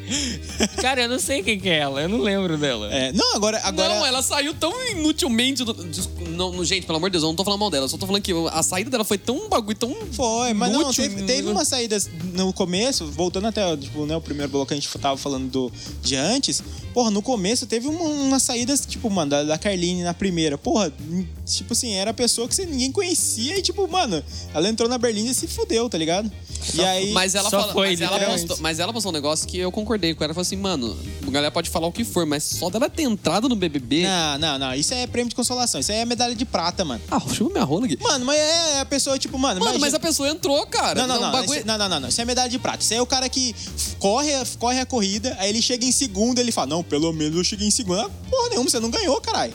Cara, 0.81 1.03
eu 1.03 1.09
não 1.09 1.18
sei 1.18 1.42
quem 1.42 1.59
que 1.59 1.68
é 1.68 1.79
ela, 1.79 2.03
eu 2.03 2.09
não 2.09 2.18
lembro 2.18 2.57
dela. 2.57 2.92
É, 2.92 3.12
não, 3.12 3.35
agora. 3.35 3.61
agora 3.62 3.94
Não, 3.97 4.07
ela 4.07 4.23
saiu 4.23 4.55
tão 4.55 4.73
inutilmente. 4.90 5.64
Do... 5.64 5.73
Des- 5.73 6.09
Não, 6.31 6.53
não, 6.53 6.64
gente, 6.64 6.87
pelo 6.87 6.97
amor 6.99 7.11
de 7.11 7.12
Deus, 7.12 7.23
eu 7.25 7.29
não 7.29 7.37
tô 7.37 7.44
falando 7.44 7.61
mal 7.61 7.71
dela. 7.71 7.85
Eu 7.85 7.88
só 7.88 7.97
tô 7.97 8.07
falando 8.07 8.23
que 8.23 8.33
a 8.53 8.62
saída 8.62 8.90
dela 8.90 9.05
foi 9.05 9.18
tão 9.18 9.37
um 9.37 9.49
bagulho, 9.49 9.77
tão. 9.77 9.94
Foi, 10.12 10.53
mas 10.55 10.73
não, 10.73 10.83
inútil, 10.83 11.05
teve, 11.05 11.23
teve 11.23 11.42
né? 11.42 11.51
umas 11.53 11.68
saídas 11.68 12.09
no 12.35 12.53
começo, 12.53 13.07
voltando 13.07 13.47
até 13.49 13.77
tipo, 13.77 14.07
né, 14.07 14.16
o 14.16 14.21
primeiro 14.21 14.51
bloco 14.51 14.66
que 14.68 14.75
a 14.75 14.77
gente 14.77 14.88
tava 14.99 15.16
falando 15.16 15.49
do, 15.51 15.73
de 16.03 16.16
antes. 16.16 16.62
Porra, 16.94 17.11
no 17.11 17.23
começo 17.23 17.66
teve 17.66 17.87
uma, 17.87 18.03
umas 18.05 18.42
saídas, 18.42 18.85
tipo, 18.85 19.09
mano, 19.11 19.31
da, 19.31 19.44
da 19.44 19.59
Carline 19.59 20.03
na 20.03 20.14
primeira. 20.14 20.57
Porra, 20.59 20.92
hum, 21.01 21.25
tipo 21.47 21.73
assim, 21.73 21.94
era 21.94 22.11
a 22.11 22.14
pessoa 22.14 22.49
que 22.49 22.55
você, 22.55 22.66
ninguém 22.66 22.90
conhecia 22.90 23.57
e, 23.59 23.62
tipo, 23.62 23.87
mano, 23.87 24.23
ela 24.55 24.68
entrou 24.68 24.88
na 24.88 24.99
Berlim 24.99 25.27
e 25.29 25.35
se 25.35 25.47
fudeu, 25.47 25.88
tá 25.88 25.97
ligado? 25.99 26.31
e 26.75 26.81
aí. 26.83 27.12
Mas 27.12 27.35
ela, 27.35 27.49
Só 27.51 27.61
fala- 27.61 27.73
foi, 27.73 27.88
mas, 27.90 28.01
ela 28.01 28.12
literalmente. 28.14 28.47
postou, 28.49 28.62
mas 28.62 28.79
ela 28.81 28.92
postou 28.92 29.11
um 29.11 29.14
negócio 29.14 29.47
que 29.47 29.59
eu 29.59 29.71
concordei 29.98 30.14
com 30.14 30.24
ela. 30.24 30.32
Falou 30.32 30.42
assim, 30.42 30.56
mano, 30.56 30.96
a 31.26 31.30
galera 31.30 31.50
pode 31.50 31.68
falar 31.68 31.87
o 31.88 31.92
que 31.92 32.04
for, 32.04 32.24
mas 32.24 32.44
só 32.44 32.70
dela 32.70 32.88
ter 32.88 33.02
entrado 33.02 33.48
no 33.48 33.56
BBB. 33.56 34.04
Não, 34.04 34.38
não, 34.38 34.58
não. 34.58 34.74
Isso 34.74 34.94
é 34.94 35.06
prêmio 35.06 35.28
de 35.28 35.34
consolação. 35.34 35.80
Isso 35.80 35.90
é 35.92 36.04
medalha 36.04 36.34
de 36.34 36.44
prata, 36.44 36.84
mano. 36.84 37.00
Ah, 37.11 37.20
chupa 37.20 37.52
minha 37.52 37.64
rola 37.64 37.87
aqui. 37.87 37.98
Mano, 38.00 38.24
mas 38.24 38.38
é 38.38 38.80
a 38.80 38.84
pessoa, 38.84 39.18
tipo, 39.18 39.38
mano. 39.38 39.61
Mano, 39.61 39.72
imagina- 39.72 39.80
mas 39.87 39.94
a 39.94 39.98
pessoa 40.00 40.28
entrou, 40.28 40.64
cara. 40.66 41.00
Não, 41.02 41.08
não, 41.08 41.16
É 41.16 41.20
não, 41.20 41.32
bagulho- 41.32 41.58
esse- 41.58 41.66
não, 41.66 41.76
não, 41.78 41.88
não, 41.88 42.00
não. 42.00 42.08
Isso 42.08 42.20
é 42.20 42.24
medalha 42.24 42.48
de 42.48 42.58
prata. 42.58 42.82
Isso 42.82 42.92
aí 42.92 42.98
é 42.98 43.02
o 43.02 43.06
cara 43.06 43.28
que 43.28 43.54
corre, 43.98 44.30
corre 44.58 44.80
a 44.80 44.87
corrida, 44.87 45.37
aí 45.38 45.50
ele 45.50 45.61
chega 45.61 45.84
em 45.84 45.92
segundo, 45.92 46.38
ele 46.38 46.52
fala: 46.52 46.68
Não, 46.68 46.82
pelo 46.82 47.12
menos 47.12 47.37
eu 47.37 47.44
cheguei 47.44 47.66
em 47.66 47.70
segundo. 47.70 48.00
Ah, 48.00 48.11
Porra 48.30 48.48
nenhuma, 48.50 48.70
você 48.70 48.78
não 48.80 48.90
ganhou, 48.90 49.20
caralho. 49.20 49.52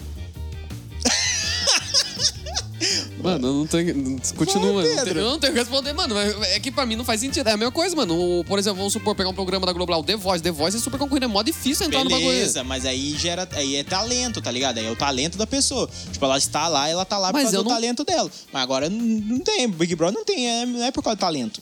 Mano, 3.24 3.48
eu 3.48 3.54
não 3.54 3.68
tenho. 3.68 4.22
Continua. 4.36 4.82
Vai, 4.84 4.92
eu, 4.92 4.96
não 4.96 5.04
tenho, 5.06 5.18
eu 5.18 5.30
não 5.32 5.40
tenho 5.40 5.54
que 5.54 5.60
responder, 5.60 5.94
mano. 5.94 6.16
É 6.20 6.60
que 6.60 6.72
pra 6.72 6.86
mim 6.86 6.96
não 6.96 7.06
faz 7.06 7.22
sentido. 7.22 7.48
É 7.48 7.54
a 7.54 7.58
mesma 7.58 7.72
coisa, 7.72 7.96
mano. 7.96 8.14
O- 8.40 8.44
por 8.44 8.60
exemplo, 8.60 8.78
vamos 8.78 8.94
supor, 8.94 9.16
pegar 9.16 9.30
um 9.30 9.34
programa 9.34 9.66
da 9.66 9.72
o 9.98 10.04
The 10.04 10.16
Voice. 10.16 10.44
The 10.44 10.52
Voice 10.52 10.78
é 10.78 10.80
super 10.80 11.00
concorrido, 11.00 11.26
é 11.26 11.28
mó 11.28 11.42
difícil 11.42 11.86
entrar 11.88 12.04
no 12.04 12.10
bagulho. 12.10 12.30
Beleza, 12.30 12.64
mas 12.64 12.86
aí 12.86 13.16
gera. 13.18 13.48
Aí 13.54 13.76
é 13.76 13.84
talento, 13.84 14.42
tá 14.42 14.52
ligado? 14.52 14.78
Aí 14.78 14.86
é 14.86 14.92
o 14.92 14.96
talento 14.96 15.38
da 15.38 15.48
pessoa. 15.48 15.90
Tipo, 16.12 16.26
ela 16.26 16.38
está 16.38 16.68
lá, 16.68 16.88
ela 16.90 17.06
tá 17.06 17.18
lá 17.18 17.28
por 17.30 17.34
Mas 17.34 17.44
causa 17.44 17.58
eu 17.58 17.64
do 17.64 17.70
não- 17.70 17.76
talento 17.76 18.04
dela. 18.04 18.30
Mas 18.52 18.62
agora 18.64 18.90
não, 18.90 19.00
não 19.00 19.40
tem. 19.40 19.68
Big 19.70 19.96
Brother 19.96 20.18
não 20.18 20.26
tem, 20.26 20.50
é, 20.50 20.66
não 20.66 20.84
é 20.84 20.92
por 20.92 21.02
causa 21.04 21.16
do 21.16 21.20
talento. 21.20 21.62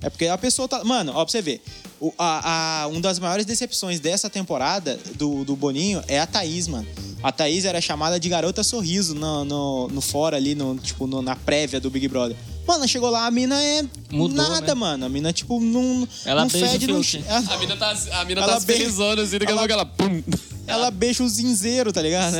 É 0.00 0.10
porque 0.10 0.26
a 0.26 0.36
pessoa 0.38 0.68
tá. 0.68 0.84
Mano, 0.84 1.12
ó, 1.14 1.24
pra 1.24 1.30
você 1.32 1.40
ver. 1.42 1.62
O, 1.98 2.12
a, 2.18 2.82
a, 2.82 2.86
uma 2.88 3.00
das 3.00 3.18
maiores 3.18 3.46
decepções 3.46 3.98
dessa 3.98 4.28
temporada 4.28 4.98
do, 5.14 5.44
do 5.44 5.56
Boninho 5.56 6.02
é 6.06 6.20
a 6.20 6.26
Thaís, 6.26 6.68
mano. 6.68 6.86
A 7.22 7.32
Thaís 7.32 7.64
era 7.64 7.80
chamada 7.80 8.20
de 8.20 8.28
garota 8.28 8.62
sorriso 8.62 9.14
no, 9.14 9.44
no, 9.46 9.88
no 9.88 10.00
fora 10.02 10.36
ali, 10.36 10.54
no, 10.54 10.76
tipo, 10.76 11.06
no- 11.06 11.22
na 11.22 11.34
prévia 11.34 11.80
do 11.80 11.88
Big 11.88 12.06
Brother. 12.06 12.36
Mano, 12.68 12.86
chegou 12.86 13.08
lá, 13.08 13.26
a 13.26 13.30
mina 13.30 13.58
é 13.62 13.82
Mudou, 14.10 14.36
nada, 14.36 14.66
né? 14.66 14.74
mano. 14.74 15.06
A 15.06 15.08
mina, 15.08 15.32
tipo, 15.32 15.58
não, 15.58 16.06
Ela 16.26 16.42
não 16.42 16.50
beija 16.50 16.66
o 16.66 16.70
fede, 16.70 16.86
não... 16.88 17.00
Ela, 17.26 17.54
A 17.54 17.58
mina 17.58 17.76
tá, 17.76 17.96
a 18.12 18.24
mina 18.26 18.40
Ela 18.42 18.52
tá 18.54 18.60
felizona, 18.60 19.22
assim, 19.22 19.38
daqui 19.38 19.46
a 19.46 19.50
ela- 19.52 19.60
pouco 19.60 19.72
ela. 19.72 19.86
Pum. 19.86 20.22
ela 20.66 20.90
beija 20.90 21.22
o 21.24 21.28
zinzeiro, 21.28 21.92
tá 21.92 22.02
ligado? 22.02 22.34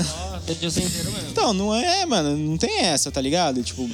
Deixa 0.47 0.65
eu 0.67 0.71
ser 0.71 0.83
inteiro 0.85 1.11
mesmo. 1.13 1.31
Então, 1.31 1.55
não 1.55 1.75
é, 1.75 2.05
mano, 2.05 2.37
não 2.37 2.59
tem 2.59 2.81
essa, 2.81 3.11
tá 3.11 3.21
ligado? 3.23 3.63
Tipo, 3.63 3.89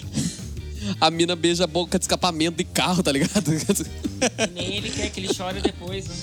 A 1.01 1.11
mina 1.11 1.35
beija 1.37 1.65
a 1.65 1.67
boca 1.67 1.99
de 1.99 2.05
escapamento 2.05 2.57
de 2.59 2.65
carro, 2.65 3.03
tá 3.03 3.13
ligado? 3.13 3.43
Nem 4.55 4.77
ele 4.77 4.91
quer 4.91 5.11
que 5.11 5.21
ele 5.21 5.33
chore 5.35 5.61
depois, 5.61 6.07
né? 6.07 6.15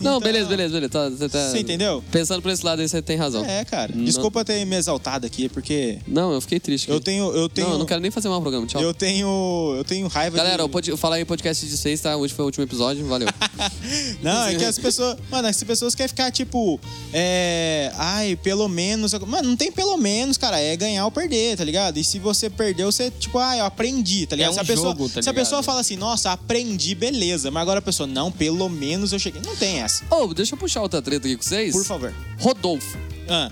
Não, 0.00 0.16
Então- 0.16 0.20
beleza, 0.20 0.48
beleza, 0.48 0.72
beleza. 0.74 0.88
Tá, 0.90 1.08
você, 1.10 1.28
tá- 1.28 1.50
Você 1.50 1.58
entendeu? 1.58 2.02
Pensando 2.10 2.40
por 2.42 2.50
esse 2.52 2.64
lado 2.64 2.80
aí, 2.80 2.88
você 2.88 3.02
tem 3.02 3.16
razão. 3.16 3.44
é, 3.44 3.64
cara. 3.64 3.92
Não- 3.94 4.04
Desculpa 4.04 4.44
ter 4.44 4.64
me 4.64 4.76
exaltado 4.76 5.26
aqui, 5.26 5.48
porque 5.48 5.98
Não, 6.06 6.32
eu 6.32 6.40
fiquei 6.40 6.60
triste. 6.60 6.88
eu 6.88 6.96
aqui. 6.96 7.04
tenho, 7.04 7.30
eu 7.32 7.48
tenho, 7.48 7.66
Não, 7.66 7.74
eu 7.74 7.78
não 7.80 7.86
quero 7.86 8.00
nem 8.00 8.10
fazer 8.10 8.28
mais 8.28 8.38
um 8.38 8.42
programa. 8.42 8.66
Tchau. 8.66 8.80
eu 8.82 8.94
tenho, 8.94 9.74
eu 9.76 9.84
tenho 9.84 10.06
raiva 10.08 10.36
Galera, 10.36 10.58
de... 10.58 10.62
o 10.62 10.68
pod... 10.68 10.96
fala 10.96 11.16
aí 11.16 11.24
podcast 11.24 11.66
de 11.66 11.76
vocês, 11.76 12.00
tá? 12.00 12.16
Hoje 12.16 12.32
foi 12.34 12.44
o 12.44 12.46
último 12.46 12.64
episódio, 12.64 13.04
valeu. 13.06 13.28
Não, 14.22 14.46
é 14.46 14.54
que 14.54 14.64
as 14.64 14.78
pessoas, 14.78 15.16
mano, 15.30 15.48
as 15.48 15.62
pessoas 15.62 15.94
querem 15.94 16.08
ficar 16.08 16.30
tipo, 16.30 16.78
é, 17.12 17.90
ai, 17.96 18.36
pelo 18.42 18.68
menos, 18.68 19.12
mano, 19.14 19.48
não 19.50 19.56
tem 19.56 19.70
pelo 19.72 19.96
menos, 19.96 20.36
cara, 20.36 20.58
é 20.60 20.76
ganhar 20.76 21.04
ou 21.04 21.10
perder, 21.10 21.56
tá 21.56 21.64
ligado? 21.64 21.98
E 21.98 22.04
se 22.04 22.18
você 22.18 22.48
perdeu, 22.50 22.90
você 22.92 23.10
tipo, 23.10 23.38
ah, 23.38 23.56
eu 23.56 23.64
aprendi, 23.64 24.07
tá 24.26 24.36
ligado? 24.36 24.48
É 24.48 24.50
um 24.50 24.54
se 24.54 24.60
a 24.60 24.64
pessoa, 24.64 24.88
jogo, 24.92 25.08
tá 25.08 25.22
se 25.22 25.28
a 25.30 25.34
pessoa 25.34 25.62
fala 25.62 25.80
assim, 25.80 25.96
nossa, 25.96 26.32
aprendi, 26.32 26.94
beleza, 26.94 27.50
mas 27.50 27.62
agora 27.62 27.78
a 27.78 27.82
pessoa, 27.82 28.06
não, 28.06 28.30
pelo 28.32 28.68
menos 28.68 29.12
eu 29.12 29.18
cheguei. 29.18 29.40
Não 29.44 29.56
tem 29.56 29.80
essa. 29.80 30.04
Ô, 30.14 30.32
deixa 30.34 30.54
eu 30.54 30.58
puxar 30.58 30.82
outra 30.82 31.00
treta 31.02 31.26
aqui 31.26 31.36
com 31.36 31.42
vocês. 31.42 31.72
Por 31.72 31.84
favor. 31.84 32.14
Rodolfo. 32.38 32.98
Ah, 33.28 33.50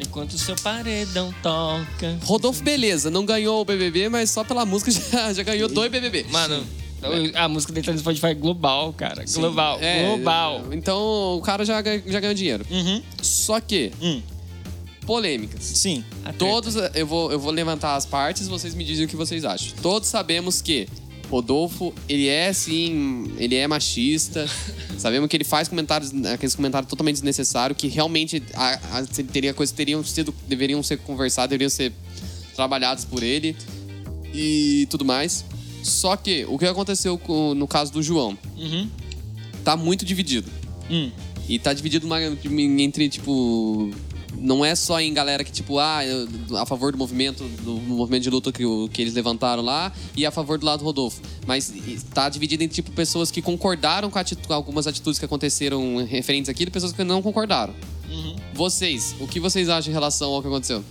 Enquanto 0.00 0.34
o 0.34 0.38
seu 0.38 0.54
paredão 0.56 1.34
toca. 1.42 2.18
Rodolfo, 2.22 2.62
beleza, 2.62 3.10
não 3.10 3.26
ganhou 3.26 3.60
o 3.60 3.64
BBB, 3.64 4.08
mas 4.08 4.30
só 4.30 4.44
pela 4.44 4.64
música 4.64 4.90
já, 5.12 5.32
já 5.32 5.42
ganhou 5.42 5.68
dois 5.68 5.90
BBB. 5.90 6.26
Mano, 6.30 6.64
a 7.34 7.48
música 7.48 7.72
dele 7.72 7.84
tá 7.86 7.92
no 7.92 7.98
Spotify 7.98 8.26
é 8.28 8.34
global, 8.34 8.92
cara. 8.92 9.24
Global, 9.32 9.78
É, 9.80 10.06
global. 10.06 10.64
Então 10.72 11.36
o 11.36 11.40
cara 11.42 11.64
já, 11.64 11.82
já 11.82 12.20
ganhou 12.20 12.34
dinheiro. 12.34 12.64
uhum, 12.70 13.02
Só 13.20 13.60
que, 13.60 13.90
hum, 14.00 14.22
polêmicas. 15.08 15.64
sim. 15.64 16.04
Todos, 16.38 16.76
eu 16.94 17.06
vou, 17.06 17.32
eu 17.32 17.40
vou 17.40 17.50
levantar 17.50 17.96
as 17.96 18.04
partes 18.04 18.46
e 18.46 18.50
vocês 18.50 18.74
me 18.74 18.84
dizem 18.84 19.06
o 19.06 19.08
que 19.08 19.16
vocês 19.16 19.42
acham. 19.42 19.74
Todos 19.80 20.06
sabemos 20.06 20.60
que 20.60 20.86
Rodolfo, 21.30 21.94
ele 22.06 22.28
é 22.28 22.52
sim, 22.52 23.32
ele 23.38 23.54
é 23.54 23.66
machista. 23.66 24.46
sabemos 24.98 25.28
que 25.30 25.36
ele 25.38 25.44
faz 25.44 25.66
comentários, 25.66 26.12
aqueles 26.26 26.54
comentários 26.54 26.90
totalmente 26.90 27.14
desnecessários, 27.16 27.76
que 27.78 27.88
realmente 27.88 28.42
a, 28.52 28.98
a, 28.98 29.06
teria 29.32 29.54
coisas 29.54 29.74
teriam 29.74 30.04
sido, 30.04 30.34
deveriam 30.46 30.82
ser 30.82 30.98
conversadas, 30.98 31.48
deveriam 31.48 31.70
ser 31.70 31.90
trabalhados 32.54 33.06
por 33.06 33.22
ele 33.22 33.56
e 34.34 34.86
tudo 34.90 35.04
mais. 35.06 35.42
Só 35.82 36.16
que 36.16 36.44
o 36.46 36.58
que 36.58 36.66
aconteceu 36.66 37.16
com- 37.16 37.54
no 37.54 37.66
caso 37.66 37.90
do 37.92 38.02
João? 38.02 38.36
Uhum. 38.58 38.88
Tá 39.64 39.74
muito 39.74 40.04
dividido. 40.04 40.50
Hum. 40.90 41.10
E 41.48 41.58
tá 41.58 41.72
dividido 41.72 42.06
uma- 42.06 42.20
entre, 42.22 43.08
tipo. 43.08 43.90
Não 44.38 44.64
é 44.64 44.74
só 44.74 45.00
em 45.00 45.12
galera 45.12 45.42
que, 45.42 45.50
tipo, 45.50 45.78
ah, 45.78 46.00
a 46.58 46.66
favor 46.66 46.92
do 46.92 46.98
movimento, 46.98 47.44
do 47.62 47.72
movimento 47.72 48.22
de 48.22 48.30
luta 48.30 48.52
que, 48.52 48.62
que 48.92 49.02
eles 49.02 49.14
levantaram 49.14 49.62
lá 49.62 49.92
e 50.16 50.24
a 50.24 50.30
favor 50.30 50.58
do 50.58 50.64
lado 50.64 50.80
do 50.80 50.84
Rodolfo. 50.84 51.20
Mas 51.46 51.72
tá 52.14 52.28
dividido 52.28 52.62
em, 52.62 52.68
tipo, 52.68 52.90
pessoas 52.92 53.30
que 53.30 53.42
concordaram 53.42 54.10
com, 54.10 54.18
algumas 54.52 54.86
atitudes 54.86 55.18
que 55.18 55.24
aconteceram 55.24 56.04
referentes 56.04 56.48
aqui 56.48 56.62
e 56.62 56.70
pessoas 56.70 56.92
que 56.92 57.02
não 57.04 57.20
concordaram. 57.20 57.74
Vocês, 58.54 59.14
o 59.20 59.26
que 59.26 59.38
vocês 59.38 59.68
acham 59.68 59.90
em 59.90 59.94
relação 59.94 60.32
ao 60.32 60.40
que 60.40 60.48
aconteceu? 60.48 60.84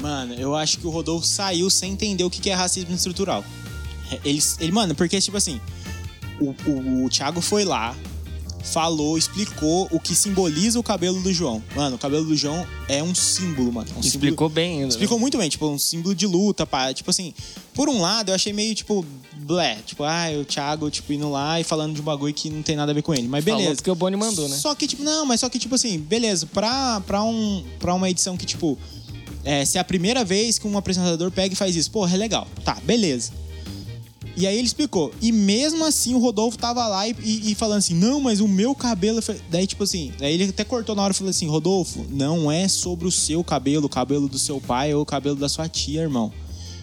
Mano, 0.00 0.34
eu 0.34 0.54
acho 0.54 0.78
que 0.78 0.86
o 0.86 0.90
Rodolfo 0.90 1.26
saiu 1.26 1.68
sem 1.68 1.92
entender 1.92 2.24
o 2.24 2.30
que 2.30 2.40
que 2.40 2.50
é 2.50 2.54
racismo 2.54 2.94
estrutural. 2.94 3.44
Ele, 4.24 4.40
ele 4.58 4.72
mano, 4.72 4.94
porque, 4.94 5.20
tipo 5.20 5.36
assim, 5.36 5.60
o, 6.40 6.54
o, 6.68 7.04
o 7.04 7.10
Thiago 7.10 7.40
foi 7.40 7.64
lá, 7.64 7.94
falou, 8.62 9.16
explicou 9.18 9.88
o 9.90 9.98
que 9.98 10.14
simboliza 10.14 10.78
o 10.78 10.82
cabelo 10.82 11.20
do 11.22 11.32
João. 11.32 11.62
Mano, 11.74 11.96
o 11.96 11.98
cabelo 11.98 12.24
do 12.24 12.36
João 12.36 12.66
é 12.88 13.02
um 13.02 13.14
símbolo, 13.14 13.72
mano. 13.72 13.88
Um 13.90 14.02
símbolo- 14.02 14.06
Explicou 14.06 14.48
bem 14.48 14.72
ainda. 14.72 14.82
né? 14.84 14.88
Explicou 14.90 15.18
muito 15.18 15.38
bem, 15.38 15.48
tipo, 15.48 15.66
um 15.68 15.78
símbolo 15.78 16.14
de 16.14 16.26
luta, 16.26 16.66
pá. 16.66 16.92
Tipo 16.92 17.10
assim, 17.10 17.32
por 17.74 17.88
um 17.88 18.00
lado 18.00 18.30
eu 18.30 18.34
achei 18.34 18.52
meio, 18.52 18.74
tipo, 18.74 19.04
blé. 19.36 19.78
Tipo, 19.86 20.04
ah, 20.04 20.26
o 20.40 20.44
Thiago, 20.44 20.90
tipo, 20.90 21.12
indo 21.12 21.30
lá 21.30 21.60
e 21.60 21.64
falando 21.64 21.94
de 21.94 22.00
um 22.00 22.04
bagulho 22.04 22.32
que 22.34 22.50
não 22.50 22.62
tem 22.62 22.76
nada 22.76 22.92
a 22.92 22.94
ver 22.94 23.02
com 23.02 23.14
ele. 23.14 23.26
Mas 23.28 23.44
Falou 23.44 23.58
beleza. 23.58 23.76
porque 23.76 23.90
o 23.90 23.94
Boni 23.94 24.16
mandou, 24.16 24.48
né? 24.48 24.56
Só 24.56 24.74
que, 24.74 24.86
tipo, 24.86 25.02
não, 25.02 25.24
mas 25.26 25.40
só 25.40 25.48
que, 25.48 25.58
tipo 25.58 25.74
assim, 25.74 25.98
beleza, 25.98 26.46
pra, 26.46 27.00
pra, 27.06 27.22
um, 27.24 27.64
pra 27.78 27.94
uma 27.94 28.08
edição 28.10 28.36
que, 28.36 28.46
tipo, 28.46 28.78
é, 29.44 29.64
se 29.64 29.78
é 29.78 29.80
a 29.80 29.84
primeira 29.84 30.24
vez 30.24 30.58
que 30.58 30.66
um 30.68 30.76
apresentador 30.76 31.30
pega 31.30 31.54
e 31.54 31.56
faz 31.56 31.74
isso, 31.74 31.90
porra, 31.90 32.14
é 32.14 32.18
legal. 32.18 32.46
Tá, 32.64 32.76
beleza. 32.84 33.32
E 34.40 34.46
aí 34.46 34.56
ele 34.56 34.66
explicou. 34.66 35.12
E 35.20 35.30
mesmo 35.32 35.84
assim 35.84 36.14
o 36.14 36.18
Rodolfo 36.18 36.56
tava 36.58 36.86
lá 36.88 37.06
e, 37.06 37.14
e- 37.22 37.52
e 37.52 37.54
falando 37.54 37.78
assim, 37.78 37.94
não, 37.94 38.20
mas 38.20 38.40
o 38.40 38.48
meu 38.48 38.74
cabelo. 38.74 39.20
foi-" 39.20 39.40
Daí, 39.50 39.66
tipo 39.66 39.84
assim, 39.84 40.12
daí 40.18 40.34
ele 40.34 40.44
até 40.44 40.64
cortou 40.64 40.94
na 40.96 41.02
hora 41.02 41.12
e 41.12 41.16
falou 41.16 41.30
assim: 41.30 41.46
Rodolfo, 41.46 42.06
não 42.10 42.50
é 42.50 42.66
sobre 42.68 43.06
o 43.06 43.10
seu 43.10 43.44
cabelo, 43.44 43.86
o 43.86 43.88
cabelo 43.88 44.28
do 44.28 44.38
seu 44.38 44.60
pai 44.60 44.94
ou 44.94 45.02
o 45.02 45.06
cabelo 45.06 45.36
da 45.36 45.48
sua 45.48 45.68
tia, 45.68 46.00
irmão. 46.02 46.32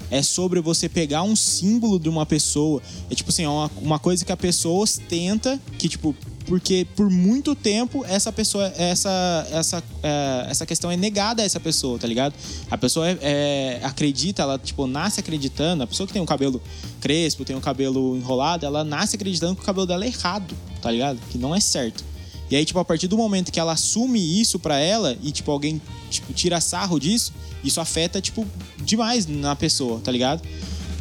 É 0.10 0.22
sobre 0.22 0.62
você 0.62 0.88
pegar 0.88 1.24
um 1.24 1.36
símbolo 1.36 2.00
de 2.00 2.08
uma 2.08 2.26
pessoa. 2.26 2.82
É 3.10 3.16
tipo 3.16 3.30
assim, 3.30 3.44
é 3.44 3.50
uma, 3.50 3.70
uma 3.82 4.00
coisa 4.00 4.24
que 4.24 4.32
a 4.32 4.38
pessoa 4.38 4.82
ostenta, 4.84 5.60
que, 5.78 5.90
tipo, 5.90 6.16
porque 6.48 6.88
por 6.96 7.10
muito 7.10 7.54
tempo 7.54 8.06
essa 8.06 8.32
pessoa, 8.32 8.72
essa, 8.78 9.48
essa, 9.52 9.84
é, 10.02 10.48
essa 10.50 10.66
questão 10.66 10.90
é 10.90 10.96
negada 10.96 11.42
a 11.42 11.46
essa 11.46 11.60
pessoa, 11.60 12.00
tá 12.00 12.08
ligado? 12.08 12.34
A 12.72 12.78
pessoa 12.78 13.10
é, 13.10 13.18
é, 13.22 13.80
acredita, 13.84 14.42
ela, 14.42 14.58
tipo, 14.58 14.88
nasce 14.88 15.20
acreditando. 15.20 15.84
A 15.84 15.88
pessoa 15.88 16.08
que 16.08 16.14
tem 16.14 16.22
um 16.22 16.26
cabelo 16.26 16.62
crespo, 17.02 17.44
tem 17.44 17.56
um 17.56 17.62
cabelo 17.62 18.16
enrolado, 18.16 18.66
ela 18.66 18.84
nasce 18.84 19.18
acreditando 19.18 19.56
que 19.56 19.62
o 19.62 19.66
cabelo 19.66 19.86
dela 19.86 20.06
é 20.06 20.08
errado, 20.08 20.56
tá 20.82 20.90
ligado? 20.90 21.20
Que 21.30 21.38
não 21.38 21.54
é 21.54 21.60
certo. 21.60 22.04
E 22.50 22.56
aí, 22.56 22.64
tipo, 22.64 22.80
a 22.80 22.86
partir 22.86 23.08
do 23.08 23.18
momento 23.18 23.52
que 23.52 23.60
ela 23.60 23.74
assume 23.74 24.40
isso 24.40 24.58
pra 24.58 24.80
ela 24.80 25.18
e, 25.22 25.32
tipo, 25.32 25.52
alguém, 25.52 25.82
tipo, 26.10 26.32
tira 26.32 26.62
sarro 26.62 26.98
disso, 26.98 27.34
isso 27.62 27.82
afeta, 27.82 28.22
tipo, 28.22 28.48
demais 28.78 29.28
na 29.28 29.54
pessoa, 29.54 30.00
tá 30.00 30.12
ligado? 30.12 30.42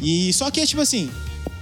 E 0.01 0.33
só 0.33 0.51
que, 0.51 0.65
tipo 0.67 0.81
assim, 0.81 1.09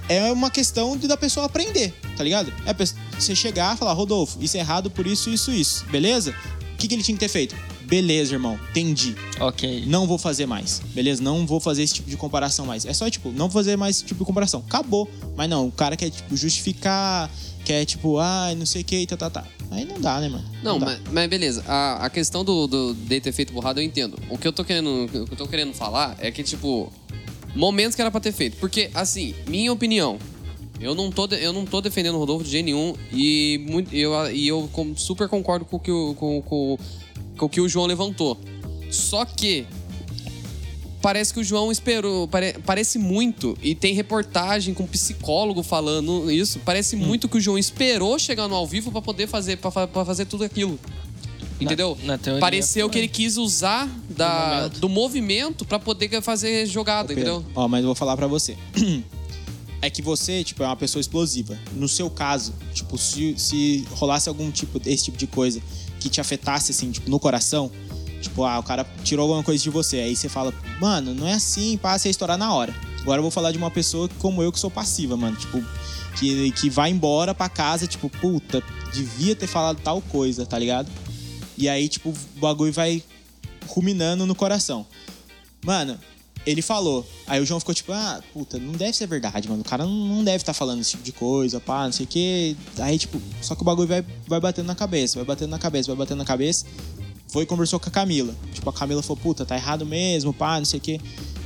é 0.08 0.32
uma 0.32 0.50
questão 0.50 0.96
de 0.96 1.06
da 1.06 1.16
pessoa 1.16 1.46
aprender, 1.46 1.94
tá 2.16 2.24
ligado? 2.24 2.52
É 2.64 2.74
você 3.22 3.34
chegar 3.34 3.74
e 3.74 3.78
falar, 3.78 3.92
Rodolfo, 3.92 4.38
isso 4.40 4.56
é 4.56 4.60
errado 4.60 4.90
por 4.90 5.06
isso, 5.06 5.30
isso, 5.30 5.50
isso, 5.50 5.84
beleza? 5.86 6.34
O 6.74 6.76
que, 6.76 6.88
que 6.88 6.94
ele 6.94 7.02
tinha 7.02 7.16
que 7.16 7.20
ter 7.20 7.28
feito? 7.28 7.56
Beleza, 7.86 8.34
irmão, 8.34 8.58
entendi. 8.70 9.14
Ok. 9.38 9.84
Não 9.86 10.06
vou 10.06 10.18
fazer 10.18 10.44
mais, 10.44 10.82
beleza? 10.92 11.22
Não 11.22 11.46
vou 11.46 11.60
fazer 11.60 11.84
esse 11.84 11.94
tipo 11.94 12.10
de 12.10 12.16
comparação 12.16 12.66
mais. 12.66 12.84
É 12.84 12.92
só, 12.92 13.08
tipo, 13.08 13.30
não 13.30 13.48
vou 13.48 13.50
fazer 13.50 13.76
mais 13.76 13.96
esse 13.96 14.04
tipo 14.04 14.18
de 14.18 14.24
comparação. 14.24 14.62
Acabou. 14.66 15.08
Mas 15.36 15.48
não, 15.48 15.68
o 15.68 15.72
cara 15.72 15.96
quer, 15.96 16.10
tipo, 16.10 16.36
justificar, 16.36 17.30
quer, 17.64 17.84
tipo, 17.84 18.18
ah, 18.18 18.52
não 18.56 18.66
sei 18.66 18.82
o 18.82 18.84
que, 18.84 19.06
tá, 19.06 19.16
tá, 19.16 19.30
tá. 19.30 19.44
Aí 19.70 19.84
não 19.84 20.00
dá, 20.00 20.20
né, 20.20 20.28
mano? 20.28 20.44
Não, 20.62 20.78
dá. 20.78 20.86
mas, 20.86 21.00
mas 21.12 21.30
beleza. 21.30 21.64
A, 21.66 22.06
a 22.06 22.10
questão 22.10 22.44
do, 22.44 22.66
do 22.66 22.94
de 22.94 23.20
ter 23.20 23.32
feito 23.32 23.52
burrada 23.52 23.80
eu 23.80 23.84
entendo. 23.84 24.18
O 24.28 24.36
que 24.36 24.48
eu 24.48 24.52
tô 24.52 24.64
querendo, 24.64 25.04
o 25.04 25.08
que 25.08 25.32
eu 25.32 25.36
tô 25.36 25.46
querendo 25.46 25.72
falar 25.72 26.16
é 26.18 26.30
que, 26.32 26.42
tipo, 26.42 26.92
momentos 27.54 27.94
que 27.94 28.02
era 28.02 28.10
pra 28.10 28.20
ter 28.20 28.32
feito. 28.32 28.56
Porque, 28.56 28.90
assim, 28.94 29.34
minha 29.46 29.72
opinião, 29.72 30.18
eu 30.80 30.94
não 30.94 31.10
tô, 31.10 31.26
eu 31.26 31.52
não 31.52 31.64
tô 31.64 31.80
defendendo 31.80 32.14
o 32.16 32.18
Rodolfo 32.18 32.44
de 32.44 32.50
jeito 32.50 32.64
nenhum 32.66 32.94
e, 33.12 33.64
muito, 33.68 33.94
eu, 33.94 34.12
e 34.30 34.46
eu 34.48 34.68
super 34.96 35.28
concordo 35.28 35.64
com 35.64 35.76
o, 35.76 35.80
que 35.80 35.90
o, 35.90 36.14
com, 36.14 36.42
com, 36.42 36.78
com 37.36 37.46
o 37.46 37.48
que 37.48 37.60
o 37.60 37.68
João 37.68 37.86
levantou. 37.86 38.38
Só 38.90 39.24
que 39.24 39.66
parece 41.00 41.32
que 41.32 41.40
o 41.40 41.44
João 41.44 41.70
esperou. 41.72 42.28
pare- 42.28 42.56
parece 42.64 42.98
muito, 42.98 43.56
e 43.62 43.74
tem 43.74 43.94
reportagem 43.94 44.74
com 44.74 44.86
psicólogo 44.86 45.62
falando 45.62 46.30
isso. 46.30 46.60
Parece 46.64 46.94
muito 46.96 47.28
que 47.28 47.36
o 47.38 47.40
João 47.40 47.58
esperou 47.58 48.18
chegar 48.18 48.48
no 48.48 48.54
ao 48.54 48.66
vivo 48.66 48.90
pra 48.92 49.00
poder 49.02 49.26
fazer, 49.26 49.56
pra 49.56 49.70
fazer 50.04 50.26
tudo 50.26 50.44
aquilo. 50.44 50.78
Entendeu? 51.58 51.96
na 52.04 52.18
teoria, 52.18 52.38
Pareceu 52.40 52.90
que 52.90 52.98
ele 52.98 53.08
quis 53.08 53.38
usar 53.38 53.88
da, 54.10 54.68
do 54.68 54.90
movimento 54.90 55.64
pra 55.64 55.78
poder 55.78 56.20
fazer 56.20 56.66
jogada, 56.66 57.08
Pedro, 57.14 57.22
entendeu? 57.22 57.44
Ó, 57.54 57.66
mas 57.66 57.80
eu 57.80 57.86
vou 57.86 57.94
falar 57.94 58.14
pra 58.14 58.26
você. 58.26 58.54
É 59.82 59.90
que 59.90 60.00
você, 60.00 60.42
tipo, 60.42 60.62
é 60.62 60.66
uma 60.66 60.76
pessoa 60.76 61.00
explosiva. 61.00 61.58
No 61.72 61.88
seu 61.88 62.08
caso, 62.08 62.54
tipo, 62.72 62.96
se, 62.96 63.34
se 63.38 63.86
rolasse 63.92 64.28
algum 64.28 64.50
tipo, 64.50 64.80
esse 64.86 65.04
tipo 65.04 65.18
de 65.18 65.26
coisa 65.26 65.60
que 66.00 66.08
te 66.08 66.20
afetasse, 66.20 66.72
assim, 66.72 66.90
tipo, 66.90 67.10
no 67.10 67.20
coração, 67.20 67.70
tipo, 68.20 68.44
ah, 68.44 68.58
o 68.58 68.62
cara 68.62 68.86
tirou 69.04 69.24
alguma 69.24 69.42
coisa 69.42 69.62
de 69.62 69.70
você, 69.70 69.98
aí 69.98 70.16
você 70.16 70.28
fala, 70.28 70.52
mano, 70.80 71.14
não 71.14 71.26
é 71.26 71.34
assim, 71.34 71.76
passa 71.76 72.08
a 72.08 72.10
estourar 72.10 72.38
na 72.38 72.52
hora. 72.54 72.74
Agora 73.00 73.18
eu 73.18 73.22
vou 73.22 73.30
falar 73.30 73.52
de 73.52 73.58
uma 73.58 73.70
pessoa 73.70 74.08
como 74.18 74.42
eu 74.42 74.50
que 74.50 74.58
sou 74.58 74.70
passiva, 74.70 75.16
mano, 75.16 75.36
tipo, 75.36 75.62
que, 76.18 76.50
que 76.52 76.70
vai 76.70 76.90
embora 76.90 77.34
pra 77.34 77.48
casa, 77.48 77.86
tipo, 77.86 78.08
puta, 78.08 78.62
devia 78.92 79.36
ter 79.36 79.46
falado 79.46 79.78
tal 79.80 80.00
coisa, 80.00 80.46
tá 80.46 80.58
ligado? 80.58 80.90
E 81.56 81.68
aí, 81.68 81.88
tipo, 81.88 82.10
o 82.10 82.40
bagulho 82.40 82.72
vai 82.72 83.02
ruminando 83.68 84.26
no 84.26 84.34
coração. 84.34 84.86
Mano, 85.64 85.98
ele 86.46 86.62
falou. 86.62 87.04
Aí 87.26 87.40
o 87.40 87.44
João 87.44 87.58
ficou 87.58 87.74
tipo, 87.74 87.92
ah, 87.92 88.22
puta, 88.32 88.58
não 88.58 88.72
deve 88.72 88.96
ser 88.96 89.06
verdade, 89.06 89.48
mano. 89.48 89.62
O 89.62 89.64
cara 89.64 89.84
não, 89.84 90.22
deve 90.22 90.36
estar 90.36 90.54
falando 90.54 90.80
esse 90.80 90.92
tipo 90.92 91.02
de 91.02 91.12
coisa, 91.12 91.58
pá, 91.60 91.84
não 91.84 91.92
sei 91.92 92.06
o 92.06 92.08
quê. 92.08 92.56
Aí, 92.78 92.96
tipo, 92.96 93.20
só 93.42 93.56
que 93.56 93.62
o 93.62 93.64
bagulho 93.64 93.88
vai, 93.88 94.04
vai 94.28 94.40
batendo 94.40 94.66
na 94.66 94.74
cabeça, 94.74 95.16
vai 95.16 95.24
batendo 95.24 95.50
na 95.50 95.58
cabeça, 95.58 95.88
vai 95.88 95.96
batendo 95.96 96.18
na 96.18 96.24
cabeça. 96.24 96.64
Foi 97.26 97.42
e 97.42 97.46
conversou 97.46 97.80
com 97.80 97.88
a 97.88 97.92
Camila. 97.92 98.34
Tipo, 98.54 98.70
a 98.70 98.72
Camila 98.72 99.02
falou, 99.02 99.16
puta, 99.16 99.44
tá 99.44 99.56
errado 99.56 99.84
mesmo, 99.84 100.32
pá, 100.32 100.58
não 100.58 100.64
sei 100.64 100.78
o 100.78 100.82
quê. 100.82 101.00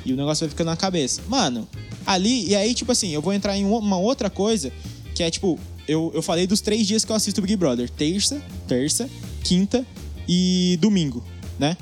E 0.04 0.12
o 0.12 0.16
negócio 0.16 0.46
vai 0.46 0.50
ficando 0.50 0.68
na 0.68 0.76
cabeça. 0.76 1.22
Mano, 1.26 1.66
ali, 2.06 2.48
e 2.48 2.54
aí, 2.54 2.74
tipo 2.74 2.92
assim, 2.92 3.08
eu 3.08 3.22
vou 3.22 3.32
entrar 3.32 3.56
em 3.56 3.64
uma 3.64 3.96
outra 3.96 4.28
coisa, 4.28 4.70
que 5.14 5.22
é, 5.22 5.30
tipo, 5.30 5.58
eu, 5.88 6.12
eu 6.14 6.20
falei 6.20 6.46
dos 6.46 6.60
três 6.60 6.86
dias 6.86 7.04
que 7.04 7.10
eu 7.10 7.16
assisto 7.16 7.40
Big 7.40 7.56
Brother. 7.56 7.88
Terça, 7.88 8.40
terça, 8.68 9.08
quinta 9.42 9.84
e 10.28 10.78
domingo, 10.80 11.24
né? 11.58 11.76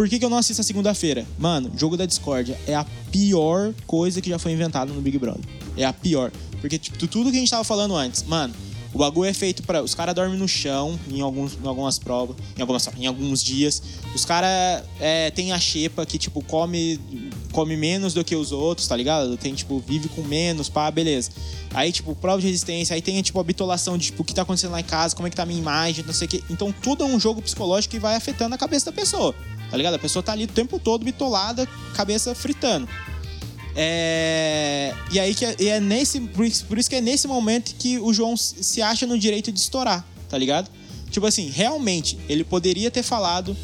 Por 0.00 0.08
que, 0.08 0.18
que 0.18 0.24
eu 0.24 0.30
não 0.30 0.38
assisto 0.38 0.62
a 0.62 0.64
segunda-feira? 0.64 1.26
Mano, 1.38 1.70
jogo 1.76 1.94
da 1.94 2.06
discórdia 2.06 2.58
é 2.66 2.74
a 2.74 2.86
pior 3.12 3.74
coisa 3.86 4.22
que 4.22 4.30
já 4.30 4.38
foi 4.38 4.52
inventada 4.52 4.90
no 4.90 4.98
Big 5.02 5.18
Brother. 5.18 5.44
É 5.76 5.84
a 5.84 5.92
pior. 5.92 6.32
Porque, 6.58 6.78
tipo, 6.78 6.96
tudo 7.06 7.30
que 7.30 7.36
a 7.36 7.38
gente 7.38 7.50
tava 7.50 7.64
falando 7.64 7.94
antes, 7.94 8.22
mano, 8.22 8.54
o 8.94 8.98
bagulho 8.98 9.28
é 9.28 9.34
feito 9.34 9.62
para 9.62 9.82
Os 9.82 9.94
caras 9.94 10.14
dormem 10.14 10.38
no 10.38 10.48
chão 10.48 10.98
em, 11.10 11.20
alguns, 11.20 11.58
em 11.62 11.66
algumas 11.66 11.98
provas, 11.98 12.34
em, 12.56 12.62
algumas, 12.62 12.88
em 12.96 13.06
alguns 13.06 13.44
dias. 13.44 13.82
Os 14.14 14.24
caras 14.24 14.82
é, 14.98 15.30
tem 15.32 15.52
a 15.52 15.58
xepa 15.58 16.06
que, 16.06 16.16
tipo, 16.16 16.42
come, 16.44 16.98
come 17.52 17.76
menos 17.76 18.14
do 18.14 18.24
que 18.24 18.34
os 18.34 18.52
outros, 18.52 18.88
tá 18.88 18.96
ligado? 18.96 19.36
Tem, 19.36 19.52
tipo, 19.52 19.80
vive 19.86 20.08
com 20.08 20.22
menos, 20.22 20.70
pá, 20.70 20.90
beleza. 20.90 21.30
Aí, 21.74 21.92
tipo, 21.92 22.14
prova 22.14 22.40
de 22.40 22.46
resistência, 22.46 22.94
aí 22.94 23.02
tem, 23.02 23.20
tipo, 23.20 23.38
a 23.38 23.44
bitolação 23.44 23.98
de, 23.98 24.06
tipo, 24.06 24.22
o 24.22 24.24
que 24.24 24.32
tá 24.34 24.40
acontecendo 24.40 24.72
lá 24.72 24.80
em 24.80 24.84
casa, 24.84 25.14
como 25.14 25.28
é 25.28 25.30
que 25.30 25.36
tá 25.36 25.42
a 25.42 25.46
minha 25.46 25.60
imagem, 25.60 26.02
não 26.06 26.14
sei 26.14 26.26
o 26.26 26.30
quê. 26.30 26.42
Então, 26.48 26.72
tudo 26.72 27.04
é 27.04 27.06
um 27.06 27.20
jogo 27.20 27.42
psicológico 27.42 27.92
que 27.92 28.00
vai 28.00 28.16
afetando 28.16 28.54
a 28.54 28.58
cabeça 28.58 28.86
da 28.86 28.92
pessoa, 28.92 29.34
tá 29.70 29.76
ligado? 29.76 29.94
A 29.94 29.98
pessoa 29.98 30.22
tá 30.22 30.32
ali 30.32 30.44
o 30.44 30.48
tempo 30.48 30.78
todo 30.78 31.04
bitolada, 31.04 31.66
cabeça 31.94 32.34
fritando. 32.34 32.88
É... 33.76 34.92
E 35.12 35.20
aí 35.20 35.34
que 35.34 35.44
é, 35.44 35.54
é 35.58 35.80
nesse. 35.80 36.20
Por 36.20 36.44
isso, 36.44 36.90
que 36.90 36.96
é 36.96 37.00
nesse 37.00 37.28
momento 37.28 37.74
que 37.78 37.98
o 37.98 38.12
João 38.12 38.36
se 38.36 38.82
acha 38.82 39.06
no 39.06 39.18
direito 39.18 39.52
de 39.52 39.60
estourar, 39.60 40.04
tá 40.28 40.36
ligado? 40.36 40.70
Tipo 41.10 41.26
assim, 41.26 41.50
realmente, 41.50 42.18
ele 42.28 42.44
poderia 42.44 42.90
ter 42.90 43.02
falado 43.02 43.56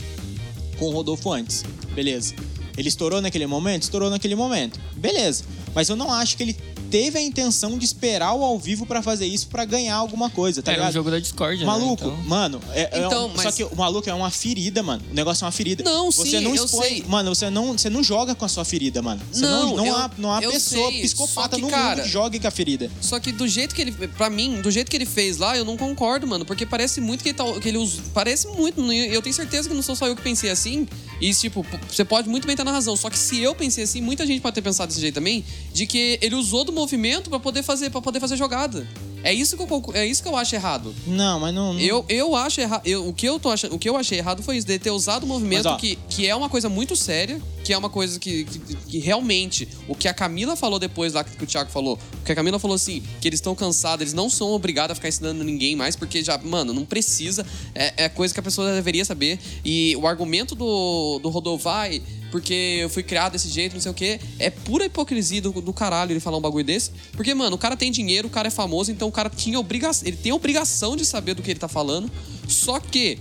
com 0.79 0.87
o 0.87 0.91
Rodolfo 0.91 1.33
antes. 1.33 1.65
Beleza. 1.95 2.35
Ele 2.77 2.89
estourou 2.89 3.21
naquele 3.21 3.47
momento? 3.47 3.85
Estourou 3.85 4.11
naquele 4.11 4.35
momento. 4.35 4.79
Beleza. 4.97 5.45
Mas 5.75 5.89
eu 5.89 5.97
não 5.97 6.13
acho 6.13 6.37
que 6.37 6.43
ele 6.43 6.57
teve 6.91 7.19
a 7.19 7.23
intenção 7.23 7.79
de 7.79 7.85
esperar 7.85 8.33
o 8.35 8.43
ao 8.45 8.59
vivo 8.59 8.87
pra 8.87 9.03
fazer 9.03 9.27
isso 9.27 9.49
pra 9.49 9.65
ganhar 9.65 9.95
alguma 9.97 10.31
coisa, 10.31 10.63
tá 10.63 10.73
é 10.73 10.75
ligado? 10.75 10.91
o 10.91 10.95
jogo 10.95 11.11
da 11.11 11.19
discórdia, 11.19 11.67
Maluco, 11.67 12.05
né? 12.07 12.13
Então- 12.15 12.29
mano, 12.29 12.61
é, 12.73 12.99
é 13.01 13.07
Então, 13.07 13.27
um- 13.27 13.33
mas- 13.35 13.43
só 13.43 13.53
que 13.53 13.65
o 13.65 13.77
maluco 13.77 14.09
é 14.09 14.15
uma 14.15 14.31
ferida, 14.31 14.83
mano. 14.83 15.03
O 15.11 15.15
negócio 15.15 15.45
é 15.45 15.47
uma 15.47 15.53
ferida. 15.53 15.85
Não, 15.85 16.11
você 16.11 16.31
sim, 16.39 16.41
não 16.41 16.55
eu 16.55 16.65
expõe, 16.65 16.89
sei. 16.89 17.05
mano, 17.07 17.35
você 17.35 17.51
não, 17.51 17.73
você 17.77 17.91
não 17.91 18.03
joga 18.03 18.35
com 18.35 18.45
a 18.45 18.49
sua 18.49 18.65
ferida, 18.65 19.03
mano. 19.03 19.21
Você 19.33 19.43
não, 19.43 19.67
Não, 19.71 19.77
não, 19.77 19.87
eu- 19.87 19.97
há, 19.97 20.11
não 20.19 20.33
há 20.33 20.43
eu 20.43 20.51
pessoa 20.53 20.91
sei, 20.91 21.03
psicopata 21.03 21.57
que, 21.57 21.63
no 21.63 21.69
cara- 21.69 21.97
mundo 21.97 22.03
que 22.05 22.09
jogue 22.09 22.39
com 22.41 22.47
a 22.49 22.51
ferida. 22.51 22.91
Só 23.01 23.19
que 23.21 23.33
do 23.33 23.47
jeito 23.49 23.75
que 23.75 23.83
ele. 23.83 23.93
Pra 23.93 24.31
mim, 24.31 24.61
do 24.61 24.71
jeito 24.71 24.91
que 24.91 24.97
ele 24.97 25.07
fez 25.07 25.37
lá, 25.39 25.57
eu 25.57 25.65
não 25.65 25.77
concordo, 25.77 26.27
mano. 26.27 26.45
Porque 26.45 26.65
parece 26.67 27.01
muito 27.01 27.23
que 27.23 27.31
ele, 27.31 27.37
tá, 27.39 27.45
que 27.61 27.69
ele 27.69 27.79
usa. 27.79 28.03
Parece 28.15 28.47
muito. 28.49 28.83
né? 28.83 28.95
Eu 29.15 29.23
tenho 29.23 29.35
certeza 29.35 29.69
que 29.69 29.75
não 29.75 29.83
sou 29.83 29.97
só 29.97 30.07
eu 30.07 30.15
que 30.17 30.23
pensei 30.23 30.51
assim. 30.51 30.87
E, 31.21 31.33
tipo, 31.33 31.65
você 31.89 32.05
pode 32.05 32.29
muito 32.29 32.47
bem 32.47 32.55
estar 32.55 32.65
na 32.65 32.73
razão. 32.73 32.97
Só 32.97 33.09
que 33.09 33.19
se 33.19 33.41
eu 33.41 33.55
pensei 33.55 33.85
assim, 33.85 34.01
muita 34.01 34.27
gente 34.27 34.41
pode 34.41 34.55
ter 34.55 34.63
pensado 34.63 34.89
desse 34.89 35.01
jeito 35.01 35.15
também. 35.15 35.45
De 35.73 35.87
que 35.87 36.19
ele 36.21 36.35
usou 36.35 36.65
do 36.65 36.73
movimento 36.73 37.31
pra 37.31 37.41
poder 37.41 37.63
fazer, 37.63 37.91
pra 37.91 38.03
poder 38.03 38.21
fazer 38.21 38.37
jogada. 38.37 38.87
É 39.25 39.33
isso 39.33 39.57
que 39.57 39.63
eu, 39.63 39.67
concu- 39.67 39.93
é 39.97 40.07
isso 40.07 40.23
que 40.23 40.29
eu 40.29 40.37
acho 40.37 40.55
errado. 40.55 40.95
Não, 41.07 41.41
mas 41.41 41.53
não. 41.55 41.73
não- 41.75 41.81
Eu, 41.81 42.05
eu 42.09 42.37
acho 42.37 42.61
errado. 42.61 42.87
O, 43.09 43.13
que 43.13 43.27
eu 43.27 43.41
tô 43.41 43.53
o 43.71 43.79
que 43.79 43.89
eu 43.89 43.97
achei 43.97 44.19
errado 44.19 44.43
foi 44.43 44.57
isso, 44.57 44.67
de 44.67 44.79
ter 44.79 44.91
usado 44.91 45.25
o 45.25 45.27
movimento, 45.27 45.65
Mas, 45.65 45.73
ó. 45.75 45.77
que, 45.77 45.97
que 46.09 46.27
é 46.29 46.35
uma 46.37 46.49
coisa 46.49 46.69
muito 46.69 46.95
séria, 46.95 47.41
que 47.65 47.73
é 47.73 47.79
uma 47.79 47.91
coisa 47.91 48.21
que, 48.21 48.45
que, 48.45 48.59
que 48.77 48.99
realmente. 48.99 49.67
O 49.89 49.95
que 49.97 50.07
a 50.07 50.15
Camila 50.15 50.55
falou 50.55 50.79
depois 50.79 51.13
lá, 51.15 51.25
que 51.25 51.43
o 51.43 51.47
Thiago 51.47 51.71
falou, 51.71 51.99
o 52.21 52.25
que 52.25 52.31
a 52.31 52.35
Camila 52.35 52.59
falou 52.59 52.75
assim, 52.77 53.03
que 53.21 53.27
eles 53.29 53.39
estão 53.39 53.55
cansados, 53.55 54.03
eles 54.03 54.15
não 54.15 54.31
são 54.31 54.51
obrigados 54.53 54.93
a 54.93 54.95
ficar 54.95 55.09
ensinando 55.09 55.43
ninguém 55.43 55.75
mais, 55.75 55.97
porque 55.97 56.23
já, 56.23 56.39
mano, 56.39 56.73
não 56.73 56.85
precisa. 56.85 57.45
É, 57.75 58.05
é 58.05 58.09
coisa 58.09 58.33
que 58.33 58.39
a 58.39 58.43
pessoa 58.43 58.73
deveria 58.75 59.05
saber. 59.05 59.41
E 59.65 59.97
o 59.97 60.07
argumento 60.07 60.55
do, 60.55 61.19
do 61.21 61.29
Rodovai, 61.31 62.01
porque 62.31 62.79
eu 62.81 62.89
fui 62.89 63.03
criado 63.03 63.33
desse 63.33 63.49
jeito, 63.49 63.75
não 63.75 63.81
sei 63.81 63.91
o 63.91 63.95
quê, 63.95 64.21
é 64.39 64.51
pura 64.51 64.85
hipocrisia 64.85 65.41
do, 65.41 65.53
do 65.53 65.73
caralho 65.73 66.13
ele 66.13 66.21
falar 66.21 66.39
um 66.39 66.41
bagulho 66.41 66.65
desse. 66.65 66.91
Porque, 67.13 67.35
mano, 67.35 67.57
o 67.57 67.59
cara 67.59 67.77
tem 67.77 67.91
dinheiro, 67.91 68.29
o 68.29 68.31
cara 68.31 68.49
é 68.49 68.51
famoso, 68.51 68.91
então 68.91 69.09
o 69.09 69.13
cara 69.13 69.31
tinha 69.31 69.59
obrigação. 69.59 70.07
Ele 70.07 70.17
tem 70.17 70.33
obrigação 70.33 70.97
de 70.97 71.05
saber 71.05 71.35
do 71.35 71.43
que 71.43 71.51
ele 71.51 71.61
tá 71.61 71.69
falando. 71.69 72.11
Só 72.49 72.81
que, 72.81 73.19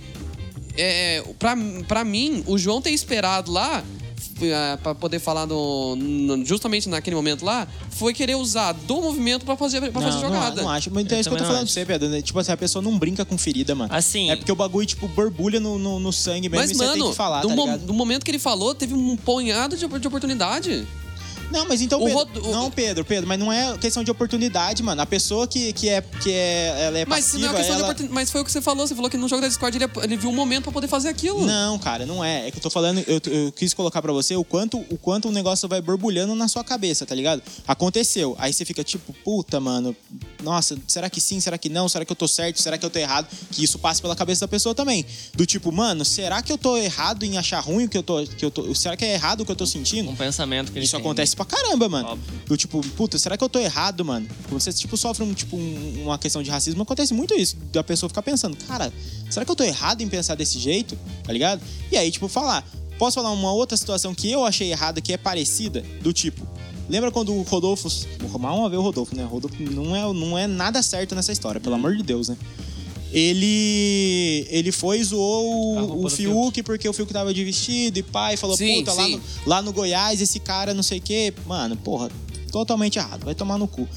é, 0.76 1.22
pra, 1.38 1.56
pra 1.86 2.04
mim, 2.04 2.42
o 2.46 2.58
João 2.58 2.80
ter 2.80 2.90
esperado 2.90 3.50
lá. 3.52 3.84
É, 4.42 4.76
Pra 4.76 4.94
poder 4.94 5.18
falar 5.18 5.46
no, 5.46 5.96
no- 5.96 6.44
justamente 6.44 6.88
naquele 6.88 7.16
momento 7.16 7.44
lá, 7.44 7.66
foi 7.90 8.12
querer 8.12 8.34
usar 8.36 8.72
do 8.72 9.00
movimento 9.00 9.44
pra 9.44 9.56
fazer, 9.56 9.80
pra 9.90 10.00
não, 10.00 10.10
fazer 10.12 10.22
não, 10.24 10.32
jogada. 10.34 10.62
não 10.62 10.70
acho. 10.70 10.90
Mas 10.92 11.04
então 11.04 11.16
é 11.16 11.18
Eu 11.18 11.20
isso 11.20 11.30
que 11.30 11.34
eu 11.34 11.38
tô 11.38 11.44
não 11.44 11.50
falando 11.50 11.64
pra 11.66 11.72
você, 11.72 11.84
Pedro. 11.86 12.08
né? 12.08 12.22
Tipo 12.22 12.38
assim, 12.38 12.52
a 12.52 12.56
pessoa 12.56 12.82
não 12.82 12.98
brinca 12.98 13.24
com 13.24 13.36
ferida, 13.38 13.74
mano. 13.74 13.92
Assim- 13.94 14.30
É 14.30 14.36
porque 14.36 14.52
o 14.52 14.56
bagulho, 14.56 14.86
tipo, 14.86 15.06
borbulha 15.08 15.58
no, 15.60 15.78
no, 15.78 15.98
no 16.00 16.12
sangue 16.12 16.48
mesmo 16.48 16.62
Mas, 16.62 16.70
e 16.70 16.74
você 16.74 16.84
tem 16.84 16.98
mano, 16.98 17.10
que 17.10 17.16
falar, 17.16 17.42
do, 17.42 17.48
tá 17.48 17.54
mo- 17.56 17.64
ligado? 17.64 17.86
do 17.86 17.94
momento 17.94 18.24
que 18.24 18.30
ele 18.30 18.38
falou, 18.38 18.74
teve 18.74 18.94
um 18.94 19.16
punhado 19.16 19.76
de, 19.76 19.86
de 19.86 20.06
oportunidade. 20.08 20.86
Não, 21.50 21.66
mas 21.66 21.80
então, 21.80 22.00
O 22.02 22.04
Pedro, 22.04 22.18
Rod- 22.42 22.52
não, 22.52 22.70
Pedro, 22.70 23.04
Pedro, 23.04 23.26
mas 23.28 23.38
não 23.38 23.52
é 23.52 23.76
questão 23.78 24.02
de 24.04 24.10
oportunidade, 24.10 24.82
mano. 24.82 25.00
A 25.00 25.06
pessoa 25.06 25.46
que, 25.46 25.72
que 25.72 25.88
é 25.88 26.00
que 26.00 26.32
é 26.32 26.84
ela 26.86 26.98
é 26.98 27.06
Mas, 27.06 27.24
se 27.24 27.32
passiva, 27.32 27.46
não 27.46 27.54
é 27.54 27.56
questão 27.56 27.76
de 27.76 27.80
ela... 27.82 27.88
oportunidade. 27.90 28.14
Mas 28.14 28.30
foi 28.30 28.40
o 28.40 28.44
que 28.44 28.52
você 28.52 28.60
falou. 28.62 28.86
Você 28.86 28.94
falou 28.94 29.10
que 29.10 29.16
no 29.16 29.28
jogo 29.28 29.42
da 29.42 29.48
Discord 29.48 29.76
ele, 29.76 29.90
ele 30.02 30.16
viu 30.16 30.30
um 30.30 30.34
momento 30.34 30.64
pra 30.64 30.72
poder 30.72 30.88
fazer 30.88 31.08
aquilo. 31.08 31.44
Não, 31.46 31.78
cara, 31.78 32.04
não 32.06 32.24
é. 32.24 32.48
É 32.48 32.50
que 32.50 32.58
eu 32.58 32.62
tô 32.62 32.70
falando, 32.70 32.98
eu, 33.06 33.20
eu 33.32 33.52
quis 33.52 33.72
colocar 33.74 34.02
pra 34.02 34.12
você 34.12 34.34
o 34.36 34.44
quanto, 34.44 34.78
o 34.90 34.98
quanto 34.98 35.28
o 35.28 35.32
negócio 35.32 35.68
vai 35.68 35.80
borbulhando 35.80 36.34
na 36.34 36.48
sua 36.48 36.64
cabeça, 36.64 37.06
tá 37.06 37.14
ligado? 37.14 37.42
Aconteceu. 37.66 38.34
Aí 38.38 38.52
você 38.52 38.64
fica 38.64 38.82
tipo, 38.82 39.12
puta, 39.24 39.60
mano, 39.60 39.94
nossa, 40.42 40.76
será 40.86 41.08
que 41.10 41.20
sim? 41.20 41.40
Será 41.40 41.58
que 41.58 41.68
não? 41.68 41.88
Será 41.88 42.04
que 42.04 42.12
eu 42.12 42.16
tô 42.16 42.26
certo? 42.26 42.60
Será 42.60 42.78
que 42.78 42.84
eu 42.84 42.90
tô 42.90 42.98
errado? 42.98 43.28
Que 43.50 43.62
isso 43.64 43.78
passa 43.78 44.00
pela 44.00 44.16
cabeça 44.16 44.40
da 44.40 44.48
pessoa 44.48 44.74
também. 44.74 45.04
Do 45.34 45.44
tipo, 45.46 45.70
mano, 45.70 46.04
será 46.04 46.42
que 46.42 46.52
eu 46.52 46.58
tô 46.58 46.76
errado 46.76 47.22
em 47.24 47.36
achar 47.38 47.60
ruim 47.60 47.84
o 47.84 47.88
que 47.88 47.98
eu 47.98 48.02
tô. 48.02 48.24
Que 48.24 48.44
eu 48.44 48.50
tô 48.50 48.74
será 48.74 48.96
que 48.96 49.04
é 49.04 49.14
errado 49.14 49.40
o 49.42 49.44
que 49.44 49.52
eu 49.52 49.56
tô 49.56 49.66
sentindo? 49.66 50.10
Um 50.10 50.16
pensamento 50.16 50.72
que 50.72 50.78
ele 50.78 50.84
Isso 50.84 50.96
tem. 50.96 51.00
acontece 51.00 51.35
pra 51.36 51.44
caramba, 51.44 51.88
mano. 51.88 52.08
Óbvio. 52.08 52.40
Do 52.46 52.56
tipo, 52.56 52.80
puta, 52.96 53.18
será 53.18 53.36
que 53.36 53.44
eu 53.44 53.48
tô 53.48 53.58
errado, 53.58 54.04
mano? 54.04 54.26
Quando 54.48 54.60
você, 54.60 54.72
tipo, 54.72 54.96
sofre 54.96 55.22
um, 55.24 55.32
tipo, 55.34 55.56
um- 55.56 56.04
uma 56.04 56.18
questão 56.18 56.42
de 56.42 56.50
racismo, 56.50 56.82
acontece 56.82 57.12
muito 57.14 57.34
isso. 57.34 57.56
Da 57.72 57.84
pessoa 57.84 58.08
ficar 58.08 58.22
pensando, 58.22 58.56
cara, 58.56 58.92
será 59.30 59.44
que 59.44 59.50
eu 59.50 59.56
tô 59.56 59.62
errado 59.62 60.00
em 60.02 60.08
pensar 60.08 60.34
desse 60.34 60.58
jeito? 60.58 60.98
Tá 61.22 61.32
ligado? 61.32 61.60
E 61.92 61.96
aí, 61.96 62.10
tipo, 62.10 62.26
falar. 62.28 62.66
Posso 62.98 63.16
falar 63.16 63.30
uma 63.30 63.52
outra 63.52 63.76
situação 63.76 64.14
que 64.14 64.30
eu 64.30 64.44
achei 64.44 64.70
errada, 64.72 65.00
que 65.02 65.12
é 65.12 65.18
parecida? 65.18 65.84
Do 66.00 66.12
tipo, 66.14 66.46
lembra 66.88 67.10
quando 67.10 67.34
o 67.34 67.42
Rodolfo. 67.42 67.88
Vou 68.20 68.40
mal 68.40 68.58
uma 68.58 68.70
vez 68.70 68.80
o 68.80 68.82
Rodolfo, 68.82 69.14
né? 69.14 69.22
O 69.24 69.28
Rodolfo 69.28 69.56
não 69.62 69.94
é, 69.94 70.12
não 70.14 70.38
é 70.38 70.46
nada 70.46 70.82
certo 70.82 71.14
nessa 71.14 71.30
história, 71.30 71.60
pelo 71.60 71.74
amor 71.74 71.94
de 71.94 72.02
Deus, 72.02 72.28
né? 72.30 72.36
Ele. 73.12 74.46
Ele 74.50 74.72
foi 74.72 74.98
e 75.00 75.04
zoou 75.04 75.44
o, 75.78 76.00
o 76.00 76.02
do 76.02 76.10
Fiuk 76.10 76.62
porque 76.62 76.88
o 76.88 76.92
Fiuk 76.92 77.12
tava 77.12 77.32
de 77.32 77.44
vestido 77.44 77.98
e 77.98 78.02
pai 78.02 78.36
falou, 78.36 78.56
Sim, 78.56 78.78
puta, 78.80 78.92
lá 78.92 79.04
sim. 79.04 79.16
no, 79.16 79.22
lá 79.46 79.62
no 79.62 79.72
Goiás 79.72 80.20
esse 80.20 80.38
cara 80.40 80.74
não 80.74 80.82
sei 80.82 80.98
o 80.98 81.02
quê. 81.02 81.32
Mano, 81.46 81.76
porra, 81.76 82.10
totalmente 82.50 82.98
errado. 82.98 83.24
Vai 83.24 83.34
tomar 83.34 83.58
no 83.58 83.68
cu. 83.68 83.88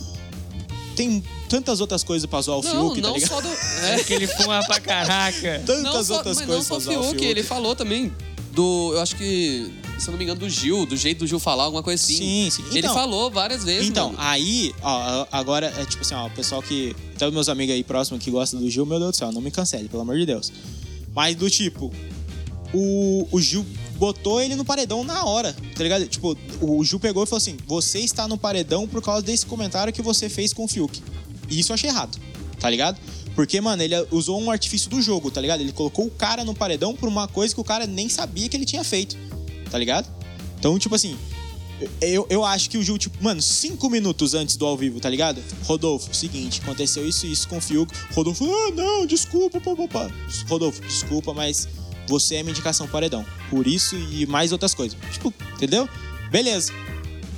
tem 0.96 1.24
tantas 1.50 1.82
outras 1.82 2.04
coisas 2.04 2.30
pra 2.30 2.42
zoar 2.42 2.60
o 2.60 2.64
Não, 2.64 2.72
Fiuk, 2.72 3.02
tá 3.02 3.08
não 3.08 3.16
ligado? 3.16 3.30
só 3.30 3.42
do. 3.42 3.50
É. 3.90 4.04
Que 4.04 4.14
ele 4.14 4.28
fuma 4.28 4.64
pra 4.66 4.80
caraca. 4.80 5.64
Tantas 5.66 5.84
não 5.84 6.04
só, 6.04 6.16
outras 6.18 6.38
mas 6.38 6.46
coisas 6.46 6.48
não 6.48 6.56
pra 6.56 6.64
só 6.64 6.76
o 6.78 6.80
zoar 6.80 7.00
o 7.00 7.04
Fiuk, 7.04 7.18
Fiuk. 7.20 7.26
ele 7.32 7.44
falou 7.44 7.76
também 7.76 8.14
do. 8.52 8.92
Eu 8.94 9.02
acho 9.02 9.16
que. 9.16 9.72
Se 10.00 10.08
eu 10.08 10.12
não 10.12 10.18
me 10.18 10.24
engano, 10.24 10.40
do 10.40 10.50
Gil, 10.50 10.86
do 10.86 10.96
jeito 10.96 11.20
do 11.20 11.28
Gil 11.28 11.40
falar, 11.40 11.64
alguma 11.66 11.84
coisa 11.84 12.02
assim. 12.02 12.18
Sim, 12.18 12.50
sim. 12.52 12.64
ele 12.70 12.80
Então- 12.80 12.94
falou 12.94 13.30
várias 13.30 13.64
vezes. 13.64 13.88
Então, 13.88 14.14
aí, 14.18 14.74
ó, 14.82 15.28
agora 15.32 15.74
é 15.78 15.86
tipo 15.86 16.02
assim, 16.02 16.14
ó, 16.16 16.28
o 16.28 16.32
pessoal 16.32 16.62
que. 16.62 16.96
Até 17.16 17.28
os 17.28 17.34
meus 17.34 17.50
amigos 17.50 17.76
aí 17.76 17.84
próximos 17.84 18.24
que 18.24 18.32
gostam 18.32 18.60
do 18.60 18.70
Gil, 18.70 18.86
meu 18.86 18.98
Deus 19.00 19.12
do 19.12 19.18
céu, 19.18 19.32
não 19.32 19.42
me 19.42 19.52
cancele, 19.52 19.90
pelo 19.90 20.02
amor 20.04 20.18
de 20.18 20.26
Deus. 20.26 20.52
Mas 21.14 21.36
do 21.36 21.50
tipo, 21.50 21.92
o, 22.74 23.28
o 23.32 23.42
Gil 23.42 23.66
botou 23.98 24.40
ele 24.42 24.56
no 24.56 24.64
paredão 24.64 25.04
na 25.04 25.26
hora, 25.26 25.56
tá 25.76 25.84
ligado? 25.84 26.08
Tipo, 26.08 26.38
o 26.62 26.84
Gil 26.84 27.00
pegou 27.00 27.24
e 27.24 27.28
falou 27.28 27.38
assim: 27.38 27.58
você 27.68 28.00
está 28.00 28.28
no 28.28 28.38
paredão 28.38 28.88
por 28.88 29.02
causa 29.02 29.22
desse 29.22 29.46
comentário 29.46 29.92
que 29.92 30.02
você 30.02 30.30
fez 30.30 30.54
com 30.54 30.64
o 30.64 30.68
Fiuk. 30.68 31.02
E 31.50 31.60
isso 31.60 31.72
eu 31.72 31.74
achei 31.74 31.90
errado, 31.90 32.18
tá 32.60 32.70
ligado? 32.70 33.00
Porque, 33.36 33.60
mano, 33.62 33.82
ele 33.82 33.96
usou 34.12 34.40
um 34.40 34.52
artifício 34.52 34.90
do 34.90 35.02
jogo, 35.02 35.32
tá 35.32 35.40
ligado? 35.42 35.62
Ele 35.62 35.72
colocou 35.72 36.06
o 36.06 36.12
cara 36.12 36.44
no 36.44 36.54
paredão 36.54 36.96
por 36.96 37.08
uma 37.08 37.28
coisa 37.28 37.54
que 37.54 37.62
o 37.62 37.64
cara 37.64 37.88
nem 37.88 38.10
sabia 38.10 38.48
que 38.50 38.56
ele 38.58 38.66
tinha 38.66 38.84
feito, 38.84 39.18
tá 39.70 39.78
ligado? 39.78 40.10
Então, 40.58 40.78
tipo 40.78 40.96
assim, 40.96 41.18
eu, 42.02 42.28
eu 42.30 42.44
acho 42.44 42.70
que 42.70 42.78
o 42.78 42.84
Gil, 42.84 42.98
tipo, 42.98 43.24
mano, 43.24 43.42
cinco 43.42 43.90
minutos 43.90 44.34
antes 44.34 44.58
do 44.58 44.66
ao 44.66 44.76
vivo, 44.76 45.00
tá 45.00 45.10
ligado? 45.10 45.42
Rodolfo, 45.64 46.14
seguinte, 46.14 46.62
aconteceu 46.62 47.08
isso 47.08 47.26
e 47.26 47.32
isso 47.32 47.48
com 47.48 47.58
o 47.58 47.62
Fiuk. 47.62 47.94
Rodolfo, 48.14 48.46
ah, 48.46 48.72
não, 48.76 49.06
desculpa, 49.06 49.60
pá. 49.62 50.10
Rodolfo, 50.48 50.82
desculpa, 50.82 51.34
mas 51.34 51.68
você 52.08 52.36
é 52.36 52.44
minha 52.44 52.52
indicação 52.52 52.88
paredão. 52.88 53.26
Por 53.50 53.68
isso 53.68 53.96
e 53.96 54.26
mais 54.26 54.52
outras 54.52 54.74
coisas. 54.74 54.98
Tipo, 55.12 55.34
entendeu? 55.54 55.88
Beleza. 56.30 56.74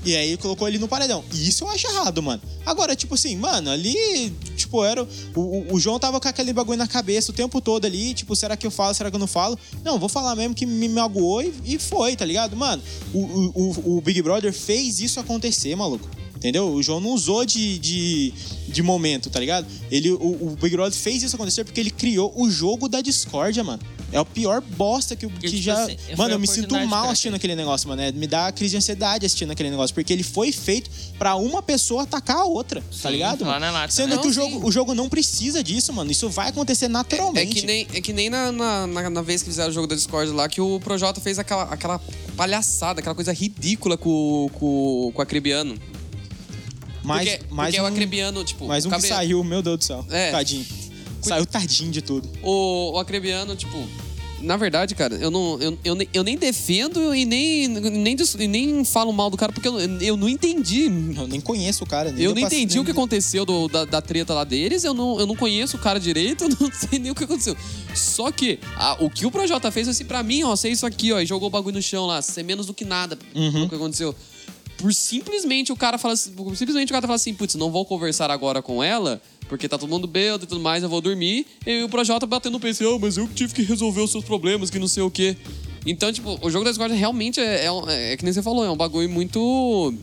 E 0.04 0.16
aí 0.16 0.36
colocou 0.38 0.68
ele 0.68 0.80
no 0.80 0.88
paredão. 0.88 1.24
E 1.32 1.48
isso 1.48 1.64
eu 1.64 1.70
acho 1.70 1.88
errado, 1.88 2.24
mano. 2.24 2.42
Agora, 2.66 2.96
tipo 2.96 3.14
assim, 3.14 3.36
mano, 3.36 3.70
ali, 3.70 4.34
tipo, 4.72 4.84
era. 4.86 5.04
O, 5.36 5.74
o, 5.76 5.80
João 5.80 6.00
tava 6.00 6.20
com 6.20 6.28
aquele 6.28 6.54
bagulho 6.54 6.78
na 6.78 6.88
cabeça 6.88 7.32
o 7.32 7.34
tempo 7.36 7.60
todo 7.60 7.86
ali, 7.86 8.14
tipo, 8.14 8.36
será 8.36 8.56
que 8.56 8.66
eu 8.66 8.72
falo, 8.72 8.94
será 8.94 9.10
que 9.10 9.16
eu 9.16 9.20
não 9.20 9.28
falo? 9.28 9.60
Não, 9.84 10.00
vou 10.00 10.08
falar 10.08 10.36
mesmo 10.36 10.56
que 10.56 10.66
me 10.66 10.88
magoou 10.88 11.42
e, 11.44 11.54
e 11.66 11.78
foi, 11.80 12.16
tá 12.16 12.24
ligado? 12.24 12.56
Mano, 12.56 12.82
o, 13.14 13.20
o, 13.20 13.52
o- 13.56 13.98
o 13.98 14.02
Big 14.02 14.22
Brother 14.22 14.54
fez 14.54 15.00
isso 15.02 15.20
acontecer, 15.20 15.76
maluco. 15.76 16.08
Entendeu? 16.36 16.74
O 16.74 16.82
João 16.82 17.00
não 17.00 17.12
usou 17.12 17.46
de, 17.46 17.78
de, 17.78 18.34
de 18.68 18.82
momento, 18.82 19.30
tá 19.30 19.40
ligado? 19.40 19.68
Ele, 19.92 20.10
o, 20.12 20.16
o 20.54 20.58
Big 20.60 20.76
Brother 20.76 20.98
fez 20.98 21.22
isso 21.22 21.36
acontecer 21.36 21.64
porque 21.64 21.80
ele 21.80 21.92
criou 21.92 22.34
o 22.36 22.50
jogo 22.50 22.90
da 22.90 23.00
discórdia, 23.00 23.64
mano. 23.64 23.80
É 24.12 24.20
o 24.20 24.26
pior 24.26 24.60
bosta 24.62 25.16
que, 25.16 25.26
que 25.28 25.48
tipo 25.50 25.62
já. 25.62 25.84
assim, 25.86 25.96
mano, 26.18 26.32
a 26.32 26.36
eu 26.36 26.40
me 26.40 26.48
sinto 26.48 26.76
mal 26.86 27.06
assistindo 27.10 27.36
aquele 27.36 27.56
negócio, 27.56 27.88
mano. 27.88 28.02
É, 28.02 28.12
me 28.12 28.28
dá 28.28 28.52
crise 28.52 28.72
de 28.72 28.78
ansiedade 28.78 29.26
assistindo 29.26 29.52
aquele 29.52 29.70
negócio. 29.70 29.94
Porque 29.94 30.12
ele 30.12 30.22
foi 30.24 30.52
feito 30.52 30.90
pra 31.18 31.36
uma 31.36 31.62
pessoa 31.62 32.04
atacar 32.04 32.38
a 32.38 32.44
outra, 32.44 32.84
tá 33.02 33.10
ligado? 33.10 33.46
lá 33.46 33.60
na 33.60 33.72
lata. 33.72 33.94
Sendo 33.94 34.16
Não, 34.16 34.22
que 34.22 34.28
o 34.28 34.30
sim. 34.34 34.36
jogo, 34.36 34.68
o 34.68 34.72
jogo 34.72 34.94
não 34.94 35.08
precisa 35.08 35.64
disso, 35.64 35.94
mano. 35.94 36.12
Isso 36.12 36.30
vai 36.30 36.50
acontecer 36.50 36.86
É 36.86 36.88
naturalmente. 36.90 37.56
que 37.56 37.66
nem, 37.66 37.88
é 37.94 38.02
que 38.02 38.12
nem 38.12 38.30
na, 38.30 38.52
na, 38.52 38.86
na- 38.88 39.10
na 39.10 39.22
vez 39.22 39.42
que 39.44 39.50
fizeram 39.50 39.70
o 39.70 39.74
jogo 39.74 39.88
da 39.88 39.96
Discord 39.96 40.32
lá, 40.32 40.50
que 40.50 40.60
o 40.60 40.80
Projota 40.82 41.22
fez 41.22 41.40
aquela, 41.40 41.64
aquela 41.64 42.02
palhaçada, 42.36 43.00
aquela 43.00 43.16
coisa 43.16 43.32
ridícula 43.32 43.98
com, 43.98 44.50
com, 44.54 45.12
com 45.14 45.20
o 45.20 45.22
Acrebiano. 45.22 45.78
mais, 47.04 47.30
porque 47.30 47.46
mais 47.54 47.70
porque 47.76 47.82
um, 47.82 47.84
o 47.86 47.88
Acrebiano, 47.88 48.44
tipo. 48.44 48.68
mais 48.68 48.86
um 48.86 48.90
o 48.90 48.92
que 48.96 49.02
saiu, 49.08 49.44
meu 49.44 49.62
Deus 49.62 49.78
do 49.80 49.84
céu. 49.86 50.06
É. 50.10 50.32
Tadinho. 50.32 50.66
Saiu 51.22 51.46
tadinho 51.46 51.92
de 51.92 52.02
tudo. 52.02 52.28
O, 52.42 52.94
o 52.94 53.00
Acrebiano, 53.00 53.56
tipo. 53.56 53.78
Na 54.42 54.58
verdade, 54.58 54.96
cara, 54.96 55.14
eu 55.18 55.30
não. 55.30 55.60
Eu, 55.62 55.78
eu, 55.86 55.94
nem- 55.94 56.08
eu 56.12 56.24
nem 56.24 56.36
defendo 56.36 57.14
e 57.14 57.26
nem, 57.26 57.68
nem, 57.68 58.16
nem 58.50 58.84
falo 58.84 59.14
mal 59.14 59.30
do 59.30 59.38
cara, 59.38 59.52
porque 59.54 59.68
eu, 59.68 59.80
eu 59.80 60.18
não 60.18 60.28
entendi. 60.28 60.86
Eu 61.16 61.28
nem 61.28 61.40
conheço 61.40 61.84
o 61.84 61.88
cara. 61.88 62.10
Eu 62.18 62.34
não 62.34 62.42
entendi 62.42 62.74
nem- 62.74 62.82
o 62.82 62.86
que 62.86 62.90
aconteceu 62.90 63.46
do- 63.46 63.68
da, 63.68 63.86
da 63.86 64.02
treta 64.02 64.34
lá 64.34 64.44
deles, 64.44 64.84
eu 64.84 64.96
não, 64.96 65.20
eu 65.20 65.28
não 65.28 65.36
conheço 65.36 65.78
o 65.78 65.80
cara 65.80 66.00
direito, 66.00 66.46
eu 66.50 66.50
não 66.60 66.72
sei 66.72 66.98
nem 66.98 67.12
o 67.12 67.16
que 67.16 67.24
aconteceu. 67.24 67.56
Só 67.94 68.32
que 68.32 68.58
a- 68.78 68.98
o 69.00 69.12
que 69.12 69.28
o 69.28 69.32
Projota 69.32 69.70
fez, 69.70 69.88
assim, 69.88 70.06
pra 70.06 70.24
mim, 70.24 70.42
ó, 70.42 70.56
sei 70.56 70.72
isso 70.72 70.88
aqui, 70.88 71.14
ó, 71.14 71.20
e 71.22 71.26
jogou 71.28 71.48
o 71.48 71.52
bagulho 71.52 71.76
no 71.76 71.82
chão 71.82 72.08
lá, 72.08 72.20
ser 72.24 72.42
menos 72.42 72.66
do 72.66 72.74
que 72.74 72.84
nada 72.84 73.20
Uhum. 73.36 73.66
o 73.66 73.70
que 73.70 73.76
aconteceu. 73.76 74.16
Por 74.78 74.92
simplesmente 74.92 75.72
o 75.72 75.76
cara 75.76 76.00
fala 76.00 76.16
assim, 76.16 76.34
simplesmente 76.56 76.90
o 76.90 76.94
cara 76.96 77.06
fala 77.06 77.16
assim, 77.18 77.36
putz, 77.36 77.54
não 77.54 77.70
vou 77.70 77.86
conversar 77.86 78.32
agora 78.32 78.64
com 78.64 78.82
ela, 78.84 79.22
porque 79.52 79.68
tá 79.68 79.78
todo 79.78 79.90
mundo 79.90 80.08
bêbado 80.08 80.46
e 80.46 80.48
tudo 80.48 80.62
mais, 80.62 80.82
eu 80.82 80.88
vou 80.88 81.02
dormir. 81.02 81.46
E 81.68 81.84
o 81.84 81.90
Projota 81.90 82.26
batendo 82.26 82.54
no 82.54 82.60
peito, 82.62 82.88
oh, 82.88 82.98
mas 82.98 83.18
eu 83.18 83.28
que 83.28 83.34
tive 83.34 83.54
que 83.54 83.62
resolver 83.64 84.00
os 84.00 84.10
seus 84.10 84.24
problemas, 84.24 84.70
que 84.70 84.80
não 84.80 84.88
sei 84.88 85.04
o 85.04 85.12
quê. 85.12 85.36
Então, 85.86 86.10
tipo, 86.14 86.40
o 86.42 86.50
jogo 86.50 86.64
da 86.64 86.72
Discord 86.72 86.96
realmente 86.96 87.42
é, 87.42 87.66
é, 87.66 87.72
um- 87.72 87.84
é 87.90 88.16
que 88.16 88.24
nem 88.24 88.32
você 88.34 88.42
falou, 88.42 88.64
é 88.64 88.72
um 88.72 88.78
bagulho 88.78 89.10
muito. 89.10 89.94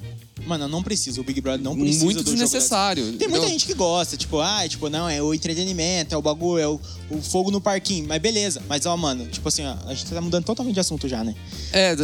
Mano, 0.47 0.69
não 0.69 0.83
precisa. 0.83 1.19
O 1.21 1.25
Big 1.25 1.41
Brother 1.41 1.63
não 1.65 1.75
precisa 1.75 2.05
muito 2.05 2.23
desnecessário. 2.25 3.03
Tem 3.05 3.13
muita 3.13 3.25
entendeu? 3.39 3.49
gente 3.49 3.65
que 3.67 3.73
gosta, 3.75 4.19
tipo, 4.19 4.39
ah, 4.39 4.69
tipo, 4.69 4.91
não, 4.91 5.09
é 5.09 5.23
o 5.23 5.33
entretenimento, 5.33 6.15
é 6.15 6.19
o 6.19 6.23
bagulho, 6.23 6.59
é 6.63 6.69
o, 6.69 6.79
o 7.11 7.23
fogo 7.23 7.51
no 7.51 7.61
parquinho. 7.61 8.07
Mas 8.07 8.21
beleza. 8.21 8.63
Mas, 8.69 8.85
ó, 8.85 8.95
mano, 8.99 9.27
tipo 9.29 9.49
assim, 9.49 9.65
ó, 9.65 9.77
a 9.87 9.95
gente 9.95 10.05
tá 10.11 10.21
mudando 10.21 10.45
totalmente 10.45 10.75
de 10.75 10.81
assunto 10.81 11.09
já, 11.09 11.25
né? 11.25 11.35
É, 11.73 11.97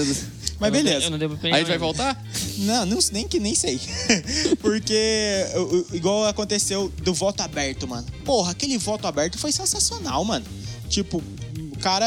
Mas 0.60 0.68
Eu 0.72 0.76
não 0.78 0.84
beleza. 0.84 0.98
de- 1.00 1.04
Eu 1.06 1.10
não 1.10 1.18
devo 1.18 1.34
opinião 1.34 1.56
a 1.56 1.58
gente 1.58 1.68
vai 1.68 1.78
voltar? 1.78 2.24
Não, 2.58 2.86
não, 2.86 2.98
nem 3.12 3.26
que 3.26 3.40
nem 3.40 3.54
sei. 3.54 3.80
Porque, 4.62 5.44
igual 5.92 6.24
aconteceu 6.26 6.90
do 7.02 7.12
voto 7.12 7.40
aberto, 7.40 7.86
mano. 7.88 8.06
Porra, 8.24 8.52
aquele 8.52 8.78
voto 8.78 9.06
aberto 9.06 9.38
foi 9.38 9.50
sensacional, 9.52 10.24
mano. 10.24 10.44
Tipo, 10.88 11.18
o 11.72 11.78
cara 11.80 12.06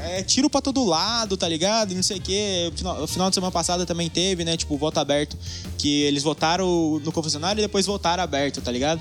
é 0.00 0.22
tiro 0.22 0.48
pra 0.48 0.60
todo 0.62 0.84
lado, 0.84 1.36
tá 1.36 1.46
ligado? 1.48 1.94
Não 1.94 2.02
sei 2.02 2.16
o 2.16 2.20
quê. 2.20 2.70
O 2.72 2.76
final, 2.76 3.02
o 3.02 3.06
final 3.06 3.28
de 3.30 3.34
semana 3.34 3.52
passada 3.52 3.84
também 3.84 4.08
teve, 4.08 4.44
né? 4.44 4.56
Tipo, 4.56 4.76
voto 4.78 4.98
aberto. 4.98 5.36
Que 5.76 6.02
eles 6.02 6.22
votaram 6.22 6.98
no 7.04 7.12
confessionário 7.12 7.60
e 7.60 7.62
depois 7.62 7.84
votaram 7.86 8.22
aberto, 8.22 8.60
tá 8.62 8.72
ligado? 8.72 9.00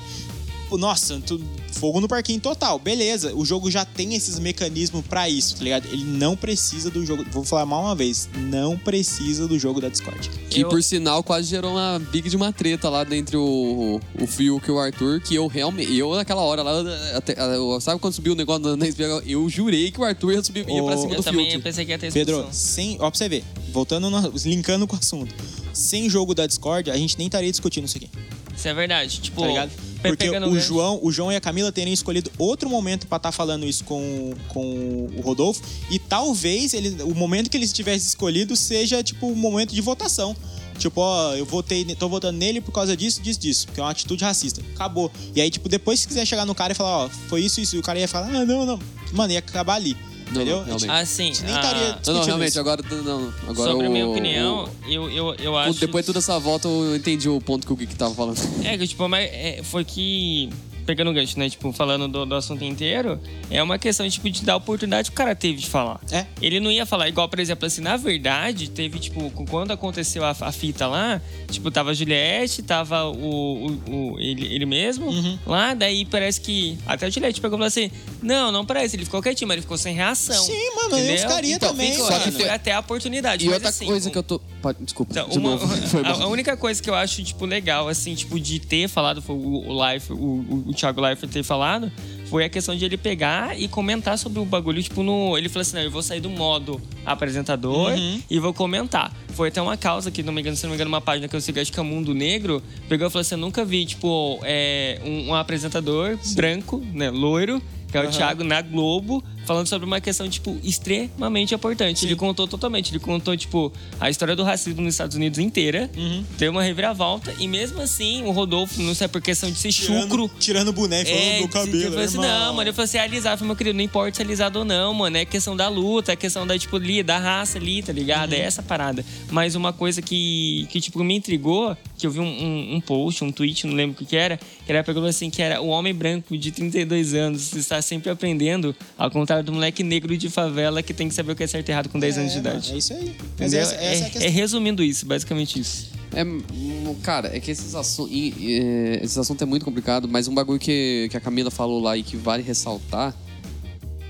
Pô, 0.69 0.77
Nossa, 0.77 1.21
tu- 1.25 1.39
fogo 1.71 2.01
no 2.01 2.07
parquinho 2.07 2.39
total. 2.41 2.77
Beleza, 2.79 3.33
o 3.35 3.45
jogo 3.45 3.69
já 3.71 3.85
tem 3.85 4.15
esses 4.15 4.37
mecanismos 4.39 5.05
pra 5.05 5.29
isso, 5.29 5.55
tá 5.55 5.63
ligado? 5.63 5.87
Ele 5.87 6.03
não 6.03 6.35
precisa 6.35 6.89
do 6.89 7.05
jogo. 7.05 7.23
Vou 7.31 7.43
falar 7.43 7.65
mal 7.65 7.83
uma 7.83 7.95
vez. 7.95 8.27
Não 8.35 8.77
precisa 8.77 9.47
do 9.47 9.57
jogo 9.57 9.79
da 9.79 9.87
Discord. 9.89 10.29
Que 10.49 10.61
Eu- 10.61 10.69
por 10.69 10.81
sinal 10.83 11.23
quase 11.23 11.47
gerou 11.47 11.71
uma 11.71 11.99
big 12.11 12.29
de 12.29 12.35
uma 12.35 12.51
treta 12.51 12.89
lá 12.89 13.05
entre 13.15 13.37
o, 13.37 13.99
o 14.19 14.27
Fiuk 14.27 14.67
e 14.67 14.71
o 14.71 14.79
Arthur, 14.79 15.21
que 15.21 15.35
eu 15.35 15.47
realmente. 15.47 15.95
Eu 15.95 16.13
naquela 16.15 16.41
hora 16.41 16.61
lá, 16.63 16.83
até- 17.15 17.35
eu- 17.55 17.79
sabe 17.79 17.99
quando 18.01 18.13
subiu 18.13 18.33
o 18.33 18.35
negócio 18.35 18.75
na- 18.75 18.87
espiga? 18.87 19.21
Eu 19.25 19.47
jurei 19.49 19.91
que 19.91 19.99
o 20.01 20.03
Arthur 20.03 20.33
ia 20.33 20.43
subir 20.43 20.67
ia 20.67 20.83
pra 20.83 20.95
Ô, 20.95 20.97
cima 21.01 21.13
Eu 21.13 21.17
do 21.17 21.23
também 21.23 21.51
Fiuk. 21.51 21.63
pensei 21.63 21.85
que 21.85 21.91
ia 21.91 21.99
ter 21.99 22.11
Pedro, 22.11 22.45
sem. 22.51 22.95
Ó, 22.99 23.09
pra 23.09 23.17
você 23.17 23.29
ver, 23.29 23.43
voltando, 23.71 24.09
no, 24.09 24.33
linkando 24.45 24.85
com 24.87 24.95
o 24.95 24.99
assunto. 24.99 25.33
Sem 25.73 26.09
jogo 26.09 26.33
da 26.33 26.47
Discord, 26.47 26.89
a 26.89 26.97
gente 26.97 27.17
nem 27.17 27.27
estaria 27.27 27.51
discutindo 27.51 27.85
isso 27.85 27.97
aqui, 27.97 28.09
Isso 28.57 28.67
é 28.67 28.73
verdade. 28.73 29.21
Tipo, 29.21 29.41
tá 29.41 29.69
Porque 30.01 30.29
o 30.29 30.31
gancho- 30.31 30.59
João, 30.67 30.99
o 31.03 31.11
João 31.11 31.31
e 31.31 31.35
a 31.35 31.41
Camila 31.41 31.71
teriam 31.71 31.93
escolhido 31.93 32.31
outro 32.37 32.69
momento 32.69 33.05
pra 33.07 33.17
estar 33.17 33.31
falando 33.31 33.65
isso 33.65 33.83
com, 33.83 34.33
com 34.47 35.07
o 35.15 35.21
Rodolfo. 35.21 35.61
E 35.91 35.99
talvez 35.99 36.73
ele, 36.73 37.01
o 37.03 37.13
momento 37.13 37.49
que 37.49 37.57
eles 37.57 37.71
tivessem 37.71 38.07
escolhido 38.07 38.55
seja, 38.55 39.03
tipo, 39.03 39.27
o 39.27 39.35
momento 39.35 39.73
de 39.73 39.81
votação. 39.81 40.35
Tipo, 40.77 41.01
ó, 41.01 41.33
eu 41.33 41.45
votei, 41.45 41.83
tô 41.95 42.07
votando 42.07 42.37
nele 42.37 42.61
por 42.61 42.71
causa 42.71 42.95
disso, 42.95 43.21
disso, 43.21 43.39
disso. 43.39 43.65
Porque 43.67 43.79
é 43.79 43.83
uma 43.83 43.89
atitude 43.91 44.23
racista. 44.23 44.61
Acabou. 44.75 45.11
E 45.35 45.41
aí, 45.41 45.49
tipo, 45.49 45.67
depois 45.67 45.99
se 45.99 46.07
quiser 46.07 46.25
chegar 46.25 46.45
no 46.45 46.53
cara 46.53 46.73
e 46.73 46.75
falar, 46.75 47.05
ó, 47.05 47.09
foi 47.27 47.41
isso, 47.41 47.59
isso, 47.59 47.75
e 47.75 47.79
o 47.79 47.81
cara 47.81 47.97
ia 47.99 48.07
falar, 48.07 48.27
ah, 48.27 48.45
não, 48.45 48.65
não. 48.65 48.79
Mano, 49.13 49.33
ia 49.33 49.39
acabar 49.39 49.75
ali. 49.75 49.97
Não, 50.31 50.35
entendeu? 50.41 50.57
não, 50.57 50.65
realmente. 50.65 50.89
Ah, 50.89 51.05
sim. 51.05 51.23
A 51.23 51.25
gente 51.33 51.43
nem 51.43 51.53
ah, 51.55 51.59
estaria 51.59 51.81
Não, 51.81 51.87
não, 51.89 51.95
discutindo 51.99 52.25
realmente, 52.25 52.49
isso. 52.49 52.59
agora. 52.59 52.81
Não, 53.03 53.33
agora 53.47 53.71
sobre 53.71 53.85
o, 53.85 53.89
a 53.89 53.91
minha 53.91 54.07
opinião, 54.07 54.63
o- 54.85 54.91
eu, 54.91 55.09
eu, 55.09 55.35
eu 55.35 55.57
acho. 55.57 55.79
depois 55.79 56.03
de 56.03 56.07
toda 56.07 56.19
essa 56.19 56.37
volta, 56.39 56.67
eu 56.67 56.95
entendi 56.95 57.29
o 57.29 57.39
ponto 57.41 57.65
que 57.65 57.73
o 57.73 57.75
Geek 57.75 57.95
tava 57.95 58.13
falando. 58.13 58.37
É, 58.63 58.77
que, 58.77 58.87
tipo, 58.87 59.07
mas 59.07 59.29
é, 59.31 59.61
foi 59.63 59.83
que. 59.85 60.49
Pegando 60.87 61.11
o 61.11 61.13
gancho, 61.13 61.37
né? 61.37 61.49
Tipo, 61.49 61.71
falando 61.73 62.07
do, 62.07 62.25
do 62.25 62.33
assunto 62.33 62.63
inteiro, 62.63 63.19
é 63.51 63.61
uma 63.61 63.77
questão, 63.77 64.09
tipo, 64.09 64.29
de 64.29 64.41
dar 64.43 64.55
oportunidade 64.55 65.11
que 65.11 65.13
o 65.13 65.17
cara 65.17 65.35
teve 65.35 65.59
de 65.59 65.67
falar. 65.67 65.99
É. 66.11 66.25
Ele 66.41 66.59
não 66.61 66.71
ia 66.71 66.85
falar, 66.85 67.09
igual, 67.09 67.27
por 67.27 67.39
exemplo, 67.39 67.65
assim, 67.67 67.81
na 67.81 67.97
verdade, 67.97 68.69
teve, 68.69 68.97
tipo, 68.97 69.29
quando 69.49 69.71
aconteceu 69.71 70.23
a, 70.23 70.31
a 70.39 70.51
fita 70.51 70.87
lá, 70.87 71.21
tipo, 71.51 71.69
tava 71.69 71.91
a 71.91 71.93
Juliette, 71.93 72.63
tava 72.63 73.03
o, 73.03 73.67
o, 73.67 74.13
o- 74.13 74.19
ele, 74.19 74.45
ele 74.47 74.65
mesmo 74.65 75.07
Uhum. 75.07 75.37
lá, 75.45 75.73
daí 75.73 76.05
parece 76.05 76.39
que. 76.39 76.77
Até 76.87 77.07
a 77.07 77.09
Juliette 77.09 77.41
pegou 77.41 77.57
e 77.57 77.59
falou 77.59 77.67
assim: 77.67 77.91
não, 78.23 78.49
não 78.51 78.65
parece, 78.65 78.95
ele 78.95 79.03
ficou 79.03 79.21
quietinho, 79.21 79.47
mas 79.49 79.55
ele 79.55 79.61
ficou 79.63 79.77
sem 79.77 79.93
reação. 79.93 80.41
Sim, 80.41 80.53
mano, 80.75 80.91
eu 80.95 80.99
Entendeu? 80.99 81.17
ficaria 81.17 81.55
Então, 81.55 81.69
também, 81.69 81.91
ficou- 81.91 82.09
mano. 82.09 82.31
Foi 82.31 82.49
até 82.49 82.71
a 82.71 82.79
oportunidade. 82.79 83.45
E 83.45 83.49
outra 83.49 83.67
assim, 83.69 83.85
coisa 83.85 84.07
um- 84.07 84.11
que 84.13 84.17
eu 84.17 84.23
tô. 84.23 84.39
Pode, 84.61 84.79
desculpa. 84.83 85.11
então, 85.11 85.27
de 85.27 85.37
uma- 85.37 85.49
novo. 85.51 85.67
A, 86.07 86.23
a 86.23 86.27
única 86.27 86.55
coisa 86.55 86.81
que 86.81 86.89
eu 86.89 86.95
acho, 86.95 87.21
tipo, 87.23 87.45
legal, 87.45 87.89
assim, 87.89 88.15
tipo, 88.15 88.39
de 88.39 88.59
ter 88.59 88.87
falado, 88.87 89.21
foi 89.21 89.35
o, 89.35 89.69
o 89.69 89.91
Life, 89.93 90.13
o, 90.13 90.15
o, 90.15 90.63
o 90.69 90.73
Thiago 90.77 91.05
Life 91.07 91.27
ter 91.27 91.43
falado, 91.43 91.91
foi 92.29 92.43
a 92.45 92.49
questão 92.49 92.75
de 92.75 92.83
ele 92.85 92.97
pegar 92.97 93.59
e 93.59 93.67
comentar 93.67 94.17
sobre 94.17 94.39
o 94.39 94.45
bagulho, 94.45 94.81
tipo, 94.83 95.01
no. 95.03 95.37
Ele 95.37 95.49
falou 95.49 95.61
assim: 95.61 95.75
não, 95.77 95.81
eu 95.83 95.91
vou 95.91 96.01
sair 96.03 96.19
do 96.21 96.29
modo 96.29 96.81
apresentador 97.05 97.91
Uhum. 97.91 98.21
e 98.29 98.39
vou 98.39 98.53
comentar. 98.53 99.13
Foi 99.29 99.49
até 99.49 99.61
uma 99.61 99.77
causa 99.77 100.11
que, 100.11 100.21
não 100.23 100.33
me 100.33 100.41
engano, 100.41 100.55
se 100.57 100.63
não 100.63 100.71
me 100.71 100.75
engano, 100.75 100.89
uma 100.89 101.01
página 101.01 101.27
que 101.27 101.35
eu 101.35 101.41
sigo, 101.41 101.59
acho 101.59 101.71
que 101.71 101.79
é 101.79 101.83
Mundo 101.83 102.13
Negro, 102.13 102.61
pegou 102.89 103.07
e 103.07 103.09
falou 103.09 103.21
assim: 103.21 103.35
eu 103.35 103.39
nunca 103.39 103.63
vi, 103.65 103.85
tipo, 103.85 104.39
é, 104.43 104.99
um, 105.05 105.29
um 105.29 105.35
apresentador 105.35 106.17
branco, 106.35 106.83
né, 106.93 107.09
loiro. 107.09 107.61
Que 107.89 107.97
é 107.97 108.01
o. 108.01 108.09
Thiago 108.11 108.43
na 108.43 108.61
Globo, 108.61 109.23
falando 109.47 109.65
sobre 109.67 109.87
uma 109.87 109.99
questão, 110.01 110.29
tipo, 110.29 110.59
extremamente 110.63 111.55
importante. 111.55 112.05
Ele 112.05 112.15
contou 112.15 112.47
totalmente. 112.47 112.91
Ele 112.91 112.99
contou, 112.99 113.35
tipo, 113.35 113.71
a 113.99 114.09
história 114.09 114.35
do 114.35 114.43
racismo 114.43 114.81
nos 114.81 114.93
Estados 114.93 115.15
Unidos 115.15 115.39
inteira. 115.39 115.89
Uhum. 115.95 116.23
Deu 116.37 116.51
uma 116.51 116.61
reviravolta. 116.61 117.33
E 117.39 117.47
mesmo 117.47 117.81
assim, 117.81 118.23
o 118.23 118.31
Rodolfo, 118.31 118.81
não 118.81 118.93
sei 118.93 119.07
por 119.07 119.21
questão 119.21 119.49
de 119.49 119.57
ser 119.57 119.71
Tirando, 119.71 120.01
chucro. 120.09 120.31
tirando 120.39 120.67
o 120.69 120.73
boné 120.73 121.01
e 121.01 121.05
falando 121.05 121.21
É, 121.23 121.41
do 121.41 121.47
cabelo, 121.47 121.89
tipo 121.91 121.99
assim, 121.99 122.17
irmão. 122.17 122.27
não, 122.47 122.53
mano, 122.55 122.69
eu 122.69 122.73
falei 122.73 122.85
assim, 122.85 122.97
alisado, 122.97 123.33
eu 123.33 123.37
falei, 123.39 123.47
meu 123.47 123.55
querido, 123.55 123.77
não 123.77 123.83
importa 123.83 124.15
se 124.17 124.21
é 124.21 124.25
alisado 124.25 124.59
ou 124.59 124.65
não, 124.65 124.93
mano, 124.93 125.17
é 125.17 125.25
questão 125.25 125.55
da 125.55 125.67
luta, 125.69 126.11
é 126.11 126.15
questão 126.15 126.45
da, 126.45 126.57
tipo, 126.59 126.75
ali, 126.75 127.01
da 127.01 127.17
raça 127.17 127.57
ali, 127.57 127.81
tá 127.81 127.93
ligado? 127.93 128.33
Uhum. 128.33 128.37
É 128.39 128.41
essa 128.41 128.61
parada. 128.61 129.03
Mas 129.31 129.55
uma 129.55 129.71
coisa 129.71 130.01
que, 130.01 130.67
que 130.69 130.81
tipo, 130.81 131.03
me 131.03 131.15
intrigou, 131.15 131.75
que 131.97 132.05
eu 132.05 132.11
vi 132.11 132.19
um, 132.19 132.25
um, 132.25 132.75
um 132.75 132.81
post, 132.81 133.23
um 133.23 133.31
tweet, 133.31 133.65
não 133.65 133.73
lembro 133.75 133.95
o 133.95 133.97
que 133.97 134.05
que 134.05 134.15
era, 134.15 134.37
que 134.37 134.71
era 134.71 134.83
pegando 134.83 135.07
assim, 135.07 135.29
que 135.29 135.41
era 135.41 135.61
o 135.61 135.67
homem 135.67 135.93
branco 135.93 136.37
de 136.37 136.51
32 136.51 137.13
anos 137.13 137.53
está 137.53 137.81
sempre 137.81 138.09
aprendendo, 138.09 138.75
ao 138.97 139.09
do 139.41 139.53
moleque 139.53 139.83
negro 139.83 140.17
de 140.17 140.29
favela 140.29 140.81
que 140.83 140.93
tem 140.93 141.07
que 141.09 141.15
saber 141.15 141.31
o 141.31 141.35
que 141.35 141.43
é 141.43 141.47
certo 141.47 141.69
e 141.69 141.71
errado 141.71 141.89
com 141.89 141.99
10 141.99 142.17
anos 142.17 142.31
de 142.31 142.37
É, 142.37 142.41
idade. 142.41 142.73
É 142.73 142.77
isso 142.77 142.93
aí. 142.93 143.15
Entendeu? 143.35 143.59
essa, 143.61 143.75
essa 143.75 143.83
é, 143.83 143.87
a 143.87 143.91
é, 143.91 144.09
questão. 144.09 144.21
é 144.21 144.29
resumindo 144.29 144.83
isso, 144.83 145.05
basicamente 145.05 145.59
isso. 145.59 145.89
É, 146.13 146.23
hum, 146.23 146.95
cara, 147.03 147.35
é 147.35 147.39
que 147.39 147.51
esses, 147.51 147.73
é, 147.75 148.99
esses 149.03 149.17
assuntos 149.17 149.41
é 149.41 149.45
muito 149.45 149.63
complicado, 149.63 150.07
mas 150.07 150.27
um 150.27 150.33
bagulho 150.33 150.59
que, 150.59 151.07
que 151.11 151.17
a 151.17 151.19
Camila 151.19 151.51
falou 151.51 151.81
lá 151.81 151.97
e 151.97 152.03
que 152.03 152.15
vale 152.17 152.41
ressaltar 152.43 153.15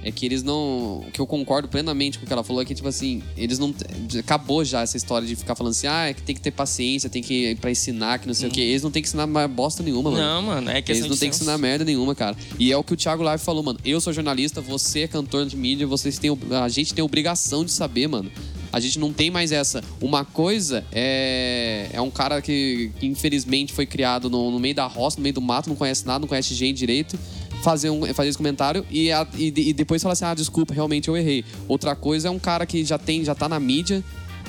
é 0.08 0.12
que 0.12 0.26
eles 0.26 0.42
não. 0.42 1.06
Que 1.12 1.20
eu 1.20 1.28
concordo 1.28 1.68
plenamente 1.68 2.18
com 2.18 2.24
o 2.24 2.28
que 2.28 2.32
ela 2.32 2.44
falou, 2.44 2.62
é 2.62 2.66
que, 2.66 2.74
tipo 2.74 2.88
assim, 2.88 3.22
eles 3.36 3.60
não. 3.60 3.76
Acabou 4.18 4.64
já 4.64 4.82
essa 4.82 4.96
história 4.96 5.28
de 5.28 5.36
ficar 5.36 5.54
falando 5.54 5.72
assim, 5.72 5.88
ah, 5.88 6.08
é 6.08 6.14
que 6.14 6.22
tem 6.22 6.34
que 6.34 6.40
ter 6.40 6.52
paciência, 6.52 7.10
tem 7.10 7.22
que 7.22 7.52
ir 7.52 7.58
pra 7.58 7.70
ensinar, 7.70 8.20
que 8.20 8.28
não 8.28 8.34
sei 8.34 8.48
o 8.48 8.52
quê. 8.52 8.62
Eles 8.62 8.84
não 8.84 8.90
tem 8.90 9.02
que 9.02 9.10
ensinar 9.10 9.28
mais 9.28 9.52
bosta 9.52 9.84
nenhuma, 9.84 10.10
mano. 10.10 10.24
Não, 10.24 10.42
mano, 10.44 10.70
é 10.70 10.82
questão 10.82 10.96
Eles 10.96 11.10
não 11.10 11.16
de 11.16 11.20
tem 11.20 11.30
que 11.30 11.36
ensinar 11.36 11.58
merda 11.58 11.84
nenhuma, 11.84 12.16
cara. 12.16 12.38
E 12.58 12.72
é 12.72 12.78
o 12.78 12.84
que 12.84 12.94
o 12.94 12.98
Thiago 12.98 13.22
Live 13.22 13.44
falou, 13.44 13.62
mano. 13.62 13.80
Eu 13.84 14.00
sou 14.00 14.14
jornalista, 14.14 14.62
você 14.62 15.02
é 15.02 15.08
cantor 15.08 15.46
de 15.46 15.58
mídia, 15.58 15.86
vocês 15.86 16.18
têm, 16.18 16.32
a 16.64 16.70
gente 16.70 16.94
tem 16.94 17.04
obrigação 17.04 17.66
de 17.66 17.72
saber, 17.72 18.08
mano. 18.08 18.32
A 18.72 18.80
gente 18.80 19.00
não 19.00 19.12
tem 19.12 19.30
mais 19.32 19.52
essa. 19.52 19.84
Uma 20.02 20.24
coisa 20.24 20.86
é, 20.92 21.90
é 21.92 22.02
um 22.02 22.10
cara 22.10 22.42
que, 22.42 22.92
que 23.00 23.06
infelizmente 23.06 23.74
foi 23.74 23.86
criado 23.86 24.30
no, 24.30 24.52
no 24.52 24.60
meio 24.60 24.76
da 24.76 24.86
roça, 24.86 25.18
no 25.18 25.24
meio 25.24 25.34
do 25.34 25.42
mato, 25.42 25.70
não 25.70 25.76
conhece 25.76 26.06
nada, 26.06 26.20
não 26.20 26.28
conhece 26.28 26.54
gente 26.54 26.78
direito. 26.78 27.18
Fazer, 27.64 27.90
um, 27.90 28.06
fazer 28.14 28.30
esse 28.30 28.38
comentário 28.38 28.86
e, 28.90 29.12
a- 29.12 29.28
e, 29.36 29.48
e 29.56 29.74
depois 29.74 30.02
falar 30.02 30.14
assim: 30.14 30.26
ah, 30.26 30.34
desculpa, 30.34 30.74
realmente 30.74 31.08
eu 31.10 31.18
errei. 31.18 31.44
Outra 31.68 31.96
coisa 31.96 32.28
é 32.28 32.32
um 32.32 32.40
cara 32.40 32.66
que 32.66 32.84
já 32.86 32.98
tem, 32.98 33.24
já 33.26 33.34
tá 33.36 33.50
na 33.50 33.60
mídia, 33.60 34.04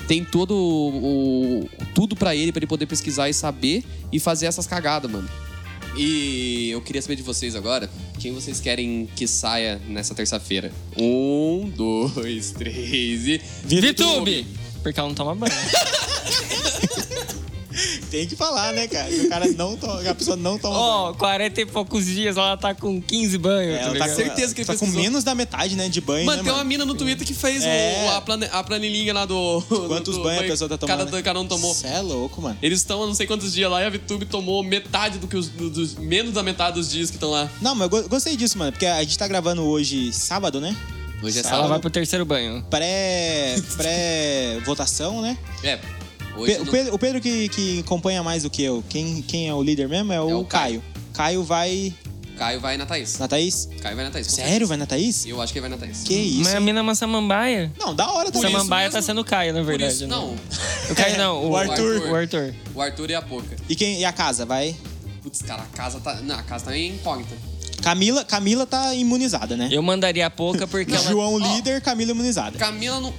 tem 0.07 0.25
todo 0.25 0.53
o, 0.55 1.61
o- 1.65 1.69
tudo 1.95 2.15
pra 2.15 2.37
ele, 2.37 2.53
pra 2.53 2.59
ele 2.61 2.67
poder 2.67 2.87
pesquisar 2.87 3.29
e 3.29 3.35
saber 3.35 3.83
e 4.13 4.21
fazer 4.21 4.47
essas 4.47 4.67
cagadas, 4.67 5.11
mano. 5.11 5.29
E 5.97 6.69
eu 6.71 6.81
queria 6.81 7.03
saber 7.03 7.17
de 7.17 7.23
vocês 7.23 7.57
agora, 7.57 7.91
quem 8.21 8.31
vocês 8.33 8.61
querem 8.61 9.09
que 9.17 9.27
saia 9.27 9.81
nessa 9.89 10.15
terça-feira? 10.15 10.71
Um, 10.97 11.73
dois, 11.75 12.53
três 12.53 13.27
e. 13.27 13.41
VTube! 13.65 14.47
Porque 14.83 15.01
ela 15.01 15.09
não 15.09 15.15
toma 15.17 15.35
banho. 15.35 15.53
Tem 18.11 18.27
que 18.27 18.35
falar, 18.37 18.73
né, 18.73 18.87
cara? 18.89 19.11
O 19.11 19.29
cara 19.29 19.47
não 19.49 19.77
toma, 19.77 20.01
a 20.09 20.15
pessoa 20.15 20.37
não 20.37 20.59
toma 20.59 20.75
banho. 20.75 20.87
Ó, 20.87 21.15
40 21.15 21.61
e 21.61 21.67
poucos 21.67 22.07
dias, 22.07 22.37
ela 22.37 22.57
tá 22.57 22.75
com 22.75 23.01
15 23.03 23.37
banhos. 23.39 23.75
É, 23.75 23.79
tá 23.79 23.83
ela 23.85 23.87
tá 23.89 23.93
ligado? 23.93 24.09
com, 24.11 24.17
certeza 24.17 24.55
que 24.55 24.61
ele 24.63 24.67
tá 24.67 24.77
com 24.77 24.87
menos 24.87 25.25
da 25.25 25.35
metade, 25.35 25.77
né, 25.77 25.89
de 25.89 26.01
banho, 26.01 26.25
Mano, 26.27 26.39
né, 26.39 26.43
tem 26.45 26.53
uma 26.53 26.59
mano? 26.59 26.69
mina 26.69 26.85
no 26.85 26.95
Twitter 26.95 27.27
que 27.27 27.35
fez 27.35 27.63
o- 27.63 27.67
É. 27.67 28.09
a, 28.17 28.21
plane- 28.21 28.49
a 28.51 28.63
planilhinha 28.65 29.13
lá 29.13 29.25
do. 29.27 29.63
Quantos 29.89 30.17
do 30.17 30.23
banhos 30.23 30.43
a 30.43 30.47
pessoa 30.47 30.69
tá 30.71 30.79
tomando? 30.79 30.99
Cada, 31.07 31.23
cada 31.23 31.41
um 31.41 31.47
tomou. 31.47 31.75
Cê 31.75 31.87
é 31.89 32.01
louco, 32.01 32.41
mano. 32.41 32.57
Eles 32.63 32.79
estão 32.81 33.03
há 33.03 33.07
não 33.07 33.15
sei 33.15 33.27
quantos 33.27 33.53
dias 33.53 33.71
lá 33.71 33.83
e 33.83 33.87
a 33.87 33.91
VTube 33.91 34.25
tomou 34.27 34.63
metade 34.63 35.19
do 35.19 35.27
que 35.29 35.37
os. 35.37 35.49
do- 35.49 35.69
dos- 35.71 35.95
menos 35.97 36.33
da 36.33 36.43
metade 36.43 36.77
dos 36.77 36.91
dias 36.91 37.11
que 37.11 37.17
estão 37.17 37.31
lá. 37.31 37.51
Não, 37.61 37.75
mas 37.75 37.85
eu 37.85 38.03
go- 38.03 38.09
gostei 38.09 38.37
disso, 38.37 38.57
mano, 38.59 38.73
porque 38.73 38.87
a 38.87 39.01
gente 39.03 39.19
tá 39.19 39.29
gravando 39.29 39.63
hoje 39.65 40.13
sábado, 40.13 40.61
né? 40.61 40.75
Hoje 41.23 41.39
é 41.39 41.41
Ela 41.41 41.49
Ela 41.49 41.57
sábado. 41.57 41.69
vai 41.71 41.79
pro 41.81 41.91
terceiro 41.91 42.25
banho. 42.25 42.65
Pré. 42.71 43.57
pré-votação, 43.77 45.21
né? 45.21 45.37
É. 45.63 45.79
Hoje 46.39 46.53
Pe- 46.53 46.59
não- 46.59 46.65
o 46.67 46.71
Pedro, 46.71 46.95
o 46.95 46.99
Pedro 46.99 47.21
que, 47.21 47.49
que 47.49 47.81
acompanha 47.81 48.23
mais 48.23 48.43
do 48.43 48.51
que 48.51 48.63
eu. 48.63 48.83
Quem, 48.89 49.23
quem 49.23 49.49
é 49.49 49.55
o 49.55 49.63
líder 49.63 49.89
mesmo 49.89 50.13
é 50.13 50.21
o, 50.21 50.31
É 50.31 50.35
o 50.35 50.45
Caio. 50.45 50.83
Caio 51.13 51.43
vai 51.43 51.93
Caio 52.37 52.61
vai 52.61 52.77
na 52.77 52.87
Thaís. 52.87 53.19
na 53.19 53.27
Thaís? 53.27 53.69
Caio 53.83 53.97
vai 53.97 54.05
na 54.05 54.11
Thaís. 54.13 54.27
Sério? 54.29 54.49
certeza. 54.51 54.69
Vai 54.69 54.77
na 54.77 54.87
Thaís? 54.87 55.27
Eu 55.27 55.43
acho 55.43 55.53
que 55.53 55.59
ele 55.59 55.69
vai 55.69 55.77
na 55.77 55.85
Thaís. 55.85 56.05
Que 56.05 56.15
isso? 56.15 56.45
Mas 56.45 56.55
a 56.55 56.61
mina 56.61 56.79
é 56.79 56.83
uma 56.83 56.95
samambaia. 56.95 57.73
Não, 57.77 57.93
da 57.93 58.09
hora 58.13 58.31
também. 58.31 58.53
Samambaia 58.53 58.89
tá 58.91 59.03
sendo 59.03 59.25
Caio, 59.25 59.53
na 59.53 59.59
Por 59.59 59.67
verdade. 59.67 59.93
isso, 59.93 60.07
né? 60.07 60.15
não. 60.15 60.37
O 60.89 60.95
Caio 60.95 61.19
não, 61.19 61.43
o, 61.47 61.51
O 61.51 61.57
Arthur. 61.57 62.03
O 62.11 62.15
Arthur. 62.15 62.55
O 62.77 62.81
Arthur 62.81 63.11
e 63.11 63.15
a 63.17 63.23
Poca. 63.23 63.57
E, 63.69 63.75
quem, 63.75 63.99
e 63.99 64.05
a 64.05 64.13
casa, 64.13 64.47
vai? 64.47 64.77
Putz, 65.21 65.43
cara, 65.43 65.63
a 65.63 65.77
casa 65.77 65.99
tá. 65.99 66.15
Não, 66.23 66.37
a 66.37 66.43
casa 66.45 66.67
tá 66.67 66.77
em 66.77 66.95
incógnita. 66.95 67.35
Camila, 67.83 68.25
Camila 68.25 68.67
tá 68.67 68.95
imunizada, 68.95 69.57
né? 69.57 69.69
Eu 69.73 69.83
mandaria 69.83 70.27
a 70.27 70.31
pouca 70.31 70.65
porque 70.67 70.95
ela... 70.95 71.11
João 71.11 71.39
líder, 71.39 71.81
Camila 71.81 72.13
imunizada. 72.13 72.57
Camila 72.57 73.01
não. 73.01 73.13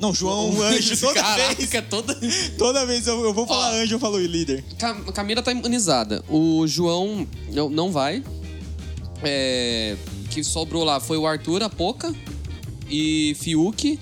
Não, 0.00 0.12
João 0.14 0.50
anjo. 0.62 0.96
Toda 0.98 1.14
Caraca, 1.14 1.54
vez, 1.54 1.70
toda. 1.88 2.14
toda 2.58 2.86
vez 2.86 3.06
eu, 3.06 3.22
eu 3.24 3.32
vou 3.34 3.46
falar 3.46 3.70
Ó. 3.72 3.74
anjo, 3.76 3.94
eu 3.94 3.98
falo 3.98 4.18
líder. 4.18 4.64
Cam- 4.78 5.04
Camila 5.12 5.42
tá 5.42 5.52
imunizada. 5.52 6.24
O 6.28 6.66
João 6.66 7.26
não, 7.52 7.68
não 7.70 7.92
vai. 7.92 8.22
É, 9.22 9.96
que 10.30 10.42
sobrou 10.44 10.84
lá 10.84 11.00
foi 11.00 11.16
o 11.16 11.26
Arthur, 11.26 11.62
a 11.62 11.70
Poca 11.70 12.14
e 12.90 13.34
Fiuk. 13.40 13.98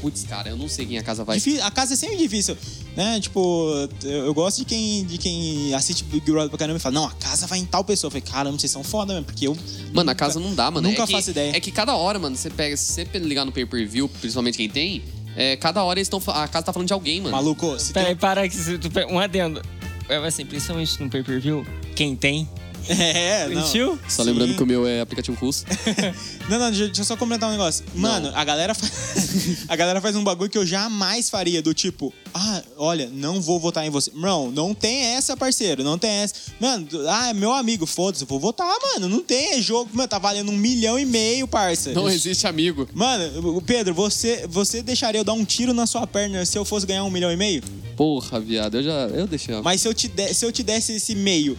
Putz, 0.00 0.24
cara, 0.24 0.48
eu 0.50 0.56
não 0.56 0.68
sei 0.68 0.86
quem 0.86 0.98
a 0.98 1.02
casa 1.02 1.24
vai. 1.24 1.36
Difí- 1.38 1.60
a 1.60 1.70
casa 1.70 1.94
é 1.94 1.96
sempre 1.96 2.16
difícil, 2.16 2.56
né? 2.98 3.20
Tipo, 3.20 3.70
eu, 4.02 4.26
eu 4.26 4.34
gosto 4.34 4.58
de 4.58 4.64
quem, 4.64 5.04
de 5.04 5.18
quem 5.18 5.72
assiste 5.72 6.02
Big 6.02 6.28
Brother 6.28 6.48
pra 6.50 6.58
caramba 6.58 6.78
e 6.78 6.80
fala, 6.80 6.96
não, 6.96 7.04
a 7.04 7.12
casa 7.12 7.46
vai 7.46 7.60
em 7.60 7.64
tal 7.64 7.84
pessoa. 7.84 8.08
Eu 8.08 8.10
falei, 8.10 8.22
caramba, 8.22 8.58
vocês 8.58 8.72
são 8.72 8.82
foda 8.82 9.12
mesmo, 9.14 9.26
porque 9.26 9.46
eu. 9.46 9.56
Mano, 9.92 10.10
a 10.10 10.14
casa 10.16 10.40
não 10.40 10.52
dá, 10.52 10.68
mano. 10.68 10.88
Nunca 10.88 11.04
é 11.04 11.06
que, 11.06 11.12
faço 11.12 11.30
ideia. 11.30 11.56
É 11.56 11.60
que 11.60 11.70
cada 11.70 11.94
hora, 11.94 12.18
mano, 12.18 12.34
você 12.36 12.50
pega. 12.50 12.76
Se 12.76 12.92
você 12.92 13.04
ligar 13.20 13.44
no 13.44 13.52
pay-per-view, 13.52 14.08
principalmente 14.08 14.58
quem 14.58 14.68
tem, 14.68 15.02
é, 15.36 15.56
cada 15.56 15.84
hora 15.84 16.00
eles 16.00 16.06
estão. 16.12 16.20
A 16.34 16.48
casa 16.48 16.66
tá 16.66 16.72
falando 16.72 16.88
de 16.88 16.92
alguém, 16.92 17.20
mano. 17.20 17.30
Maluco, 17.36 17.78
se 17.78 17.92
Peraí, 17.92 18.08
tem... 18.08 18.16
para 18.16 18.48
que 18.48 18.56
se 18.56 18.76
tu 18.78 18.90
pe- 18.90 19.06
um 19.06 19.20
adendo. 19.20 19.62
É 20.08 20.16
assim, 20.16 20.44
principalmente 20.44 21.00
no 21.00 21.08
pay-per-view, 21.08 21.64
quem 21.94 22.16
tem? 22.16 22.48
É, 22.88 23.48
não. 23.48 23.64
Sentiu? 23.66 23.98
Só 24.08 24.22
Sim. 24.22 24.30
lembrando 24.30 24.54
que 24.56 24.62
o 24.62 24.66
meu 24.66 24.86
é 24.86 25.00
aplicativo 25.00 25.36
Russo. 25.38 25.64
Não, 26.48 26.58
não, 26.58 26.70
deixa, 26.70 26.90
eu 27.02 27.04
só 27.04 27.14
comentar 27.14 27.46
um 27.46 27.52
negócio. 27.52 27.84
Mano, 27.94 28.32
a 28.34 28.42
galera, 28.42 28.74
fa- 28.74 28.88
a 29.68 29.76
galera 29.76 30.00
faz 30.00 30.16
um 30.16 30.24
bagulho 30.24 30.48
que 30.48 30.56
eu 30.56 30.64
jamais 30.64 31.28
faria, 31.28 31.60
do 31.60 31.74
tipo, 31.74 32.10
ah, 32.32 32.62
olha, 32.78 33.10
não 33.12 33.38
vou 33.38 33.60
votar 33.60 33.86
em 33.86 33.90
você. 33.90 34.10
Não, 34.14 34.50
não 34.50 34.72
tem 34.72 34.98
essa, 35.14 35.36
parceiro, 35.36 35.84
não 35.84 35.98
tem 35.98 36.08
essa. 36.10 36.34
Mano, 36.58 36.88
ah, 37.06 37.28
é 37.28 37.34
meu 37.34 37.52
amigo, 37.52 37.84
foda-se, 37.84 38.24
eu 38.24 38.28
vou 38.28 38.40
votar, 38.40 38.66
mano. 38.94 39.10
Não 39.10 39.22
tem 39.22 39.52
é 39.58 39.60
jogo, 39.60 39.90
mano, 39.92 40.08
tá 40.08 40.18
valendo 40.18 40.50
um 40.50 40.56
milhão 40.56 40.98
e 40.98 41.04
meio, 41.04 41.46
parça. 41.46 41.92
Não 41.92 42.08
existe 42.08 42.46
amigo. 42.46 42.88
Mano, 42.94 43.54
o 43.58 43.60
Pedro, 43.60 43.92
você, 43.92 44.46
você 44.48 44.80
deixaria 44.80 45.20
eu 45.20 45.24
dar 45.24 45.34
um 45.34 45.44
tiro 45.44 45.74
na 45.74 45.86
sua 45.86 46.06
perna 46.06 46.46
se 46.46 46.56
eu 46.56 46.64
fosse 46.64 46.86
ganhar 46.86 47.04
um 47.04 47.10
milhão 47.10 47.30
e 47.30 47.36
meio? 47.36 47.62
Porra, 47.94 48.40
viado, 48.40 48.76
eu 48.78 48.82
já. 48.82 48.92
Eu 49.08 49.26
deixei. 49.26 49.60
Mas 49.60 49.82
se 49.82 49.88
eu 49.88 49.92
te, 49.92 50.08
de- 50.08 50.32
se 50.32 50.46
eu 50.46 50.50
te 50.50 50.62
desse 50.62 50.92
esse 50.92 51.14
meio, 51.14 51.58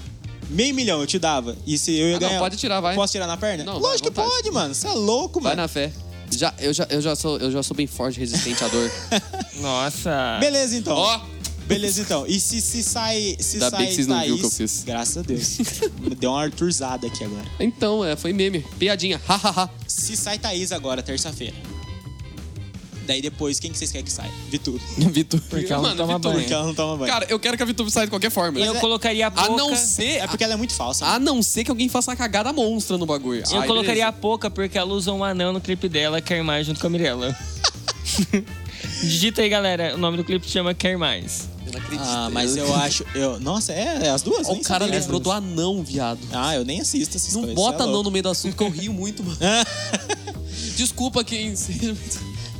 meio 0.50 0.74
milhão 0.76 1.00
eu 1.02 1.08
te 1.08 1.18
dava, 1.20 1.56
e 1.66 1.78
se 1.78 1.94
eu 1.96 2.10
ia 2.10 2.18
Ah, 2.18 2.20
não, 2.20 2.28
ganhar... 2.28 2.40
pode 2.40 2.58
tirar, 2.58 2.80
vai. 2.82 2.96
Posso 2.96 3.12
tirar 3.12 3.28
na 3.28 3.38
perna? 3.38 3.64
Não, 3.64 3.74
vai, 3.74 3.82
Lógico 3.92 4.10
que 4.10 4.16
vontade. 4.16 4.36
pode, 4.44 4.52
mano. 4.52 4.74
Você 4.76 4.88
é 4.88 4.92
louco, 4.94 5.40
Vai 5.40 5.52
mano. 5.52 5.62
na 5.64 5.68
fé. 5.68 5.92
Já, 6.32 6.54
eu, 6.60 6.72
já, 6.74 6.86
eu, 6.90 7.02
já 7.02 7.16
sou, 7.16 7.38
eu 7.38 7.52
já 7.52 7.64
sou 7.64 7.76
bem 7.76 7.88
forte, 7.88 8.20
resistente 8.20 8.64
à 8.64 8.68
dor. 8.68 8.92
Nossa. 9.62 10.38
Beleza, 10.40 10.76
então. 10.78 10.96
Ó, 10.96 11.20
Beleza, 11.66 12.02
então. 12.02 12.26
E 12.28 12.40
se, 12.40 12.62
se 12.62 12.84
sai. 12.84 13.36
Se 13.40 13.56
Ainda 13.58 13.70
sai 13.70 13.80
bem 13.80 13.88
que 13.90 13.94
vocês 13.96 14.08
não 14.08 14.20
viram 14.22 14.36
o 14.36 14.40
que 14.40 14.46
eu 14.46 14.50
fiz. 14.52 14.84
Graças 14.84 15.18
a 15.18 15.22
Deus. 15.22 15.58
Deu 16.20 16.32
uma 16.32 16.42
arturzada 16.42 17.06
aqui 17.08 17.24
agora. 17.24 17.46
então, 17.60 18.04
é, 18.04 18.16
foi 18.16 18.34
meme. 18.34 18.66
Piadinha. 18.80 19.22
Hahaha. 19.28 19.70
Se 19.88 20.18
sai 20.18 20.40
Thaís 20.40 20.72
agora, 20.72 21.04
terça-feira. 21.04 21.56
Daí 23.10 23.24
depois, 23.24 23.60
quem 23.60 23.72
que 23.72 23.78
vocês 23.80 23.92
querem 23.92 24.06
que 24.06 24.12
saia? 24.12 24.30
Vitor. 24.52 24.80
Vitor. 25.10 25.42
Porque 25.50 25.74
ela 25.74 25.82
não 25.82 25.96
toma 25.98 26.14
Vitor. 26.18 26.32
banho. 26.32 26.42
Porque 26.44 26.54
ela 26.54 26.66
não 26.68 26.76
toma 26.76 26.96
banho. 26.98 27.12
Cara, 27.12 27.26
eu 27.28 27.40
quero 27.40 27.58
que 27.58 27.64
a 27.64 27.66
Vitor 27.66 27.90
saia 27.90 28.06
de 28.06 28.12
qualquer 28.12 28.30
forma. 28.30 28.60
eu 28.60 28.76
é- 28.76 28.80
colocaria 28.80 29.26
a 29.26 29.30
A 29.30 29.32
pouca... 29.32 29.52
não 29.64 29.76
ser. 29.76 30.20
é 30.20 30.28
porque 30.28 30.44
ela 30.44 30.54
é 30.54 30.56
muito 30.56 30.76
falsa. 30.76 31.08
A 31.08 31.18
não 31.18 31.42
ser 31.42 31.64
que 31.64 31.72
alguém 31.72 31.90
faça 31.90 32.12
uma 32.12 32.16
cagada 32.16 32.54
monstra 32.54 33.00
no 33.00 33.08
bagulho. 33.08 33.42
Eu 33.52 33.62
Aí, 33.62 33.68
colocaria 33.68 34.08
a 34.08 34.12
pouca 34.12 34.52
porque 34.52 34.78
ela 34.78 34.94
usou 34.94 35.18
um 35.18 35.24
anão 35.24 35.52
no 35.52 35.60
clipe 35.60 35.90
dela, 35.90 36.22
Quer 36.22 36.44
Mais, 36.44 36.68
junto 36.68 36.80
com 36.80 36.86
a 36.86 36.90
Mirella. 36.92 37.36
Digita 39.02 39.42
aí, 39.42 39.50
galera. 39.50 39.96
O 39.96 39.98
nome 39.98 40.16
do 40.18 40.24
clipe 40.24 40.48
chama 40.48 40.76
Quer 40.76 40.96
Mais. 40.96 41.50
Eu 41.66 41.74
não 41.74 41.80
acredito. 41.80 42.08
Ah, 42.08 42.30
mas 42.32 42.56
eu 42.56 42.76
acho. 42.76 43.04
Eu... 43.16 43.40
Nossa, 43.40 43.74
é, 43.74 44.02
é 44.04 44.10
as 44.12 44.22
duas? 44.22 44.48
Ó, 44.48 44.52
Nem 44.52 44.62
o 44.62 44.64
cara 44.64 44.86
sabia. 44.86 45.00
lembrou 45.00 45.20
do 45.20 45.32
anão, 45.32 45.82
viado. 45.84 46.20
Ah, 46.32 46.56
eu 46.56 46.64
nem 46.64 46.80
assisto 46.82 47.18
essas 47.18 47.34
Não 47.34 47.42
coisas. 47.42 47.56
bota 47.56 47.84
é 47.84 47.88
anão 47.88 48.04
no 48.04 48.12
meio 48.12 48.22
do 48.22 48.30
assunto 48.30 48.56
que 48.56 48.62
eu 48.62 48.70
rio 48.70 48.94
muito, 48.94 49.24
mano. 49.24 49.38
Desculpa 50.78 51.24
quem. 51.24 51.56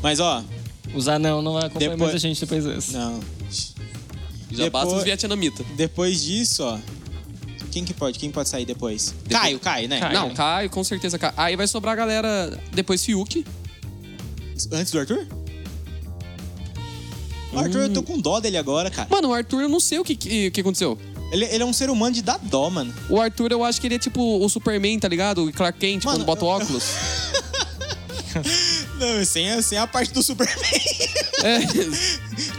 Mas 0.02 0.20
ó, 0.20 0.44
Os 0.94 1.08
anão 1.08 1.42
não 1.42 1.54
vai 1.54 1.66
acompanhar 1.66 1.92
Depois- 1.92 2.12
muita 2.12 2.18
gente 2.20 2.40
depois 2.40 2.64
dessa. 2.66 2.98
não. 2.98 3.20
Já 4.52 4.64
Depois- 4.64 4.72
basta 4.72 4.96
os 4.98 5.04
vietnamitas. 5.04 5.66
Depois 5.76 6.24
disso, 6.24 6.64
ó. 6.64 6.80
Quem 7.72 7.86
que 7.86 7.94
pode? 7.94 8.18
Quem 8.18 8.32
pode 8.32 8.50
sair 8.50 8.66
depois? 8.66 9.14
Caio, 9.30 9.60
Caio, 9.60 9.88
né? 9.88 10.00
Caio. 10.00 10.14
Não, 10.14 10.34
Caio, 10.34 10.70
com 10.72 10.84
certeza. 10.84 11.20
Caio. 11.20 11.34
Aí 11.38 11.56
vai 11.56 11.68
sobrar 11.68 11.94
a 11.94 11.96
galera. 11.96 12.60
Depois 12.74 13.06
Fiuk. 13.06 13.46
Antes 14.72 14.92
do 14.92 15.00
Arthur? 15.00 15.28
O 17.54 17.60
Arthur, 17.60 17.82
eu 17.82 17.94
tô 17.94 18.02
com 18.02 18.18
dó 18.20 18.40
dele 18.40 18.58
agora, 18.58 18.90
cara. 18.90 19.08
Mano, 19.12 19.30
o 19.30 19.34
Arthur, 19.34 19.62
eu 19.62 19.70
não 19.70 19.80
sei 19.80 20.00
o 20.00 20.04
que, 20.04 20.16
que, 20.16 20.50
que 20.52 20.62
aconteceu. 20.62 20.98
Ele, 21.32 21.46
ele 21.46 21.62
é 21.62 21.66
um 21.66 21.74
ser 21.74 21.92
humano 21.92 22.16
de 22.16 22.24
dar 22.24 22.40
dó, 22.40 22.70
mano. 22.72 22.92
O 23.10 23.22
Arthur, 23.22 23.52
eu 23.52 23.64
acho 23.64 23.80
que 23.80 23.86
ele 23.88 23.96
é 23.96 24.00
tipo 24.00 24.22
o 24.44 24.50
Superman, 24.50 24.98
tá 25.00 25.08
ligado? 25.08 25.46
O 25.46 25.54
Clark 25.54 25.78
Kent, 25.80 26.04
Mano, 26.06 26.18
quando 26.18 26.26
bota 26.26 26.44
eu- 26.44 26.48
óculos. 26.48 26.84
Não, 29.00 29.24
sem 29.26 29.50
a, 29.52 29.62
sem 29.62 29.78
a 29.78 29.88
parte 29.88 30.12
do 30.14 30.22
Superman. 30.22 30.58
é, 31.44 31.60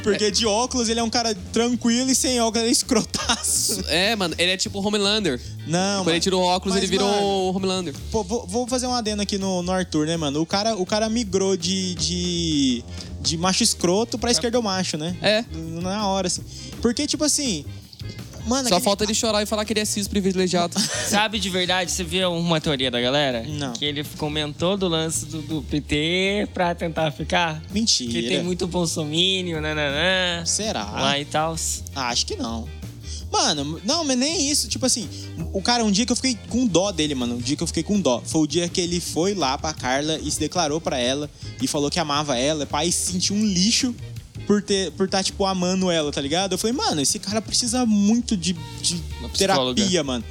Porque 0.03 0.31
de 0.31 0.47
óculos 0.47 0.89
ele 0.89 0.99
é 0.99 1.03
um 1.03 1.11
cara 1.11 1.35
tranquilo 1.53 2.11
e 2.11 2.15
sem 2.15 2.41
óculos 2.41 2.61
ele 2.63 2.69
é 2.69 2.73
escrotaço. 2.73 3.85
é, 3.89 4.17
mano, 4.17 4.35
ele 4.39 4.51
é 4.53 4.57
tipo 4.57 4.81
Homelander. 4.81 5.41
Não, 5.67 5.99
Quando 5.99 5.99
mano. 5.99 6.11
ele 6.11 6.21
tira 6.21 6.37
o 6.37 6.41
óculos, 6.41 6.75
Mas, 6.75 6.83
ele 6.83 6.91
vira 6.91 7.05
mano, 7.05 7.53
Homelander. 7.55 7.95
Pô, 8.11 8.25
vou, 8.25 8.47
vou 8.47 8.67
fazer 8.67 8.87
um 8.87 8.95
adendo 8.95 9.23
aqui 9.23 9.37
no, 9.39 9.63
no 9.63 9.71
Arthur, 9.71 10.07
né, 10.07 10.17
mano? 10.17 10.41
O 10.41 10.47
cara, 10.47 10.75
o 10.77 10.87
cara 10.87 11.09
migrou 11.09 11.57
de, 11.57 11.95
de, 11.95 12.85
de 13.21 13.37
macho 13.37 13.63
escroto 13.63 14.19
pra 14.19 14.31
esquerdomacho, 14.31 14.97
né? 14.97 15.17
É. 15.21 15.45
Na 15.55 16.07
hora, 16.09 16.27
assim. 16.27 16.43
Porque, 16.81 17.07
tipo 17.07 17.25
assim. 17.25 17.65
Mano, 18.47 18.69
Só 18.69 18.75
aquele- 18.77 18.85
falta 18.85 19.05
ele 19.05 19.15
chorar 19.15 19.43
e 19.43 19.47
falar 19.47 19.65
que 19.65 19.73
ele 19.73 19.81
é 19.81 19.85
cis 19.85 20.09
privilegiado. 20.09 20.79
Sabe 21.09 21.39
de 21.39 21.49
verdade, 21.51 21.91
você 21.91 22.03
viu 22.05 22.33
uma 22.33 22.61
teoria 22.61 22.91
da 22.91 23.01
galera? 23.01 23.45
Não. 23.49 23.73
Que 23.73 23.85
ele 23.85 24.05
comentou 24.17 24.77
do 24.77 24.89
lance 24.89 25.27
do, 25.27 25.41
do 25.43 25.63
PT 25.63 26.49
pra 26.55 26.75
tentar 26.75 27.11
ficar. 27.13 27.63
Mentira. 27.73 28.11
Que 28.13 28.23
tem 28.29 28.43
muito 28.43 28.67
bolsomínio, 28.67 29.61
nananã. 29.61 30.45
Será? 30.45 30.85
Lá 30.85 31.19
e 31.19 31.25
tal. 31.25 31.55
Ah, 31.95 32.09
acho 32.09 32.27
que 32.27 32.37
não. 32.37 32.69
Mano, 33.33 33.81
não, 33.85 34.05
mas 34.05 34.19
nem 34.19 34.51
isso. 34.51 34.67
Tipo 34.69 34.87
assim, 34.87 35.09
o 35.53 35.63
cara, 35.63 35.85
um 35.85 35.91
dia 35.93 36.05
que 36.05 36.11
eu 36.11 36.17
fiquei 36.17 36.37
com 36.49 36.67
dó 36.67 36.91
dele, 36.91 37.15
mano. 37.15 37.37
Um 37.37 37.39
dia 37.39 37.57
que 37.57 37.63
eu 37.63 37.67
fiquei 37.67 37.83
com 37.85 38.01
dó. 38.01 38.21
Foi 38.25 38.41
o 38.43 38.47
dia 38.47 38.69
que 38.69 38.81
ele 38.81 38.99
foi 39.01 39.35
lá 39.35 39.57
pra 39.57 39.73
Carla 39.73 40.19
e 40.21 40.29
se 40.31 40.41
declarou 40.41 40.81
pra 40.81 40.99
ela 40.99 41.31
e 41.63 41.69
falou 41.69 41.89
que 41.91 42.01
amava 42.01 42.37
ela. 42.37 42.67
Pai, 42.67 42.91
se 42.91 43.13
sentiu 43.13 43.37
um 43.37 43.45
lixo 43.47 43.95
por 44.51 44.61
ter 44.61 44.91
por 44.91 45.09
tá, 45.09 45.23
tipo, 45.23 45.47
amando 45.47 45.93
ela, 45.93 46.11
tá 46.11 46.21
ligado? 46.21 46.51
Eu 46.55 46.59
falei, 46.59 46.77
mano, 46.77 47.01
esse 47.01 47.21
cara 47.21 47.41
precisa 47.41 47.87
muito 47.87 48.37
de, 48.37 48.53
de 48.83 49.01
terapia, 49.39 50.03
mano. 50.03 50.25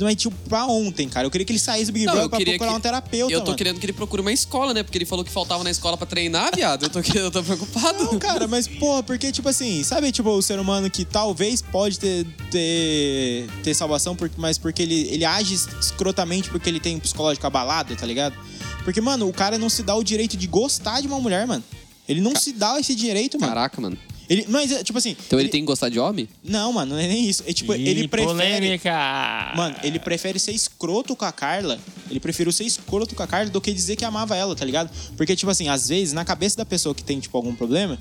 Mas, 0.00 0.16
tipo, 0.16 0.34
pra 0.48 0.66
ontem, 0.66 1.08
cara. 1.08 1.24
Eu 1.24 1.30
queria 1.30 1.44
que 1.44 1.52
ele 1.52 1.58
saísse 1.60 1.86
do 1.86 1.92
Big 1.94 2.04
Não, 2.04 2.14
Brother 2.14 2.30
pra 2.30 2.40
procurar 2.40 2.70
que- 2.72 2.76
um 2.76 2.80
terapeuta, 2.80 3.32
Eu 3.32 3.40
tô 3.40 3.46
mano. 3.46 3.56
querendo 3.56 3.78
que 3.78 3.86
ele 3.86 3.92
procure 3.92 4.22
uma 4.22 4.32
escola, 4.32 4.74
né? 4.74 4.82
Porque 4.82 4.98
ele 4.98 5.04
falou 5.04 5.24
que 5.24 5.30
faltava 5.30 5.62
na 5.62 5.70
escola 5.70 5.96
pra 5.96 6.04
treinar, 6.04 6.50
viado. 6.52 6.82
Eu 6.84 6.90
tô, 6.90 6.98
eu 7.14 7.30
tô 7.30 7.44
preocupado. 7.44 8.02
Não, 8.06 8.18
cara, 8.18 8.48
mas 8.48 8.66
porra, 8.66 9.04
porque, 9.04 9.30
tipo 9.30 9.48
assim, 9.48 9.84
sabe, 9.84 10.10
tipo, 10.10 10.30
o 10.30 10.42
ser 10.42 10.58
humano 10.58 10.90
que 10.90 11.04
talvez 11.04 11.62
pode 11.62 11.96
ter, 12.00 12.26
ter, 12.50 13.48
ter 13.62 13.74
salvação, 13.74 14.16
mas 14.36 14.58
porque 14.58 14.82
ele, 14.82 15.08
ele 15.12 15.24
age 15.24 15.54
escrotamente 15.80 16.50
porque 16.50 16.68
ele 16.68 16.80
tem 16.80 16.96
um 16.96 17.00
psicológico 17.00 17.46
abalado, 17.46 17.94
tá 17.94 18.04
ligado? 18.04 18.34
Porque, 18.82 19.00
mano, 19.00 19.28
o 19.28 19.32
cara 19.32 19.58
não 19.58 19.68
se 19.68 19.84
dá 19.84 19.94
o 19.94 20.02
direito 20.02 20.36
de 20.36 20.48
gostar 20.48 21.00
de 21.00 21.06
uma 21.06 21.20
mulher, 21.20 21.46
mano. 21.46 21.62
Ele 22.10 22.20
não 22.20 22.34
se 22.34 22.52
dá 22.52 22.78
esse 22.80 22.92
direito, 22.92 23.38
mano. 23.38 23.52
Caraca, 23.52 23.80
mano. 23.80 23.96
Ele, 24.28 24.46
mas, 24.48 24.72
é, 24.72 24.82
tipo 24.82 24.98
assim. 24.98 25.16
Então 25.26 25.38
ele, 25.38 25.48
tem 25.48 25.60
que 25.60 25.66
gostar 25.66 25.88
de 25.88 25.98
homem? 25.98 26.28
Não, 26.42 26.72
mano, 26.72 26.94
não 26.94 27.00
é 27.00 27.06
nem 27.06 27.28
isso. 27.28 27.44
É, 27.46 27.52
tipo, 27.52 27.72
Ih, 27.72 27.88
ele 27.88 28.08
prefere. 28.08 28.32
Polêmica! 28.32 29.52
Mano, 29.56 29.76
ele 29.82 29.98
prefere 30.00 30.38
ser 30.38 30.50
escroto 30.50 31.14
com 31.14 31.24
a 31.24 31.30
Carla. 31.30 31.78
Ele 32.10 32.18
preferiu 32.18 32.52
ser 32.52 32.64
escroto 32.64 33.14
com 33.14 33.22
a 33.22 33.28
Carla 33.28 33.48
do 33.50 33.60
que 33.60 33.72
dizer 33.72 33.94
que 33.94 34.04
amava 34.04 34.36
ela, 34.36 34.56
tá 34.56 34.64
ligado? 34.64 34.90
Porque, 35.16 35.36
tipo 35.36 35.50
assim, 35.50 35.68
às 35.68 35.88
vezes, 35.88 36.12
na 36.12 36.24
cabeça 36.24 36.56
da 36.56 36.64
pessoa 36.64 36.94
que 36.94 37.04
tem, 37.04 37.20
tipo, 37.20 37.36
algum 37.36 37.54
problema, 37.54 37.96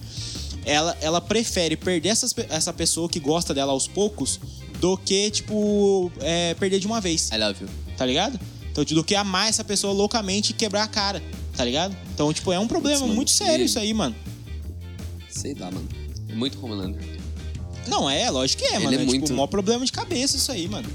ela, 0.66 0.97
ela 1.01 1.22
prefere 1.22 1.76
perder 1.76 2.10
essas, 2.10 2.34
essa 2.49 2.74
pessoa 2.74 3.07
que 3.07 3.20
gosta 3.20 3.53
dela 3.53 3.72
aos 3.72 3.88
poucos 3.88 4.39
do 4.80 4.97
que, 4.97 5.30
tipo, 5.30 6.12
é, 6.20 6.55
perder 6.55 6.80
de 6.80 6.88
uma 6.88 6.99
vez, 6.99 7.30
I 7.32 7.38
love 7.38 7.64
you. 7.64 7.70
tá 7.97 8.05
ligado? 8.05 8.39
Então, 8.72 8.84
do 8.84 9.03
que 9.03 9.16
amar 9.16 9.49
essa 9.49 9.64
pessoa 9.64 9.93
loucamente 9.93 10.51
e 10.51 10.53
quebrar 10.53 10.84
a 10.84 10.88
cara, 10.88 11.22
tá 11.60 11.66
ligado? 11.66 11.93
Então, 12.14 12.32
tipo, 12.32 12.53
é 12.53 12.57
um 12.60 12.70
problema 12.70 13.01
Mano, 13.01 13.14
muito 13.14 13.32
sério 13.32 13.66
isso 13.66 13.78
aí, 13.78 13.93
mano. 13.93 14.16
Sei 15.28 15.53
lá, 15.55 15.70
mano. 15.70 15.86
É 16.30 16.34
muito 16.34 16.57
Homelander. 16.66 17.01
Não, 17.86 18.10
é, 18.10 18.30
lógico 18.32 18.62
que 18.64 18.68
é, 18.70 18.76
Ele 18.78 18.86
mano. 18.86 18.97
é 18.97 19.01
É, 19.01 19.05
muito- 19.05 19.24
tipo, 19.24 19.34
o 19.34 19.36
maior 19.36 19.47
problema 19.47 19.84
de 19.86 19.91
cabeça 19.91 20.38
isso 20.38 20.49
aí, 20.53 20.70
mano. 20.70 20.88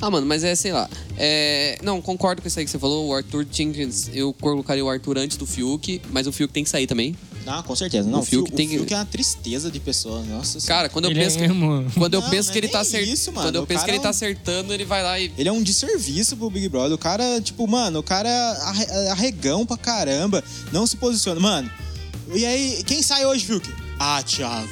Ah, 0.00 0.10
mano, 0.10 0.26
mas 0.26 0.42
é, 0.44 0.54
sei 0.54 0.72
lá. 0.72 0.88
É... 1.18 1.78
Não, 1.82 2.00
concordo 2.00 2.40
com 2.40 2.48
isso 2.48 2.58
aí 2.58 2.64
que 2.64 2.70
você 2.70 2.78
falou. 2.78 3.08
O 3.08 3.14
Arthur 3.14 3.44
que... 3.44 3.88
Eu 4.14 4.32
colocaria 4.32 4.84
o 4.84 4.88
Arthur 4.88 5.18
antes 5.18 5.36
do 5.36 5.44
Fiuk, 5.46 6.00
mas 6.10 6.26
o 6.26 6.32
Fiuk 6.32 6.52
tem 6.52 6.64
que 6.64 6.70
sair 6.70 6.86
também. 6.86 7.14
Ah, 7.46 7.62
com 7.62 7.74
certeza. 7.76 8.08
Não, 8.08 8.20
O 8.20 8.22
Fiuk 8.22 8.48
Fiuk, 8.50 8.56
tem- 8.56 8.66
o 8.68 8.78
Fiuk 8.80 8.92
é 8.94 8.96
uma 8.96 9.04
tristeza 9.04 9.70
de 9.70 9.78
pessoa, 9.80 10.22
nossa 10.22 10.58
senhora. 10.60 10.82
Cara, 10.82 10.88
quando 10.88 11.06
eu 11.06 11.10
Ele 11.10 11.20
penso 11.20 11.36
que... 11.36 11.42
é 11.44 11.46
emo. 11.46 11.86
Quando 11.96 12.14
eu 12.14 12.20
Não, 12.22 12.30
penso 12.30 12.48
não 12.48 12.52
que 12.52 12.58
é 12.58 12.60
ele 12.60 12.68
tá 12.68 12.80
acertando. 12.80 13.32
Quando 13.42 13.54
eu 13.56 13.62
O 13.62 13.66
penso 13.66 13.84
que 13.84 13.90
ele 13.90 13.98
tá 13.98 14.04
é 14.04 14.06
um- 14.06 14.10
acertando, 14.10 14.72
ele 14.72 14.84
vai 14.84 15.02
lá 15.02 15.18
e. 15.18 15.32
Ele 15.36 15.48
é 15.48 15.52
um 15.52 15.62
desserviço 15.62 16.36
pro 16.36 16.48
Big 16.50 16.68
Brother. 16.68 16.92
O 16.94 16.98
cara, 16.98 17.40
tipo, 17.40 17.66
mano, 17.66 17.98
o 17.98 18.02
cara 18.02 18.28
é 18.28 18.62
arre- 18.62 19.08
arregão 19.10 19.66
pra 19.66 19.76
caramba. 19.76 20.42
Não 20.72 20.86
se 20.86 20.96
posiciona. 20.96 21.40
Mano, 21.40 21.70
e 22.34 22.44
aí, 22.46 22.82
quem 22.86 23.02
sai 23.02 23.24
hoje, 23.26 23.44
Fiuk? 23.44 23.68
Ah, 23.98 24.22
Thiago. 24.22 24.68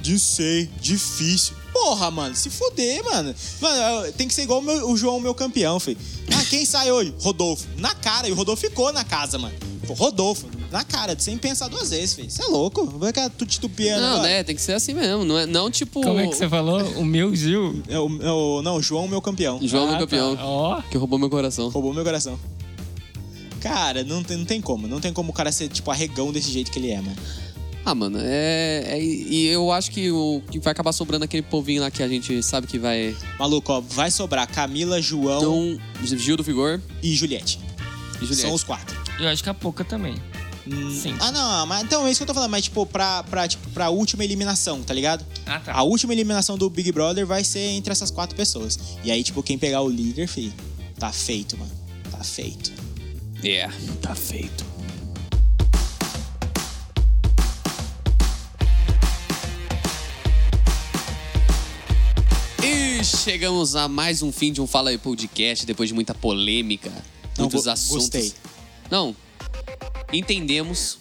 De 0.00 0.18
sei, 0.18 0.68
difícil. 0.80 1.54
Porra, 1.72 2.10
mano, 2.10 2.34
se 2.36 2.50
fuder, 2.50 3.02
mano. 3.04 3.34
Mano, 3.60 4.12
tem 4.12 4.28
que 4.28 4.34
ser 4.34 4.42
igual 4.42 4.60
o, 4.60 4.62
meu- 4.62 4.90
o 4.90 4.96
João, 4.96 5.18
meu 5.20 5.34
campeão, 5.34 5.80
filho. 5.80 5.98
Ah, 6.32 6.44
quem 6.50 6.64
sai 6.64 6.92
hoje? 6.92 7.14
Rodolfo. 7.20 7.66
Na 7.78 7.94
cara, 7.94 8.28
e 8.28 8.32
o 8.32 8.34
Rodolfo 8.34 8.60
ficou 8.62 8.92
na 8.92 9.04
casa, 9.04 9.38
mano. 9.38 9.54
Pô, 9.86 9.94
Rodolfo, 9.94 10.46
na 10.70 10.84
cara, 10.84 11.16
sem 11.18 11.36
pensar 11.36 11.66
duas 11.68 11.90
vezes, 11.90 12.14
filho. 12.14 12.30
Você 12.30 12.42
é 12.42 12.46
louco? 12.46 12.86
Vai 12.98 13.08
ficar 13.08 13.28
tu 13.30 13.44
titupiando 13.44 14.00
Não, 14.00 14.22
né? 14.22 14.44
Tem 14.44 14.54
que 14.54 14.62
ser 14.62 14.74
assim 14.74 14.94
mesmo. 14.94 15.24
Não, 15.24 15.38
é, 15.38 15.46
não 15.46 15.70
tipo. 15.70 16.00
Como 16.02 16.20
é 16.20 16.26
que 16.28 16.36
você 16.36 16.48
falou? 16.48 16.80
O 16.98 17.04
meu 17.04 17.34
Gil? 17.34 17.82
É 17.88 17.98
o, 17.98 18.22
é 18.22 18.30
o- 18.30 18.62
não, 18.62 18.76
o 18.76 18.82
João, 18.82 19.08
meu 19.08 19.20
campeão. 19.20 19.58
João, 19.62 19.86
meu 19.86 19.96
Ah, 19.96 19.98
campeão. 19.98 20.36
tá. 20.36 20.44
Ó. 20.46 20.82
Que 20.82 20.96
roubou 20.98 21.18
meu 21.18 21.28
coração. 21.30 21.68
Roubou 21.68 21.92
meu 21.92 22.04
coração. 22.04 22.38
Cara, 23.60 24.02
não 24.04 24.22
tem, 24.22 24.36
não 24.36 24.44
tem 24.44 24.60
como. 24.60 24.86
Não 24.88 25.00
tem 25.00 25.12
como 25.12 25.30
o 25.30 25.32
cara 25.32 25.52
ser, 25.52 25.68
tipo, 25.68 25.90
arregão 25.90 26.32
desse 26.32 26.50
jeito 26.50 26.70
que 26.70 26.78
ele 26.78 26.90
é, 26.90 27.00
mano. 27.00 27.16
Ah, 27.84 27.94
mano, 27.94 28.18
é, 28.20 28.84
é- 28.86 29.02
E 29.02 29.46
eu 29.46 29.72
acho 29.72 29.90
que 29.90 30.10
o 30.10 30.40
que 30.50 30.58
vai 30.60 30.70
acabar 30.72 30.92
sobrando 30.92 31.24
aquele 31.24 31.42
povinho 31.42 31.82
lá 31.82 31.90
que 31.90 32.02
a 32.02 32.08
gente 32.08 32.40
sabe 32.42 32.66
que 32.66 32.78
vai. 32.78 33.16
Maluco, 33.38 33.72
ó, 33.72 33.80
vai 33.80 34.10
sobrar 34.10 34.46
Camila, 34.48 35.02
João 35.02 35.76
Então, 35.98 36.16
Gil 36.18 36.36
do 36.36 36.42
Vigor 36.44 36.80
e 37.02 37.14
Juliette. 37.14 37.58
e 38.16 38.24
Juliette. 38.26 38.42
São 38.42 38.52
os 38.54 38.62
quatro. 38.62 38.96
Eu 39.18 39.28
acho 39.28 39.42
que 39.42 39.48
a 39.50 39.54
pouca 39.54 39.84
também. 39.84 40.14
Hum, 40.64 40.90
Sim. 40.96 41.16
Ah, 41.18 41.32
não, 41.32 41.66
mas 41.66 41.82
então 41.82 42.06
é 42.06 42.10
isso 42.12 42.18
que 42.20 42.22
eu 42.22 42.26
tô 42.28 42.34
falando, 42.34 42.50
mas 42.52 42.62
tipo, 42.62 42.86
pra, 42.86 43.24
pra, 43.24 43.48
tipo, 43.48 43.68
pra 43.70 43.90
última 43.90 44.22
eliminação, 44.22 44.80
tá 44.80 44.94
ligado? 44.94 45.24
Ah, 45.44 45.58
tá. 45.58 45.72
A 45.72 45.82
última 45.82 46.12
eliminação 46.12 46.56
do 46.56 46.70
Big 46.70 46.92
Brother 46.92 47.26
vai 47.26 47.42
ser 47.42 47.66
entre 47.70 47.90
essas 47.90 48.12
quatro 48.12 48.36
pessoas. 48.36 48.78
E 49.02 49.10
aí, 49.10 49.24
tipo, 49.24 49.42
quem 49.42 49.58
pegar 49.58 49.82
o 49.82 49.88
líder, 49.88 50.28
filho, 50.28 50.52
tá 51.00 51.10
feito, 51.10 51.58
mano. 51.58 51.72
Tá 52.12 52.22
feito. 52.22 52.72
Yeah, 53.42 53.74
tá 54.00 54.14
feito. 54.14 54.64
E 63.02 63.04
chegamos 63.04 63.74
a 63.74 63.88
mais 63.88 64.22
um 64.22 64.30
fim 64.30 64.52
de 64.52 64.60
um 64.60 64.66
Fala 64.66 64.90
aí 64.90 64.96
Podcast, 64.98 65.66
depois 65.66 65.88
de 65.88 65.94
muita 65.94 66.14
polêmica, 66.14 66.88
Não, 67.36 67.46
muitos 67.46 67.64
go- 67.64 67.70
assuntos. 67.70 67.96
gostei. 68.04 68.32
Não, 68.88 69.16
entendemos. 70.12 70.98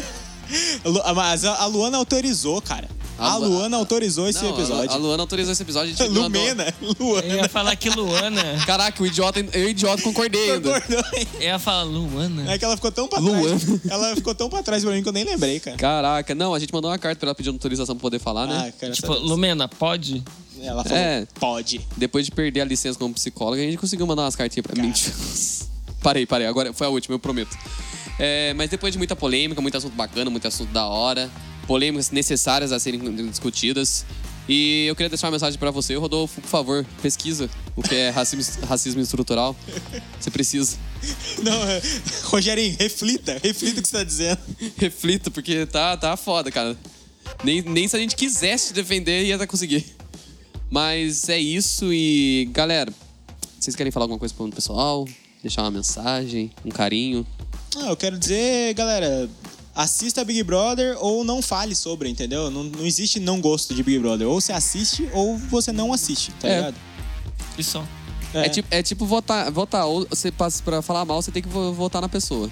Lu- 0.84 1.02
Mas 1.14 1.44
a 1.44 1.54
a 1.56 1.66
Luana 1.66 1.98
autorizou, 1.98 2.62
cara. 2.62 2.88
A 3.18 3.32
A 3.32 3.36
Lu- 3.36 3.48
Luana 3.48 3.76
autorizou 3.76 4.26
esse 4.28 4.40
Não, 4.40 4.48
a 4.48 4.52
Lu- 4.52 4.58
episódio. 4.58 4.90
A 4.90 4.96
Luana 4.96 5.22
autorizou 5.22 5.52
esse 5.52 5.62
episódio. 5.62 5.92
A 5.92 5.96
gente 5.96 6.08
mandou- 6.18 6.40
Lumena, 6.40 6.74
Eu 6.80 6.94
Luana. 6.98 7.34
ia 7.34 7.48
falar 7.48 7.76
que 7.76 7.90
Luana. 7.90 8.42
Caraca, 8.64 9.02
o 9.02 9.06
idiota, 9.06 9.40
eu 9.52 9.68
idiota 9.68 10.00
concordei 10.02 10.52
ainda. 10.52 10.80
Concordou, 10.80 11.04
hein? 11.18 11.28
Eu 11.34 11.42
ia 11.42 11.58
falar 11.58 11.82
Luana. 11.82 12.50
É 12.54 12.56
que 12.58 12.64
ela 12.64 12.76
ficou 12.76 12.90
tão 12.92 13.06
pra 13.06 13.18
Luana. 13.18 13.58
trás. 13.58 13.80
Ela 13.90 14.14
ficou 14.16 14.34
tão 14.34 14.48
pra 14.48 14.62
trás 14.62 14.82
pra 14.82 14.92
mim 14.94 15.02
que 15.02 15.08
eu 15.08 15.12
nem 15.12 15.24
lembrei, 15.24 15.60
cara. 15.60 15.76
Caraca, 15.76 16.34
não, 16.34 16.54
a 16.54 16.58
gente 16.58 16.72
mandou 16.72 16.90
uma 16.90 16.98
carta 16.98 17.18
pra 17.18 17.26
ela 17.28 17.34
pedir 17.34 17.50
autorização 17.50 17.94
pra 17.96 18.02
poder 18.02 18.18
falar, 18.20 18.46
né? 18.46 18.68
Ah, 18.68 18.72
cara, 18.80 18.92
Tipo, 18.94 19.12
Lumena, 19.14 19.66
pode? 19.68 20.22
Ela 20.62 20.82
falou, 20.82 20.98
É. 20.98 21.26
pode. 21.38 21.80
Depois 21.96 22.24
de 22.24 22.32
perder 22.32 22.60
a 22.60 22.64
licença 22.64 22.98
como 22.98 23.14
psicóloga, 23.14 23.62
a 23.62 23.64
gente 23.64 23.78
conseguiu 23.78 24.06
mandar 24.06 24.22
umas 24.22 24.36
cartinhas 24.36 24.66
pra 24.66 24.80
mim. 24.80 24.92
parei, 26.02 26.26
parei. 26.26 26.46
Agora 26.46 26.72
foi 26.72 26.86
a 26.86 26.90
última, 26.90 27.14
eu 27.14 27.18
prometo. 27.18 27.56
É, 28.18 28.52
mas 28.54 28.68
depois 28.70 28.92
de 28.92 28.98
muita 28.98 29.14
polêmica, 29.14 29.60
muito 29.60 29.76
assunto 29.76 29.94
bacana, 29.94 30.30
muito 30.30 30.46
assunto 30.46 30.72
da 30.72 30.86
hora, 30.86 31.30
polêmicas 31.66 32.10
necessárias 32.10 32.72
a 32.72 32.80
serem 32.80 33.00
discutidas. 33.28 34.04
E 34.48 34.86
eu 34.86 34.96
queria 34.96 35.10
deixar 35.10 35.26
uma 35.26 35.32
mensagem 35.32 35.58
pra 35.58 35.70
você, 35.70 35.94
Rodolfo, 35.94 36.40
por 36.40 36.48
favor, 36.48 36.86
pesquisa 37.02 37.50
o 37.76 37.82
que 37.82 37.94
é 37.94 38.08
racismo, 38.08 38.66
racismo 38.66 39.00
estrutural. 39.00 39.54
Você 40.18 40.30
precisa. 40.30 40.78
Não, 41.44 41.62
é... 41.64 41.82
Rogerinho, 42.24 42.74
reflita. 42.78 43.38
Reflita 43.42 43.80
o 43.80 43.82
que 43.82 43.88
você 43.88 43.98
tá 43.98 44.04
dizendo. 44.04 44.38
Reflita, 44.78 45.30
porque 45.30 45.66
tá, 45.66 45.96
tá 45.96 46.16
foda, 46.16 46.50
cara. 46.50 46.76
Nem, 47.44 47.60
nem 47.60 47.86
se 47.86 47.94
a 47.94 47.98
gente 47.98 48.16
quisesse 48.16 48.72
defender, 48.72 49.26
ia 49.26 49.46
conseguir. 49.46 49.84
Mas 50.70 51.28
é 51.28 51.38
isso 51.38 51.92
e, 51.92 52.48
galera, 52.52 52.92
vocês 53.58 53.74
querem 53.74 53.90
falar 53.90 54.04
alguma 54.04 54.18
coisa 54.18 54.34
pro 54.34 54.48
pessoal? 54.50 55.06
Deixar 55.42 55.62
uma 55.62 55.70
mensagem, 55.70 56.50
um 56.64 56.70
carinho? 56.70 57.26
Ah, 57.76 57.88
eu 57.90 57.96
quero 57.96 58.18
dizer, 58.18 58.74
galera, 58.74 59.28
assista 59.74 60.24
Big 60.24 60.42
Brother 60.42 60.96
ou 61.00 61.24
não 61.24 61.40
fale 61.40 61.74
sobre, 61.74 62.08
entendeu? 62.08 62.50
Não, 62.50 62.64
não 62.64 62.84
existe 62.84 63.18
não 63.20 63.40
gosto 63.40 63.74
de 63.74 63.82
Big 63.82 63.98
Brother. 63.98 64.28
Ou 64.28 64.40
você 64.40 64.52
assiste 64.52 65.08
ou 65.12 65.36
você 65.38 65.72
não 65.72 65.92
assiste, 65.92 66.32
tá 66.40 66.48
É. 66.48 66.56
ligado? 66.56 66.76
E 67.56 67.62
só. 67.62 67.84
É, 68.34 68.46
tipo, 68.48 68.68
é 68.70 68.82
tipo 68.82 69.06
votar, 69.06 69.50
votar. 69.50 69.86
Ou 69.86 70.06
você 70.10 70.30
passa 70.30 70.62
pra 70.62 70.82
falar 70.82 71.04
mal, 71.06 71.22
você 71.22 71.30
tem 71.30 71.42
que 71.42 71.48
vo- 71.48 71.72
votar 71.72 72.02
na 72.02 72.08
pessoa. 72.10 72.50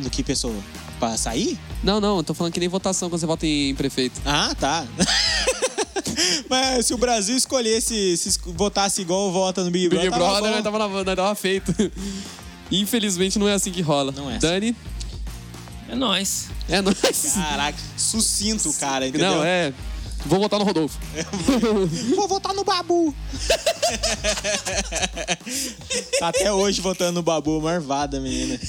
Do 0.00 0.08
que 0.10 0.22
pessoa? 0.22 0.54
Pra 1.00 1.16
sair? 1.16 1.58
Não, 1.82 2.00
não, 2.00 2.18
eu 2.18 2.22
tô 2.22 2.32
falando 2.34 2.52
que 2.52 2.60
nem 2.60 2.68
votação 2.68 3.08
quando 3.10 3.18
você 3.20 3.26
vota 3.26 3.44
em 3.46 3.74
prefeito. 3.74 4.20
Ah, 4.24 4.54
tá. 4.54 4.86
Mas 6.48 6.86
se 6.86 6.94
o 6.94 6.98
Brasil 6.98 7.36
escolhesse, 7.36 8.16
se 8.16 8.38
votasse 8.46 9.02
igual 9.02 9.30
vota 9.32 9.62
no 9.64 9.70
Big 9.70 9.88
Brother, 9.88 10.10
Big 10.10 10.18
tava 10.18 10.30
Brother, 10.32 10.50
nós 10.54 10.62
tava, 10.64 10.78
na- 10.78 11.04
nós 11.04 11.16
tava 11.16 11.34
feito. 11.34 11.74
Infelizmente 12.70 13.38
não 13.38 13.48
é 13.48 13.54
assim 13.54 13.70
que 13.72 13.80
rola. 13.82 14.12
Não 14.12 14.30
é 14.30 14.36
assim. 14.36 14.46
Dani, 14.46 14.76
É 15.88 15.94
nóis. 15.94 16.46
é 16.68 16.80
nóis. 16.82 17.32
Caraca, 17.34 17.78
sucinto, 17.96 18.72
cara, 18.74 19.06
entendeu? 19.08 19.30
Não, 19.36 19.44
é. 19.44 19.72
Vou 20.26 20.40
votar 20.40 20.58
no 20.58 20.64
Rodolfo. 20.64 20.98
Vou 22.16 22.26
votar 22.28 22.52
no 22.52 22.64
Babu. 22.64 23.14
tá 26.18 26.28
até 26.28 26.52
hoje 26.52 26.80
votando 26.80 27.12
no 27.12 27.22
Babu, 27.22 27.60
marvada, 27.62 28.18
menina. 28.20 28.58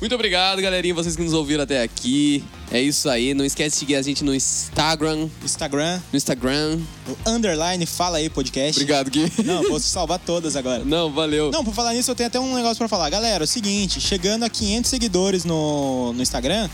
Muito 0.00 0.14
obrigado, 0.14 0.60
galerinha, 0.60 0.92
vocês 0.94 1.16
que 1.16 1.22
nos 1.22 1.32
ouviram 1.32 1.62
até 1.64 1.82
aqui. 1.82 2.44
É 2.70 2.80
isso 2.80 3.08
aí. 3.08 3.32
Não 3.32 3.44
esquece 3.44 3.70
de 3.70 3.76
seguir 3.78 3.96
a 3.96 4.02
gente 4.02 4.22
no 4.22 4.34
Instagram. 4.34 5.28
Instagram, 5.42 6.00
No 6.12 6.16
Instagram. 6.16 6.78
no 7.06 7.16
underline, 7.32 7.86
fala 7.86 8.18
aí 8.18 8.28
podcast. 8.28 8.78
Obrigado, 8.78 9.10
Gui. 9.10 9.32
Não, 9.44 9.62
vou 9.62 9.80
salvar 9.80 10.18
todas 10.18 10.56
agora. 10.56 10.82
Não, 10.84 11.10
valeu. 11.10 11.50
Não, 11.50 11.64
por 11.64 11.72
falar 11.74 11.94
nisso, 11.94 12.10
eu 12.10 12.14
tenho 12.14 12.26
até 12.26 12.38
um 12.38 12.54
negócio 12.54 12.76
pra 12.76 12.88
falar. 12.88 13.08
Galera, 13.08 13.44
é 13.44 13.46
o 13.46 13.48
seguinte, 13.48 14.00
chegando 14.00 14.42
a 14.44 14.50
500 14.50 14.90
seguidores 14.90 15.44
no, 15.44 16.12
no 16.12 16.20
Instagram, 16.22 16.68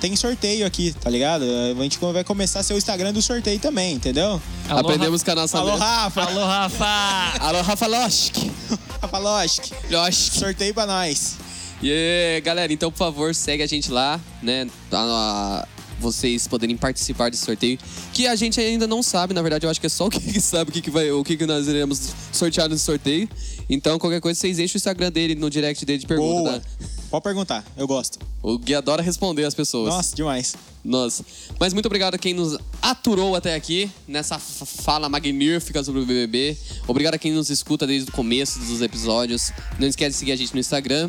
tem 0.00 0.14
sorteio 0.16 0.66
aqui, 0.66 0.92
tá 1.00 1.08
ligado? 1.08 1.44
A 1.78 1.82
gente 1.82 1.98
vai 1.98 2.24
começar 2.24 2.60
a 2.60 2.62
ser 2.62 2.74
o 2.74 2.76
Instagram 2.78 3.12
do 3.12 3.22
sorteio 3.22 3.58
também, 3.58 3.94
entendeu? 3.94 4.42
Alô, 4.68 4.80
Aprendemos 4.80 5.22
com 5.22 5.30
a 5.30 5.34
nossa. 5.36 5.58
Alô, 5.58 5.76
Rafa! 5.76 6.22
Alô, 6.22 6.44
Rafa! 6.44 7.38
Alô, 7.40 7.62
Rafa 7.62 7.86
Loschk. 7.86 8.50
Rafa 9.00 9.18
Loschk, 9.18 9.72
Loschk. 9.90 10.38
sorteio 10.38 10.74
pra 10.74 10.84
nós. 10.86 11.43
E 11.84 11.92
aí, 11.92 12.40
galera, 12.40 12.72
então, 12.72 12.90
por 12.90 12.96
favor, 12.96 13.34
segue 13.34 13.62
a 13.62 13.66
gente 13.66 13.90
lá, 13.92 14.18
né? 14.42 14.66
A- 14.90 15.68
vocês 16.00 16.48
poderem 16.48 16.76
participar 16.78 17.30
desse 17.30 17.44
sorteio. 17.44 17.78
Que 18.12 18.26
a 18.26 18.34
gente 18.34 18.58
ainda 18.58 18.86
não 18.86 19.02
sabe, 19.02 19.32
na 19.34 19.42
verdade, 19.42 19.66
eu 19.66 19.70
acho 19.70 19.78
que 19.80 19.86
é 19.86 19.90
só 19.90 20.06
o 20.06 20.10
que 20.10 20.40
sabe 20.40 20.70
o 20.70 20.72
que, 20.72 20.80
que 20.80 20.90
vai, 20.90 21.10
o 21.10 21.22
que, 21.22 21.36
que 21.36 21.44
nós 21.46 21.68
iremos 21.68 22.10
sortear 22.32 22.70
nesse 22.70 22.84
sorteio. 22.84 23.28
Então, 23.68 23.98
qualquer 23.98 24.20
coisa, 24.20 24.40
vocês 24.40 24.58
enchem 24.58 24.76
o 24.76 24.78
Instagram 24.78 25.12
dele, 25.12 25.34
no 25.34 25.50
direct 25.50 25.84
dele 25.84 25.98
de 25.98 26.06
pergunta. 26.06 26.50
Boa. 26.50 26.60
tá? 26.60 26.86
Pode 27.10 27.22
perguntar, 27.22 27.64
eu 27.76 27.86
gosto. 27.86 28.18
O 28.42 28.58
Gui 28.58 28.74
adora 28.74 29.02
responder 29.02 29.44
as 29.44 29.54
pessoas. 29.54 29.94
Nossa, 29.94 30.16
demais. 30.16 30.54
Nossa. 30.82 31.22
Mas 31.60 31.72
muito 31.74 31.86
obrigado 31.86 32.14
a 32.14 32.18
quem 32.18 32.32
nos 32.34 32.58
aturou 32.82 33.36
até 33.36 33.54
aqui 33.54 33.90
nessa 34.08 34.38
fala 34.38 35.08
magnífica 35.08 35.84
sobre 35.84 36.00
o 36.00 36.06
BBB. 36.06 36.56
Obrigado 36.88 37.14
a 37.14 37.18
quem 37.18 37.32
nos 37.32 37.50
escuta 37.50 37.86
desde 37.86 38.08
o 38.10 38.12
começo 38.12 38.58
dos 38.58 38.82
episódios. 38.82 39.52
Não 39.78 39.86
esquece 39.86 40.10
de 40.12 40.16
seguir 40.18 40.32
a 40.32 40.36
gente 40.36 40.52
no 40.54 40.60
Instagram. 40.60 41.08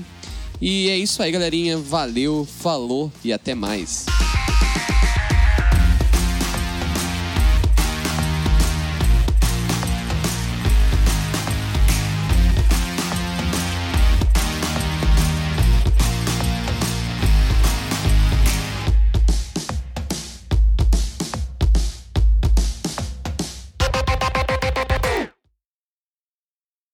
E 0.61 0.89
é 0.89 0.97
isso 0.97 1.21
aí, 1.21 1.31
galerinha. 1.31 1.77
Valeu, 1.77 2.45
falou 2.45 3.11
e 3.23 3.31
até 3.33 3.53
mais. 3.53 4.05